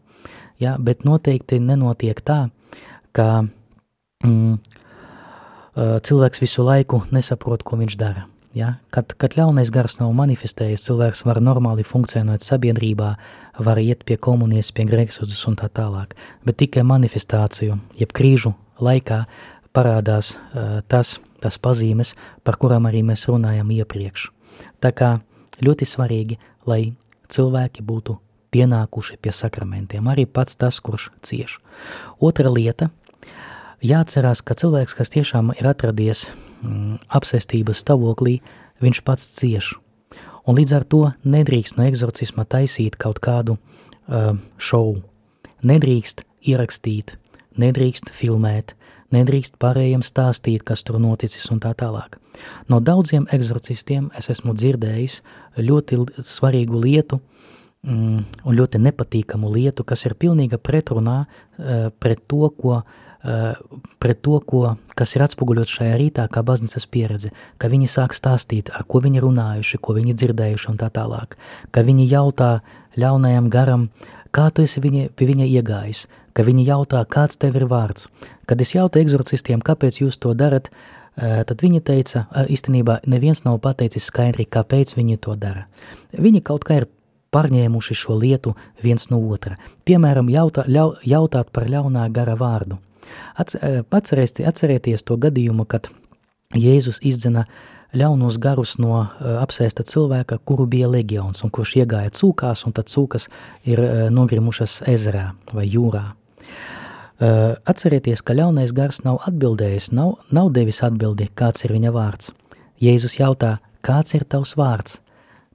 ja, 0.60 0.78
bet 0.78 1.06
noteikti 1.08 1.60
nenotiek 1.60 2.20
tā, 2.22 2.50
ka 3.14 3.46
mm, 4.24 4.60
cilvēks 5.74 6.42
visu 6.44 6.62
laiku 6.66 7.02
nesaprot, 7.12 7.64
ko 7.66 7.80
viņš 7.80 7.98
dara. 7.98 8.28
Ja? 8.54 8.76
Kad, 8.94 9.16
kad 9.18 9.36
ļaunais 9.38 9.72
gars 9.74 9.98
nav 10.00 10.14
manifestējies, 10.18 10.84
cilvēks 10.86 11.24
var 11.26 11.42
normāli 11.42 11.86
funkcionēt 11.88 12.46
sabiedrībā, 12.46 13.10
var 13.66 13.82
iet 13.82 14.06
pie 14.06 14.18
komunijas, 14.22 14.72
pie 14.76 14.86
grēksodzes 14.90 15.42
un 15.50 15.58
tā 15.60 15.70
tālāk. 15.74 16.14
Bet 16.46 16.60
tikai 16.62 16.86
manifestāciju, 16.88 17.80
jeb 17.98 18.14
krīžu 18.14 18.54
laikā 18.84 19.24
parādās 19.74 20.36
uh, 20.38 20.82
tas, 20.88 21.18
tas 21.42 21.58
pazīmes, 21.58 22.14
par 22.46 22.60
kurām 22.62 22.90
arī 22.90 23.02
mēs 23.06 23.26
runājam 23.30 23.74
iepriekš. 23.74 24.30
Tā 24.84 24.94
kā 24.94 25.16
ļoti 25.66 25.90
svarīgi, 25.90 26.38
lai 26.70 26.94
cilvēki 27.34 27.82
būtu 27.86 28.20
pienākuši 28.54 29.18
pie 29.18 29.34
sakramentiem, 29.34 30.06
arī 30.14 30.28
pats 30.30 30.60
tas, 30.62 30.78
kurš 30.78 31.10
cieš. 31.26 31.58
Otra 32.22 32.54
lieta– 32.54 32.94
jāatcerās, 33.84 34.42
ka 34.46 34.56
cilvēks, 34.58 34.96
kas 34.98 35.12
tiešām 35.14 35.54
ir 35.58 35.68
atradies 35.68 36.28
mm, 36.30 36.53
apsēstības 37.14 37.82
stāvoklī, 37.84 38.40
viņš 38.84 39.02
pats 39.06 39.26
cieš. 39.38 39.74
Un 40.48 40.58
līdz 40.60 40.76
ar 40.76 40.84
to 40.84 41.02
nedrīkst 41.24 41.78
no 41.78 41.88
egzorcisma 41.88 42.44
taisīt 42.44 42.98
kaut 43.00 43.22
kādu 43.24 43.56
uh, 43.56 44.36
šovu. 44.60 45.00
Nedrīkst 45.64 46.26
ierakstīt, 46.44 47.16
nedrīkst 47.60 48.12
filmēt, 48.12 48.74
nedrīkst 49.16 49.56
pārējiem 49.62 50.04
stāstīt, 50.04 50.66
kas 50.68 50.84
tur 50.84 51.00
noticis 51.00 51.46
un 51.54 51.62
tā 51.64 51.72
tālāk. 51.80 52.18
No 52.68 52.82
daudziem 52.84 53.28
egzorcistiem 53.32 54.10
es 54.18 54.28
esmu 54.34 54.56
dzirdējis 54.58 55.22
ļoti 55.64 56.02
svarīgu 56.28 56.82
lietu 56.82 57.22
mm, 57.86 58.20
un 58.44 58.58
ļoti 58.58 58.82
nepatīkamu 58.84 59.54
lietu, 59.54 59.86
kas 59.88 60.04
ir 60.10 60.18
pilnīga 60.20 60.60
pretrunā 60.60 61.24
uh, 61.24 61.88
pret 62.04 62.28
to, 62.28 62.50
ko 62.60 62.82
uh, 62.82 63.02
pret 64.00 64.20
to, 64.22 64.40
ko, 64.44 64.76
kas 65.00 65.16
ir 65.16 65.24
atspoguļots 65.24 65.72
šajā 65.78 65.96
rītā, 66.00 66.26
kā 66.28 66.44
baznīcas 66.44 66.86
pieredze, 66.92 67.32
ka 67.58 67.70
viņi 67.72 67.88
sāk 67.88 68.16
stāstīt, 68.16 68.72
ar 68.76 68.84
ko 68.84 69.00
viņi 69.04 69.24
runājuši, 69.24 69.80
ko 69.80 69.96
viņi 69.96 70.16
dzirdējuši 70.20 70.70
un 70.74 70.80
tā 70.82 70.90
tālāk, 70.92 71.38
ka 71.72 71.86
viņi 71.88 72.10
jautā 72.12 72.58
ļaunajam 73.00 73.48
garam, 73.54 73.88
kā 74.36 74.50
tu 74.52 74.68
esi 74.68 74.84
viņa, 74.84 75.08
pie 75.16 75.30
viņa 75.32 75.48
iegājis, 75.56 76.08
ka 76.36 76.44
viņi 76.44 76.68
jautā, 76.68 77.06
kāds 77.08 77.40
tev 77.40 77.56
ir 77.62 77.68
vārds. 77.72 78.10
Kad 78.50 78.62
es 78.62 78.76
jautāju 78.76 79.08
egzorcistiem, 79.08 79.64
kāpēc 79.64 80.02
jūs 80.04 80.20
to 80.20 80.34
darat, 80.36 80.68
eh, 81.16 81.44
tad 81.48 81.64
viņi 81.64 81.80
teica, 81.80 82.28
eh, 82.28 82.52
īstenībā 82.52 83.06
neviens 83.08 83.46
nav 83.46 83.62
pateicis 83.62 84.04
skaidri, 84.12 84.46
kāpēc 84.46 84.98
viņi 85.00 85.20
to 85.20 85.36
dara. 85.36 85.66
Viņi 86.12 86.44
kaut 86.44 86.66
kā 86.66 86.82
ir 86.82 86.88
pārņēmuši 87.32 87.96
šo 87.96 88.20
lietu 88.20 88.56
viens 88.84 89.10
no 89.10 89.18
otra. 89.18 89.58
Piemēram, 89.86 90.28
jautā, 90.30 90.68
ļau, 90.68 90.98
jautāt 91.02 91.52
par 91.54 91.66
ļaunā 91.66 92.12
gara 92.12 92.36
vārdu– 92.36 92.80
Atcerēties, 93.38 94.48
atcerieties 94.48 95.06
to 95.06 95.18
gadījumu, 95.18 95.66
kad 95.70 95.90
Jēzus 96.54 97.00
izdzina 97.02 97.48
ļaunos 97.94 98.40
garus 98.42 98.76
no 98.82 99.04
apsēsta 99.42 99.86
cilvēka, 99.86 100.40
kuru 100.46 100.66
bija 100.70 100.90
legions 100.90 101.44
un 101.46 101.52
kurš 101.54 101.76
iegāja 101.82 102.14
cūkās, 102.14 102.66
un 102.66 102.74
tad 102.74 102.90
cūkas 102.90 103.30
ir 103.70 103.82
nogrimušas 104.14 104.82
ezerā 104.90 105.32
vai 105.54 105.68
jūrā. 105.70 106.04
Atcerieties, 107.70 108.24
ka 108.26 108.36
ļaunais 108.36 108.74
gars 108.76 109.04
nav 109.06 109.22
atbildējis, 109.30 109.92
nav, 109.96 110.18
nav 110.34 110.50
devis 110.56 110.82
atbildi, 110.84 111.30
kāds 111.38 111.64
ir 111.66 111.76
viņa 111.76 111.94
vārds. 111.94 112.34
Jēzus 112.82 113.20
jautā, 113.20 113.58
kāds 113.86 114.18
ir 114.18 114.26
tavs 114.28 114.58
vārds, 114.60 115.00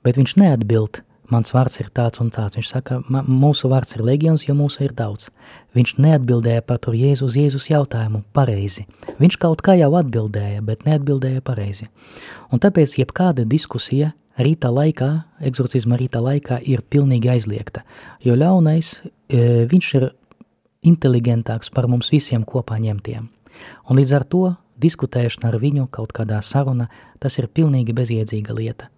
bet 0.06 0.16
viņš 0.16 0.38
neatbild, 0.40 1.02
mans 1.32 1.52
vārds 1.54 1.80
ir 1.82 1.90
tāds 1.94 2.22
un 2.22 2.30
tāds. 2.34 2.58
Viņš 2.58 2.70
saka, 2.70 3.00
mūsu 3.08 3.70
vārds 3.72 3.96
ir 3.96 4.04
legions, 4.06 4.46
jo 4.48 4.56
mūsu 4.58 4.84
ir 4.86 4.94
daudz. 4.96 5.28
Viņš 5.76 5.96
neatbildēja 6.02 6.64
par 6.66 6.80
to 6.82 6.94
Jēzus, 6.96 7.36
Jēzus 7.38 7.68
jautājumu 7.70 8.22
pareizi. 8.36 8.86
Viņš 9.20 9.38
kaut 9.40 9.62
kā 9.64 9.76
jau 9.78 9.90
atbildēja, 9.98 10.62
bet 10.64 10.86
neatbildēja 10.88 11.44
pareizi. 11.44 11.90
Un 12.52 12.62
tāpēc 12.62 12.98
jebkāda 13.00 13.46
diskusija 13.48 14.12
rīta 14.38 14.70
laikā, 14.72 15.10
egzorcisma 15.44 15.98
rīta 15.98 16.22
laikā 16.22 16.60
ir 16.66 16.84
pilnīgi 16.86 17.30
aizliegta, 17.32 17.84
jo 18.24 18.36
ļaunais, 18.38 18.92
e, 19.02 19.66
viņš 19.70 19.94
ir 19.98 20.10
inteligentāks 20.86 21.72
par 21.74 21.88
mums 21.90 22.12
visiem 22.14 22.44
kopā 22.46 22.78
ņemtiem. 22.78 23.28
Un 23.90 23.98
līdz 23.98 24.14
ar 24.14 24.24
to 24.24 24.44
diskutēšana 24.78 25.50
ar 25.50 25.58
viņu 25.58 25.88
kaut 25.90 26.14
kādā 26.14 26.38
saruna, 26.42 26.86
tas 27.18 27.38
ir 27.38 27.50
pilnīgi 27.50 27.96
bezjēdzīga 27.96 28.54
lieta. 28.54 28.88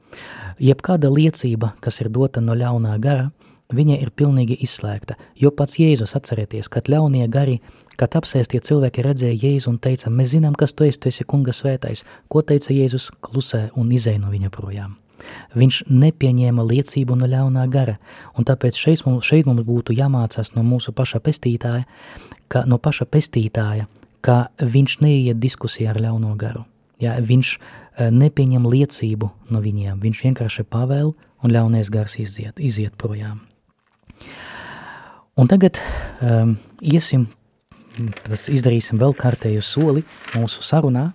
Jebkāda 0.60 1.10
liecība, 1.12 1.74
kas 1.80 2.00
ir 2.02 2.10
dota 2.12 2.42
no 2.44 2.56
ļaunā 2.58 2.96
gara, 3.00 3.30
viņa 3.74 3.98
ir 4.02 4.10
pilnīgi 4.16 4.58
izslēgta, 4.64 5.16
jo 5.38 5.52
pats 5.54 5.78
Jēzus 5.80 6.16
atcerieties, 6.18 6.68
kad 6.68 6.90
ļaunie 6.90 7.26
gari, 7.30 7.60
kad 8.00 8.16
apsēstie 8.18 8.60
cilvēki 8.64 9.04
redzēja 9.06 9.38
Jēzu 9.44 9.70
un 9.74 9.78
teica, 9.82 10.10
mēs 10.10 10.34
zinām, 10.34 10.56
kas 10.58 10.74
tu 10.74 10.86
esi, 10.88 10.98
tu 11.00 11.10
esi 11.12 11.26
kunga 11.28 11.54
svētais, 11.54 12.04
ko 12.28 12.42
teica 12.42 12.74
Jēzus 12.74 13.10
klusē 13.22 13.68
un 13.78 13.92
izēja 13.94 14.22
no 14.24 14.32
viņa 14.32 14.50
projām. 14.54 14.96
Viņš 15.54 15.82
nepieņēma 15.90 16.64
liecību 16.64 17.16
no 17.18 17.28
ļaunā 17.28 17.66
gara, 17.70 17.98
un 18.38 18.46
tāpēc 18.48 18.78
šeit 18.80 19.04
mums, 19.06 19.26
šeit 19.28 19.48
mums 19.48 19.66
būtu 19.68 19.94
jāmācās 19.96 20.54
no 20.56 20.64
mūsu 20.64 20.94
paša 20.96 21.20
pestītāja, 21.24 21.84
ka 22.48 22.64
no 22.66 22.80
paša 22.80 23.06
pestītāja, 23.06 23.86
ka 24.24 24.48
viņš 24.60 25.00
neiet 25.04 25.40
diskusijā 25.40 25.92
ar 25.92 26.00
ļauno 26.00 26.32
garu. 26.40 26.64
Ja, 27.00 27.14
viņš 27.16 27.54
nepieņem 28.08 28.66
liecību 28.72 29.28
no 29.52 29.60
viņiem, 29.60 30.00
viņš 30.00 30.24
vienkārši 30.28 30.64
pavēl 30.70 31.12
un 31.44 31.54
ļaunais 31.54 31.90
gars 31.92 32.16
iziet, 32.20 32.56
iziet 32.60 32.96
projām. 33.00 33.40
Un 35.40 35.48
tagad 35.48 35.78
um, 36.20 36.56
iesim, 36.80 37.28
tas 38.26 38.48
izdarīsim 38.52 39.00
vēl 39.00 39.14
kārtēju 39.16 39.62
soli 39.64 40.04
mūsu 40.34 40.64
sarunā 40.64 41.10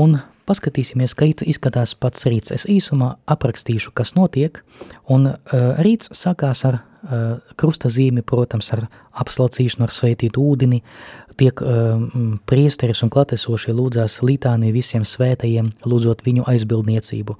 un 0.00 0.18
paskatīsimies, 0.50 1.14
kā 1.14 1.28
izskatās 1.30 1.94
pats 1.94 2.26
rīts. 2.26 2.50
Es 2.54 2.66
īsumā 2.70 3.14
aprakstīšu, 3.30 3.92
kas 3.94 4.16
notiek, 4.16 4.62
un 5.10 5.30
uh, 5.30 5.36
rīts 5.84 6.10
sākās 6.16 6.64
ar 6.66 6.80
uh, 6.80 7.52
krusta 7.60 7.90
zīmi, 7.92 8.24
protams, 8.26 8.72
ar 8.74 8.86
apslacīšanu, 9.22 9.86
ar 9.86 9.94
sveitītu 9.94 10.42
ūdeni, 10.42 10.82
tiek 11.40 11.62
uh, 11.64 12.04
priesteris 12.48 13.02
un 13.06 13.12
klatesošie 13.12 13.74
lūdzās 13.76 14.20
litāni 14.26 14.74
visiem 14.76 15.06
svētajiem, 15.08 15.72
lūdzot 15.88 16.24
viņu 16.26 16.46
aizbildniecību. 16.52 17.36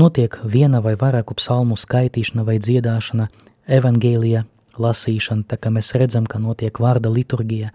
Notiek 0.00 0.40
viena 0.44 0.82
vai 0.84 0.96
vairāku 0.98 1.36
psalmu 1.38 1.76
skaitīšana 1.76 2.44
vai 2.48 2.58
dziedāšana, 2.60 3.28
evangēlija 3.78 4.46
lasīšana, 4.76 5.46
tā 5.48 5.56
kā 5.60 5.72
mēs 5.72 5.94
redzam, 5.96 6.26
ka 6.28 6.40
notiek 6.42 6.80
vārda 6.82 7.08
liturgija, 7.12 7.72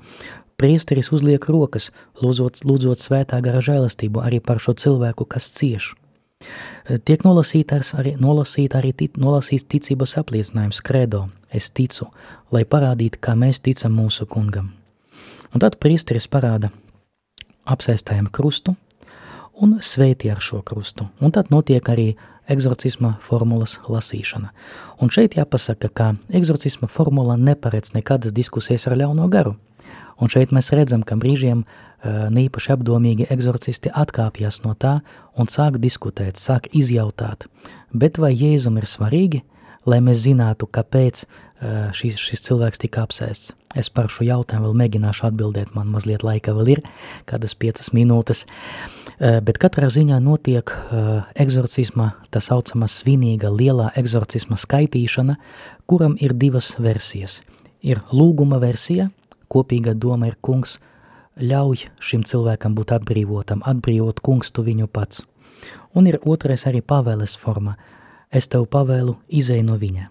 Priesteris 0.62 1.07
uzliek 1.09 1.41
rokas, 1.49 1.88
lūdzot, 2.22 2.59
lūdzot 2.70 3.01
svētā 3.01 3.39
gara 3.41 3.64
žēlastību 3.66 4.22
arī 4.22 4.38
par 4.45 4.59
šo 4.62 4.76
cilvēku, 4.78 5.26
kas 5.26 5.47
cieš. 5.55 5.95
Tiek 6.86 7.24
nolasīts 7.26 7.95
arī, 7.97 8.14
nolasīt 8.22 8.76
arī 8.78 8.91
tic, 8.93 9.18
nolasīts 9.18 9.66
ticības 9.66 10.14
apliecinājums 10.22 10.84
kredo, 10.86 11.24
es 11.49 11.72
ticu, 11.74 12.12
lai 12.53 12.62
parādītu, 12.62 13.18
kā 13.18 13.34
mēs 13.34 13.64
ticam 13.66 13.97
mūsu 13.97 14.30
kungam. 14.30 14.70
Un 15.51 15.59
tad 15.59 15.75
priesteris 15.83 16.29
parāda 16.31 16.71
apsēstājiem 17.67 18.29
krustu 18.31 18.75
un 19.61 19.77
sveiti 19.83 20.31
ar 20.31 20.39
šo 20.41 20.61
krustu. 20.65 21.09
Un 21.19 21.33
tad 21.35 21.51
notiek 21.51 21.85
arī 21.91 22.13
egzorcisma 22.51 23.17
formulas 23.21 23.77
lasīšana. 23.87 24.51
Un 25.01 25.11
šeit 25.13 25.35
jāpasaka, 25.37 25.89
ka 25.89 26.13
egzorcisma 26.33 26.89
formula 26.89 27.37
neparedz 27.37 27.93
nekādas 27.95 28.33
diskusijas 28.35 28.87
ar 28.87 28.97
ļauno 28.99 29.27
garu. 29.31 29.57
Un 30.21 30.29
šeit 30.29 30.51
mēs 30.53 30.71
redzam, 30.77 31.03
ka 31.03 31.17
brīžiem 31.17 31.63
neīpaši 32.05 32.73
apdomīgi 32.75 33.27
egzorcisti 33.33 33.91
atkāpjas 33.93 34.61
no 34.65 34.73
tā 34.73 34.99
un 35.37 35.49
sāk 35.49 35.79
diskutēt, 35.81 36.37
sāk 36.37 36.69
izjautāt. 36.77 37.47
Bet 37.93 38.17
vai 38.21 38.31
Jēzum 38.33 38.77
ir 38.81 38.87
svarīgi, 38.89 39.41
lai 39.85 39.99
mēs 40.01 40.23
zinātu, 40.25 40.69
kāpēc 40.69 41.25
šis, 41.95 42.18
šis 42.20 42.43
cilvēks 42.47 42.82
tika 42.82 43.05
apsēsts? 43.05 43.53
Es 43.78 43.88
par 43.93 44.09
šo 44.12 44.26
jautājumu 44.28 44.68
vēl 44.68 44.80
mēģināšu 44.82 45.28
atbildēt, 45.30 45.76
man 45.78 45.91
mazliet 45.93 46.26
laika 46.28 46.55
vēl 46.57 46.74
ir, 46.74 46.82
kādas 47.30 47.55
piecas 47.55 47.93
minūtes. 47.95 48.43
Bet 49.22 49.59
katrā 49.62 49.88
ziņā 49.93 50.18
notiek 50.24 50.74
egzorcisma, 51.39 52.12
tā 52.34 52.41
saucamā 52.43 52.89
svinīga 52.89 53.51
lielā 53.53 53.91
egzorcisma 53.99 54.57
skaitīšana, 54.59 55.38
kuram 55.88 56.18
ir 56.20 56.34
divas 56.34 56.74
versijas. 56.82 57.39
Ir 57.86 58.01
lūguma 58.12 58.59
versija, 58.62 59.07
kopīga 59.51 59.93
doma 59.93 60.32
ir 60.32 60.38
kungs, 60.41 60.80
ļauj 61.39 61.88
šim 62.03 62.26
cilvēkam 62.28 62.76
būt 62.76 62.95
atbrīvotam, 62.97 63.64
atbrīvot 63.66 64.20
kungs 64.20 64.51
tu 64.51 64.66
viņu 64.68 64.89
pats. 64.91 65.24
Un 65.95 66.07
ir 66.09 66.20
otrais 66.26 66.66
arī 66.68 66.82
pavēles 66.82 67.38
forma, 67.39 67.78
es 68.32 68.47
tev 68.51 68.68
pavēlu 68.72 69.16
izēju 69.30 69.68
no 69.70 69.78
viņa. 69.80 70.09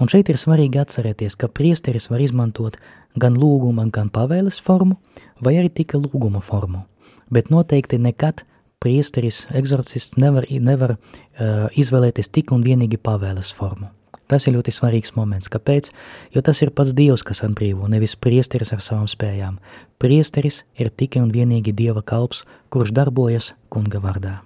Un 0.00 0.10
šeit 0.12 0.28
ir 0.28 0.36
svarīgi 0.40 0.80
atcerēties, 0.82 1.38
ka 1.40 1.48
priesteris 1.48 2.10
var 2.12 2.20
izmantot 2.20 2.76
gan 3.16 3.36
lūguma, 3.40 3.86
gan 3.92 4.10
pavēles 4.12 4.60
formu, 4.60 4.98
vai 5.40 5.56
arī 5.56 5.72
tikai 5.72 6.02
lūguma 6.02 6.42
formu. 6.44 6.84
Bet 7.32 7.48
noteikti 7.50 7.98
nekad 7.98 8.44
priesteris, 8.82 9.46
egzorcists 9.56 10.18
nevar, 10.20 10.44
nevar 10.50 10.96
uh, 10.96 11.68
izvēlēties 11.72 12.28
tik 12.30 12.52
un 12.52 12.64
vienīgi 12.66 13.00
pavēles 13.00 13.54
formu. 13.56 13.88
Tas 14.26 14.48
ir 14.48 14.56
ļoti 14.56 14.72
svarīgs 14.74 15.14
moments. 15.14 15.46
Kāpēc? 15.50 15.92
Jo 16.34 16.42
tas 16.42 16.58
ir 16.64 16.72
pats 16.74 16.92
Dievs, 16.98 17.22
kas 17.26 17.44
atbrīvo, 17.46 17.86
nevis 17.90 18.16
priesteris 18.18 18.74
ar 18.74 18.82
savām 18.82 19.06
spējām. 19.10 19.60
Priesteris 20.02 20.64
ir 20.78 20.90
tikai 20.90 21.22
un 21.22 21.30
vienīgi 21.34 21.74
Dieva 21.76 22.02
kalps, 22.02 22.42
kurš 22.74 22.90
darbojas 22.96 23.52
kunga 23.70 24.02
vārdā. 24.02 24.40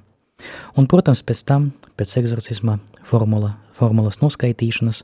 Un, 0.76 0.86
protams, 0.88 1.24
pēc 1.24 1.42
tam, 1.48 1.70
pēc 1.96 2.12
egzorcisma 2.20 2.78
formula, 3.08 3.54
formulas 3.80 4.20
noskaitīšanas, 4.22 5.02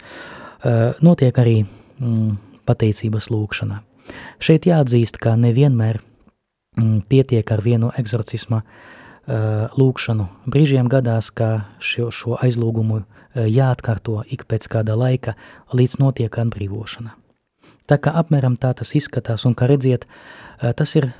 notiek 1.04 1.38
arī 1.40 1.56
mm, 1.64 2.36
pateicības 2.68 3.30
lūkšana. 3.32 3.80
Šeit 4.42 4.68
jāatzīst, 4.68 5.18
ka 5.22 5.34
nevienmēr 5.40 5.98
mm, 5.98 7.02
pietiek 7.10 7.50
ar 7.52 7.64
vienu 7.64 7.90
egzorcisma 7.98 8.62
lūkšanu. 9.26 10.28
Brīžiem 10.46 10.86
gadās, 10.86 11.32
ka 11.34 11.66
šo, 11.82 12.12
šo 12.14 12.36
aizlūgumu 12.38 13.00
jāatkārto 13.34 14.20
ik 14.30 14.46
pēc 14.46 14.68
kāda 14.70 14.94
laika, 14.94 15.34
līdz 15.74 15.98
notiek 15.98 16.38
atbrīvošana. 16.38 17.16
Tā 17.86 17.98
kā 18.02 18.12
apmēram 18.18 18.56
tā 18.58 18.72
tas 18.74 18.94
izskatās, 18.98 19.44
un 19.46 19.54
kā 19.58 19.68
redziet, 19.70 20.06
tas 20.78 20.94
ir, 20.98 21.10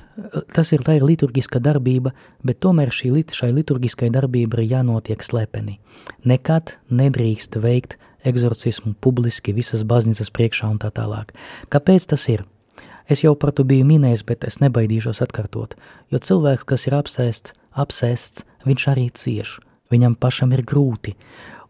tas 0.53 0.71
ir, 0.73 0.83
tā 0.85 0.97
ir 0.97 1.05
liturgiska 1.05 1.61
darbība, 1.63 2.13
bet 2.45 2.59
tomēr 2.63 2.91
šī, 2.93 3.11
šai 3.33 3.51
liturgiskai 3.55 4.09
darbība 4.13 4.61
ir 4.61 4.71
jānotiek 4.73 5.23
slepeni. 5.23 5.79
Nekad 6.27 6.77
nedrīkst 6.89 7.59
veikt 7.63 7.97
egzorcismu 8.27 8.95
publiski 9.01 9.55
visas 9.55 9.85
baznīcas 9.87 10.33
priekšā 10.33 10.69
un 10.71 10.79
tā 10.81 10.91
tālāk. 10.91 11.33
Kāpēc 11.73 12.09
tas 12.13 12.27
ir? 12.33 12.45
Es 13.07 13.23
jau 13.23 13.37
par 13.39 13.53
to 13.55 13.63
biju 13.63 13.85
minējis, 13.87 14.25
bet 14.27 14.43
es 14.43 14.59
nebaidīšos 14.59 15.21
atkārtot, 15.23 15.77
jo 16.11 16.19
cilvēks, 16.19 16.67
kas 16.67 16.89
ir 16.89 16.97
apsēsts, 16.97 17.53
apsēsts, 17.71 18.43
viņš 18.67 18.87
arī 18.91 19.05
cieš, 19.15 19.59
viņam 19.93 20.17
pašam 20.19 20.51
ir 20.51 20.65
grūti, 20.67 21.15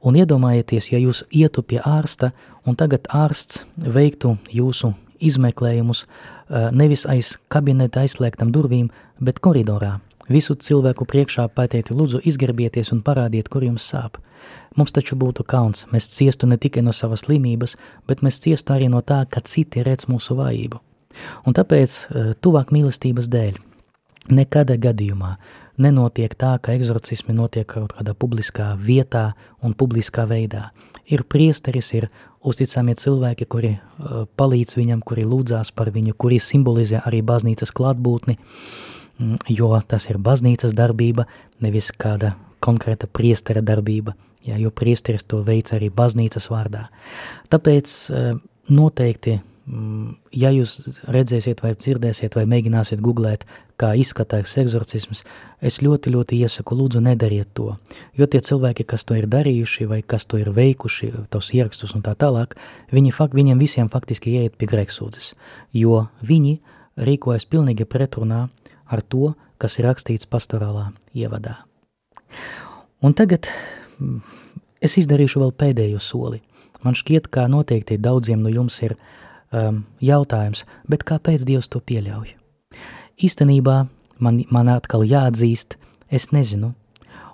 Un 0.06 0.18
iedomājieties, 0.18 0.92
ja 0.94 1.00
jūs 1.02 1.24
ietu 1.34 1.64
pie 1.66 1.80
ārsta 1.82 2.32
un 2.70 2.78
tagad 2.78 3.10
ārsts 3.10 3.64
veiktu 3.82 4.36
jūsu 4.54 4.94
izmeklējumus 5.20 6.06
eh, 6.06 6.70
nevis 6.72 7.06
aiz 7.10 7.36
kabineta 7.48 8.04
aizslēgtam 8.06 8.52
durvīm, 8.54 8.90
bet 9.20 9.42
koridorā. 9.44 9.98
Visu 10.28 10.58
cilvēku 10.60 11.06
priekšā 11.08 11.46
pateikti, 11.56 11.96
lūdzu, 11.96 12.20
izgerbieties 12.28 12.92
un 12.92 13.00
parādiet, 13.04 13.48
kur 13.48 13.64
jums 13.64 13.86
sāp. 13.88 14.18
Mums 14.76 14.92
taču 14.92 15.16
būtu 15.16 15.46
kauns, 15.48 15.86
mēs 15.94 16.10
ciestu 16.12 16.50
ne 16.52 16.58
tikai 16.60 16.84
no 16.84 16.92
savas 16.92 17.24
slimības, 17.24 17.78
bet 18.08 18.24
mēs 18.26 18.42
ciestu 18.44 18.76
arī 18.76 18.90
no 18.92 19.00
tā, 19.02 19.24
ka 19.30 19.40
citi 19.40 19.86
redz 19.88 20.10
mūsu 20.12 20.36
vājību. 20.36 20.82
Un 21.48 21.56
tāpēc, 21.56 21.96
eh, 22.12 22.34
tuvāk 22.42 22.76
mīlestības 22.76 23.32
dēļ, 23.32 23.56
nekādā 24.30 24.76
gadījumā 24.78 25.38
nenotiek 25.82 26.34
tā, 26.38 26.56
ka 26.62 26.74
egzorcismi 26.76 27.36
notiek 27.38 27.68
kaut 27.70 27.94
kādā 27.98 28.14
publiskā 28.18 28.72
vietā 28.82 29.32
un 29.64 29.76
publiskā 29.78 30.26
veidā. 30.30 30.72
Ir 31.08 31.24
priesteris, 31.30 31.94
ir 31.96 32.10
uzticamie 32.48 32.96
cilvēki, 32.98 33.48
kuri 33.50 33.74
uh, 33.78 34.26
palīdz 34.40 34.78
viņam, 34.80 35.04
kuri 35.06 35.26
lūdzās 35.28 35.72
par 35.76 35.92
viņu, 35.96 36.16
kuri 36.18 36.40
simbolizē 36.44 37.04
arī 37.08 37.22
baznīcas 37.26 37.74
klātbūtni, 37.76 38.38
mm, 39.20 39.48
jo 39.54 39.72
tas 39.88 40.10
ir 40.12 40.20
baznīcas 40.24 40.76
darbība, 40.78 41.28
nevis 41.64 41.92
kāda 41.96 42.36
konkrēta 42.64 43.08
priestera 43.08 43.62
darbība, 43.62 44.16
jā, 44.46 44.58
jo 44.60 44.72
priesteris 44.74 45.24
to 45.24 45.44
veic 45.46 45.72
arī 45.78 45.92
baznīcas 45.94 46.50
vārdā. 46.52 46.88
Tāpēc 47.54 47.94
uh, 48.12 48.34
noteikti 48.74 49.40
ja 49.68 50.50
jūs 50.56 50.78
redzēsiet, 51.12 51.60
vai 51.64 51.74
dzirdēsiet, 51.76 52.38
vai 52.38 52.46
mēģināsiet 52.48 53.02
googlēt, 53.04 53.44
kā 53.78 53.92
izskatās 54.00 54.56
eksorcisms, 54.62 55.24
es 55.60 55.80
ļoti, 55.84 56.14
ļoti 56.16 56.40
iesaku, 56.46 56.78
lūdzu, 56.80 57.02
nedariet 57.04 57.52
to. 57.58 57.76
Jo 58.18 58.30
tie 58.32 58.40
cilvēki, 58.44 58.86
kas 58.88 59.04
to 59.06 59.18
ir 59.20 59.28
darījuši, 59.32 59.90
vai 59.92 60.00
kas 60.02 60.26
to 60.26 60.40
ir 60.40 60.54
veikuši, 60.56 61.12
tos 61.34 61.52
ierakstus 61.54 61.94
un 61.98 62.06
tā 62.06 62.16
tālāk, 62.16 62.56
viņi, 62.96 63.12
fakt, 63.12 63.36
viņiem 63.38 63.60
visiem 63.60 63.92
faktiski 63.92 64.38
ieiet 64.40 64.56
pie 64.58 64.72
grēksūdzes, 64.72 65.34
jo 65.76 66.06
viņi 66.24 66.58
rīkojas 66.98 67.46
pilnīgi 67.52 67.86
pretrunā 67.86 68.48
ar 68.88 69.04
to, 69.04 69.36
kas 69.60 69.78
ir 69.82 69.90
rakstīts 69.90 70.30
pastorālā 70.32 70.94
ievadā. 71.18 71.60
Un 73.04 73.14
tagad 73.14 73.52
mm, 74.00 74.24
es 74.82 74.98
izdarīšu 75.02 75.44
vēl 75.44 75.54
pēdējo 75.54 76.00
soli. 76.02 76.42
Man 76.86 76.96
šķiet, 76.96 77.28
ka 77.34 77.50
noteikti 77.52 77.98
daudziem 78.00 78.42
no 78.46 78.50
jums 78.54 78.78
ir 78.86 78.94
uh, 78.94 79.06
um, 79.52 79.84
jautājums, 80.04 80.66
bet 80.90 81.06
kāpēc 81.08 81.46
Dievs 81.48 81.70
to 81.72 81.82
pieļauj? 81.82 82.34
Īstenībā 83.24 83.78
man, 84.24 84.42
man 84.54 84.72
atkal 84.72 85.06
jāatzīst, 85.08 85.78
es 86.10 86.30
nezinu, 86.34 86.74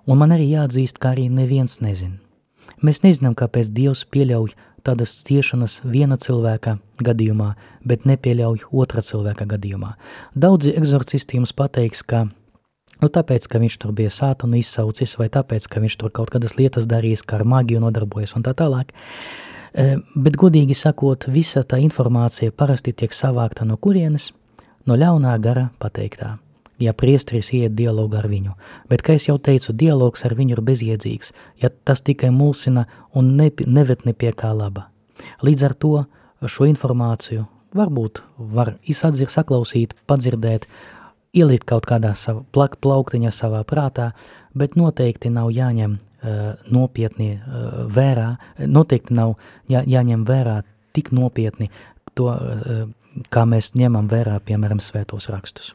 un 0.08 0.20
man 0.20 0.36
arī 0.36 0.52
jāatzīst, 0.54 1.00
ka 1.00 1.14
arī 1.14 1.30
neviens 1.32 1.80
nezin. 1.84 2.20
Mēs 2.84 3.04
nezinām, 3.04 3.36
kāpēc 3.40 3.72
Dievs 3.74 4.06
pieļauj 4.12 4.54
tādas 4.84 5.16
ciešanas 5.24 5.80
viena 5.88 6.18
cilvēka 6.20 6.78
gadījumā, 7.04 7.54
bet 7.88 8.08
nepieļauj 8.08 8.66
otra 8.72 9.04
cilvēka 9.04 9.48
gadījumā. 9.56 9.94
Daudzi 10.36 10.76
egzorcisti 10.78 11.40
jums 11.42 11.56
pateiks, 11.56 12.06
ka 12.06 12.30
Nu, 13.02 13.10
tāpēc, 13.12 13.50
ka 13.52 13.60
viņš 13.60 13.76
tur 13.84 13.92
bija 13.92 14.08
sātanu 14.14 14.56
izsaucis, 14.62 15.18
vai 15.20 15.26
tāpēc, 15.28 15.66
ka 15.68 15.82
viņš 15.84 15.96
tur 16.00 16.12
kaut 16.16 16.30
kādas 16.32 16.54
lietas 16.56 16.86
darījis, 16.88 17.26
kā 17.28 17.36
ar 17.36 17.44
magiju 17.44 17.82
nodarbojas 17.84 18.32
un 18.38 18.46
tā 18.46 18.54
tālāk. 18.56 18.94
Uh, 18.94 19.53
bet, 19.74 20.38
godīgi 20.38 20.76
sakot, 20.78 21.28
visa 21.28 21.64
tā 21.64 21.80
informācija 21.82 22.54
parasti 22.56 22.94
tiek 22.94 23.14
savākta 23.14 23.66
no 23.66 23.78
kurienes? 23.78 24.32
No 24.86 24.98
ļaunā 25.00 25.36
gara 25.42 25.70
pateiktā. 25.80 26.38
Ja 26.82 26.92
priesteris 26.98 27.52
iet 27.54 27.76
dialogu 27.78 28.18
ar 28.20 28.26
viņu, 28.28 28.56
bet, 28.90 29.04
kā 29.06 29.16
jau 29.16 29.38
teicu, 29.38 29.72
dialogs 29.78 30.26
ar 30.26 30.34
viņu 30.36 30.58
ir 30.58 30.62
bezjēdzīgs, 30.66 31.32
ja 31.62 31.70
tas 31.70 32.02
tikai 32.02 32.32
mulsina 32.34 32.88
un 33.14 33.36
ne, 33.38 33.52
nevet 33.68 34.06
ne 34.06 34.14
pie 34.14 34.34
kā 34.36 34.52
laba. 34.58 34.90
Līdz 35.46 35.64
ar 35.70 35.76
to 35.78 35.94
šo 36.50 36.68
informāciju 36.68 37.46
varbūt 37.78 38.24
var 38.38 38.76
izsadzir, 38.90 39.30
saklausīt, 39.32 39.94
padzirdēt, 40.10 40.68
ielikt 41.34 41.70
kaut 41.70 41.88
kādā 41.90 42.14
sava, 42.18 42.44
plak, 42.52 42.80
plauktiņā 42.84 43.32
savā 43.32 43.64
prātā, 43.70 44.12
bet 44.54 44.76
noteikti 44.76 45.32
nav 45.34 45.54
jāņem 45.54 45.98
nopietni 46.72 47.34
uh, 47.36 47.84
vērā, 47.92 48.30
noteikti 48.66 49.16
nav 49.18 49.36
jā, 49.72 49.84
jāņem 49.88 50.24
vērā 50.28 50.62
tik 50.94 51.12
nopietni 51.12 51.70
to, 52.14 52.30
kā 53.34 53.46
mēs 53.50 53.74
ņemam 53.78 54.10
vērā, 54.12 54.40
piemēram, 54.46 54.82
svētos 54.84 55.30
rakstus. 55.34 55.74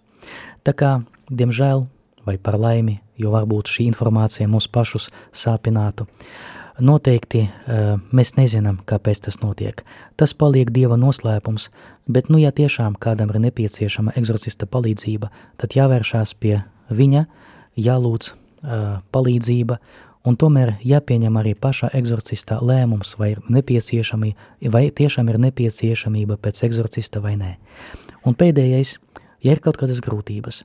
Tā 0.67 0.75
kā, 0.77 0.93
diemžēl, 1.31 1.83
vai 2.27 2.37
par 2.39 2.59
laimi, 2.61 2.99
jo 3.19 3.33
varbūt 3.35 3.71
šī 3.73 3.89
informācija 3.89 4.49
mūs 4.51 4.69
pašus 4.71 5.09
sāpinātu, 5.35 6.07
noteikti 6.79 7.47
mēs 8.15 8.35
nezinām, 8.39 8.81
kāpēc 8.87 9.25
tas 9.27 9.41
notiek. 9.43 9.83
Tas 10.19 10.35
paliek 10.39 10.71
Dieva 10.75 10.99
noslēpums, 11.01 11.71
bet, 12.07 12.29
nu, 12.31 12.39
ja 12.43 12.53
tiešām 12.55 12.99
kādam 13.01 13.33
ir 13.33 13.41
nepieciešama 13.49 14.15
egzorcista 14.19 14.69
palīdzība, 14.71 15.31
tad 15.59 15.75
jāvēršās 15.79 16.37
pie 16.39 16.61
viņa, 16.91 17.25
jālūdz 17.79 18.35
palīdzība 19.15 19.79
un 20.29 20.37
tomēr 20.37 20.75
jāpieņem 20.85 21.39
arī 21.41 21.55
pašā 21.57 21.91
egzorcistā 21.97 22.59
lēmums, 22.65 23.15
vai 23.21 23.35
nepieciešami, 23.49 24.35
vai 24.75 24.89
tiešām 25.01 25.31
ir 25.33 25.41
nepieciešamība 25.49 26.39
pēc 26.43 26.65
egzorcista 26.69 27.23
vai 27.25 27.37
nē. 27.41 27.55
Un 28.29 28.37
pēdējais, 28.37 28.99
ja 29.45 29.55
ir 29.55 29.63
kaut 29.65 29.81
kādas 29.81 30.03
grūtības, 30.05 30.63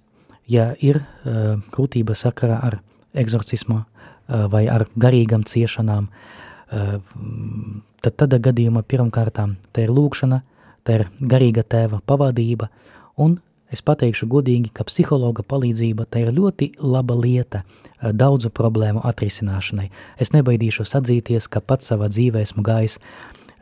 ja 0.52 0.72
ir 0.84 1.00
uh, 1.00 1.62
grūtība 1.74 2.18
sakarā 2.18 2.60
ar 2.68 2.80
egzorcismu 3.14 3.80
uh, 3.80 4.46
vai 4.52 4.66
ar 4.72 4.88
garīgam 5.00 5.46
ciešanām, 5.48 6.10
uh, 6.10 6.98
tad 8.04 8.20
tādā 8.20 8.42
gadījumā 8.50 8.84
pirmkārtām 8.84 9.56
tā 9.72 9.88
ir 9.88 9.96
lūkšana, 9.96 10.42
tā 10.84 11.00
ir 11.00 11.08
garīga 11.22 11.64
tēva 11.64 12.02
pavadība 12.06 12.68
un 13.16 13.38
Es 13.74 13.82
pateikšu 13.82 14.28
godīgi, 14.30 14.70
ka 14.74 14.86
psihologa 14.86 15.46
palīdzība 15.50 16.06
tā 16.06 16.22
ir 16.24 16.34
ļoti 16.36 16.74
laba 16.86 17.18
lieta 17.18 17.64
eh, 17.64 18.12
daudzu 18.14 18.54
problēmu 18.54 19.02
atrisināšanai. 19.10 19.90
Es 20.22 20.34
nebaidīšos 20.36 20.94
atzīties, 21.00 21.50
ka 21.50 21.64
pats 21.66 21.90
savā 21.90 22.12
dzīvē 22.12 22.44
esmu 22.46 22.66
gājis 22.66 23.00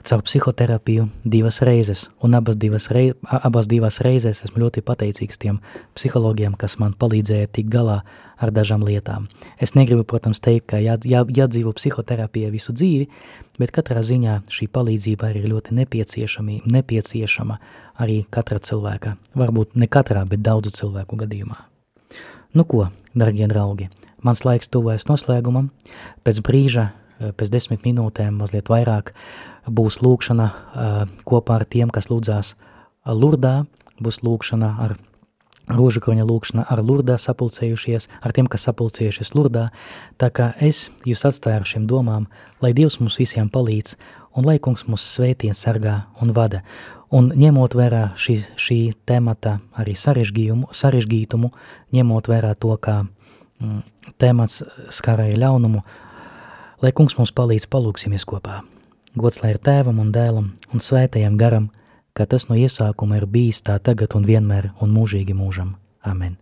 caur 0.06 0.22
psihoterapiju 0.26 1.08
divas 1.24 1.62
reizes, 1.62 2.10
un 2.22 2.36
abas 2.36 2.58
divas, 2.58 2.90
rei, 2.92 3.14
abas 3.24 3.68
divas 3.68 4.00
reizes 4.02 4.44
esmu 4.46 4.64
ļoti 4.66 4.84
pateicīgs 4.86 5.40
tiem 5.42 5.60
psihologiem, 5.98 6.56
kas 6.60 6.78
man 6.82 6.94
palīdzēja 6.98 7.50
tik 7.58 7.70
galā 7.72 8.02
ar 8.42 8.52
dažām 8.54 8.86
lietām. 8.88 9.28
Es 9.62 9.76
negribu, 9.78 10.04
protams, 10.08 10.42
teikt, 10.44 10.68
ka 10.74 10.82
jā, 10.82 10.98
jā, 11.06 11.24
jādzīvo 11.26 11.74
psihoterapija 11.78 12.52
visu 12.54 12.74
dzīvi, 12.74 13.10
bet 13.62 13.74
katrā 13.76 14.02
ziņā 14.06 14.42
šī 14.52 14.70
palīdzība 14.74 15.34
ir 15.36 15.50
ļoti 15.52 15.76
nepieciešama 15.78 17.60
arī 18.02 18.24
katra 18.30 18.60
cilvēka, 18.60 19.18
varbūt 19.38 19.78
ne 19.78 19.90
katrā, 19.92 20.26
bet 20.26 20.42
daudzu 20.46 20.74
cilvēku 20.78 21.20
gadījumā. 21.26 21.60
Nu 22.58 22.66
ko, 22.68 22.90
darbie 23.16 23.48
draugi, 23.48 23.92
mans 24.26 24.42
laiks 24.44 24.68
tuvojas 24.72 25.08
noslēgumam, 25.08 25.70
pēc 26.26 26.42
brīža 26.44 26.90
pēc 27.38 27.52
desmit 27.54 27.86
minūtēm, 27.86 28.40
mazliet 28.42 28.70
vairāk, 28.72 29.14
būs 29.68 30.02
lūkšana 30.02 30.48
kopā 31.28 31.60
ar 31.60 31.66
tiem, 31.66 31.92
kas 31.94 32.10
lūdzās 32.12 32.56
Lurdā, 33.06 33.66
būs 34.02 34.22
lūkšana 34.26 34.76
ar 34.82 34.98
rožakroņa 35.72 36.26
lūkšana 36.28 36.66
ar 36.70 36.82
Lurdā 36.84 37.18
sapulcējušies, 37.22 38.10
ar 38.22 38.34
tiem, 38.36 38.48
kas 38.52 38.66
sapulcējušies 38.68 39.34
Lurdā, 39.38 39.70
tā 40.18 40.32
kā 40.34 40.52
es 40.60 40.90
jūs 41.08 41.24
atstāju 41.28 41.62
ar 41.62 41.68
šiem 41.68 41.88
domām, 41.88 42.28
lai 42.62 42.74
Dievs 42.78 43.00
mums 43.00 43.20
visiem 43.22 43.50
palīdz 43.50 43.96
un 44.38 44.48
lai 44.48 44.58
kungs 44.64 44.88
mūs 44.90 45.06
svētien 45.16 45.56
sargā 45.58 46.06
un 46.22 46.34
vada. 46.36 46.64
Un 47.12 47.28
ņemot 47.36 47.74
vērā 47.76 48.14
šī, 48.16 48.38
šī 48.56 48.80
temata 49.06 49.58
arī 49.76 49.98
sarežģītumu, 50.00 51.52
ņemot 51.92 52.30
vērā 52.32 52.54
to, 52.56 52.72
kā 52.80 53.02
mm, 53.04 53.82
temats 54.22 54.62
skarēja 54.96 55.40
ļaunumu, 55.44 55.84
Lai 56.82 56.90
kungs 56.98 57.14
mums 57.14 57.30
palīdz 57.38 57.68
palūksimies 57.70 58.24
kopā. 58.26 58.64
Gods 59.16 59.42
lai 59.44 59.52
ir 59.52 59.60
tēvam 59.60 59.98
un 60.00 60.12
dēlam 60.16 60.54
un 60.72 60.80
svētajam 60.80 61.36
garam, 61.40 61.68
kā 62.16 62.24
tas 62.24 62.48
no 62.48 62.56
iesākuma 62.56 63.18
ir 63.20 63.26
bijis 63.28 63.60
tā 63.68 63.76
tagad 63.84 64.16
un 64.16 64.24
vienmēr 64.24 64.70
un 64.80 64.94
mūžīgi 64.96 65.36
mūžam. 65.36 65.76
Amen. 66.08 66.38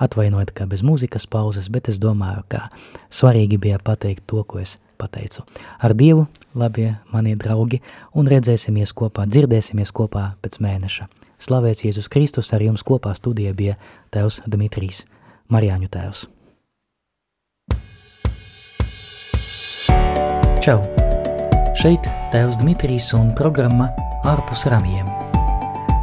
Atvainojiet, 0.00 0.54
ka 0.56 0.64
bez 0.68 0.80
mūzikas 0.84 1.28
pauzes, 1.28 1.68
bet 1.72 1.90
es 1.92 2.00
domāju, 2.00 2.42
ka 2.48 2.70
svarīgi 3.12 3.60
bija 3.60 3.80
pateikt 3.84 4.24
to, 4.32 4.42
ko 4.48 4.60
es 4.64 4.78
pateicu. 4.96 5.44
Ar 5.76 5.92
Dievu, 5.92 6.26
labie 6.56 6.94
mani 7.12 7.36
draugi, 7.36 7.82
un 8.16 8.28
redzēsimies 8.32 8.96
kopā, 8.96 9.28
dzirdēsimies 9.28 9.92
kopā 9.92 10.30
pēc 10.40 10.60
mēneša. 10.64 11.08
Slavēts 11.36 11.84
Jēzus 11.84 12.08
Kristus, 12.08 12.52
ar 12.56 12.64
jums 12.64 12.84
kopā 12.84 13.12
studijā 13.16 13.52
bija 13.52 13.76
tēvs 14.12 14.40
Dmitrijs, 14.48 15.04
Marijāņu 15.52 15.92
tēvs. 15.92 16.24
Čau! 20.64 20.80
Šeit 21.76 22.06
Tēvs 22.32 22.56
Dmitrijs 22.62 23.10
un 23.18 23.34
programma 23.36 23.90
ārpus 24.24 24.62
ramjiem. 24.72 25.08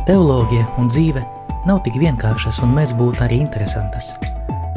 Teoloģija 0.06 0.68
un 0.78 0.92
dzīve 0.92 1.24
nav 1.66 1.80
tik 1.88 1.98
vienkāršas 1.98 2.60
un 2.62 2.76
mēs 2.78 2.94
būtu 3.00 3.24
arī 3.26 3.40
interesantas. 3.42 4.12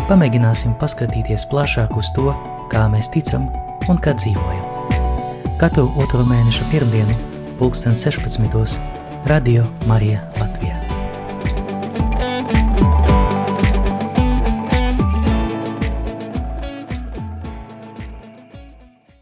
Pamēģināsim 0.09 0.73
paskatīties 0.81 1.45
plašāk 1.53 1.93
uz 2.01 2.09
to, 2.17 2.33
kā 2.73 2.87
mēs 2.89 3.13
ticam 3.13 3.45
un 3.93 4.01
kā 4.01 4.17
dzīvojam. 4.17 5.53
Katru 5.61 5.91
otro 6.01 6.25
mēneša 6.33 6.73
pirmdienu, 6.73 7.21
pulksten 7.61 7.93
16. 7.93 8.81
Radio 9.29 9.69
Marija 9.85 10.25
Latvijā. 10.41 10.86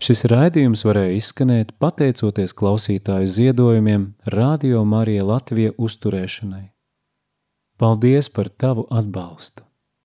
Šis 0.05 0.27
raidījums 0.29 0.83
varēja 0.85 1.15
izskanēt 1.17 1.71
pateicoties 1.81 2.53
klausītāju 2.53 3.31
ziedojumiem 3.39 4.03
Radio 4.35 4.83
Marija 4.85 5.25
Latvija 5.25 5.73
uzturēšanai. 5.81 6.67
Paldies 7.81 8.29
par 8.29 8.51
tavu 8.53 8.85
atbalstu! 8.93 9.65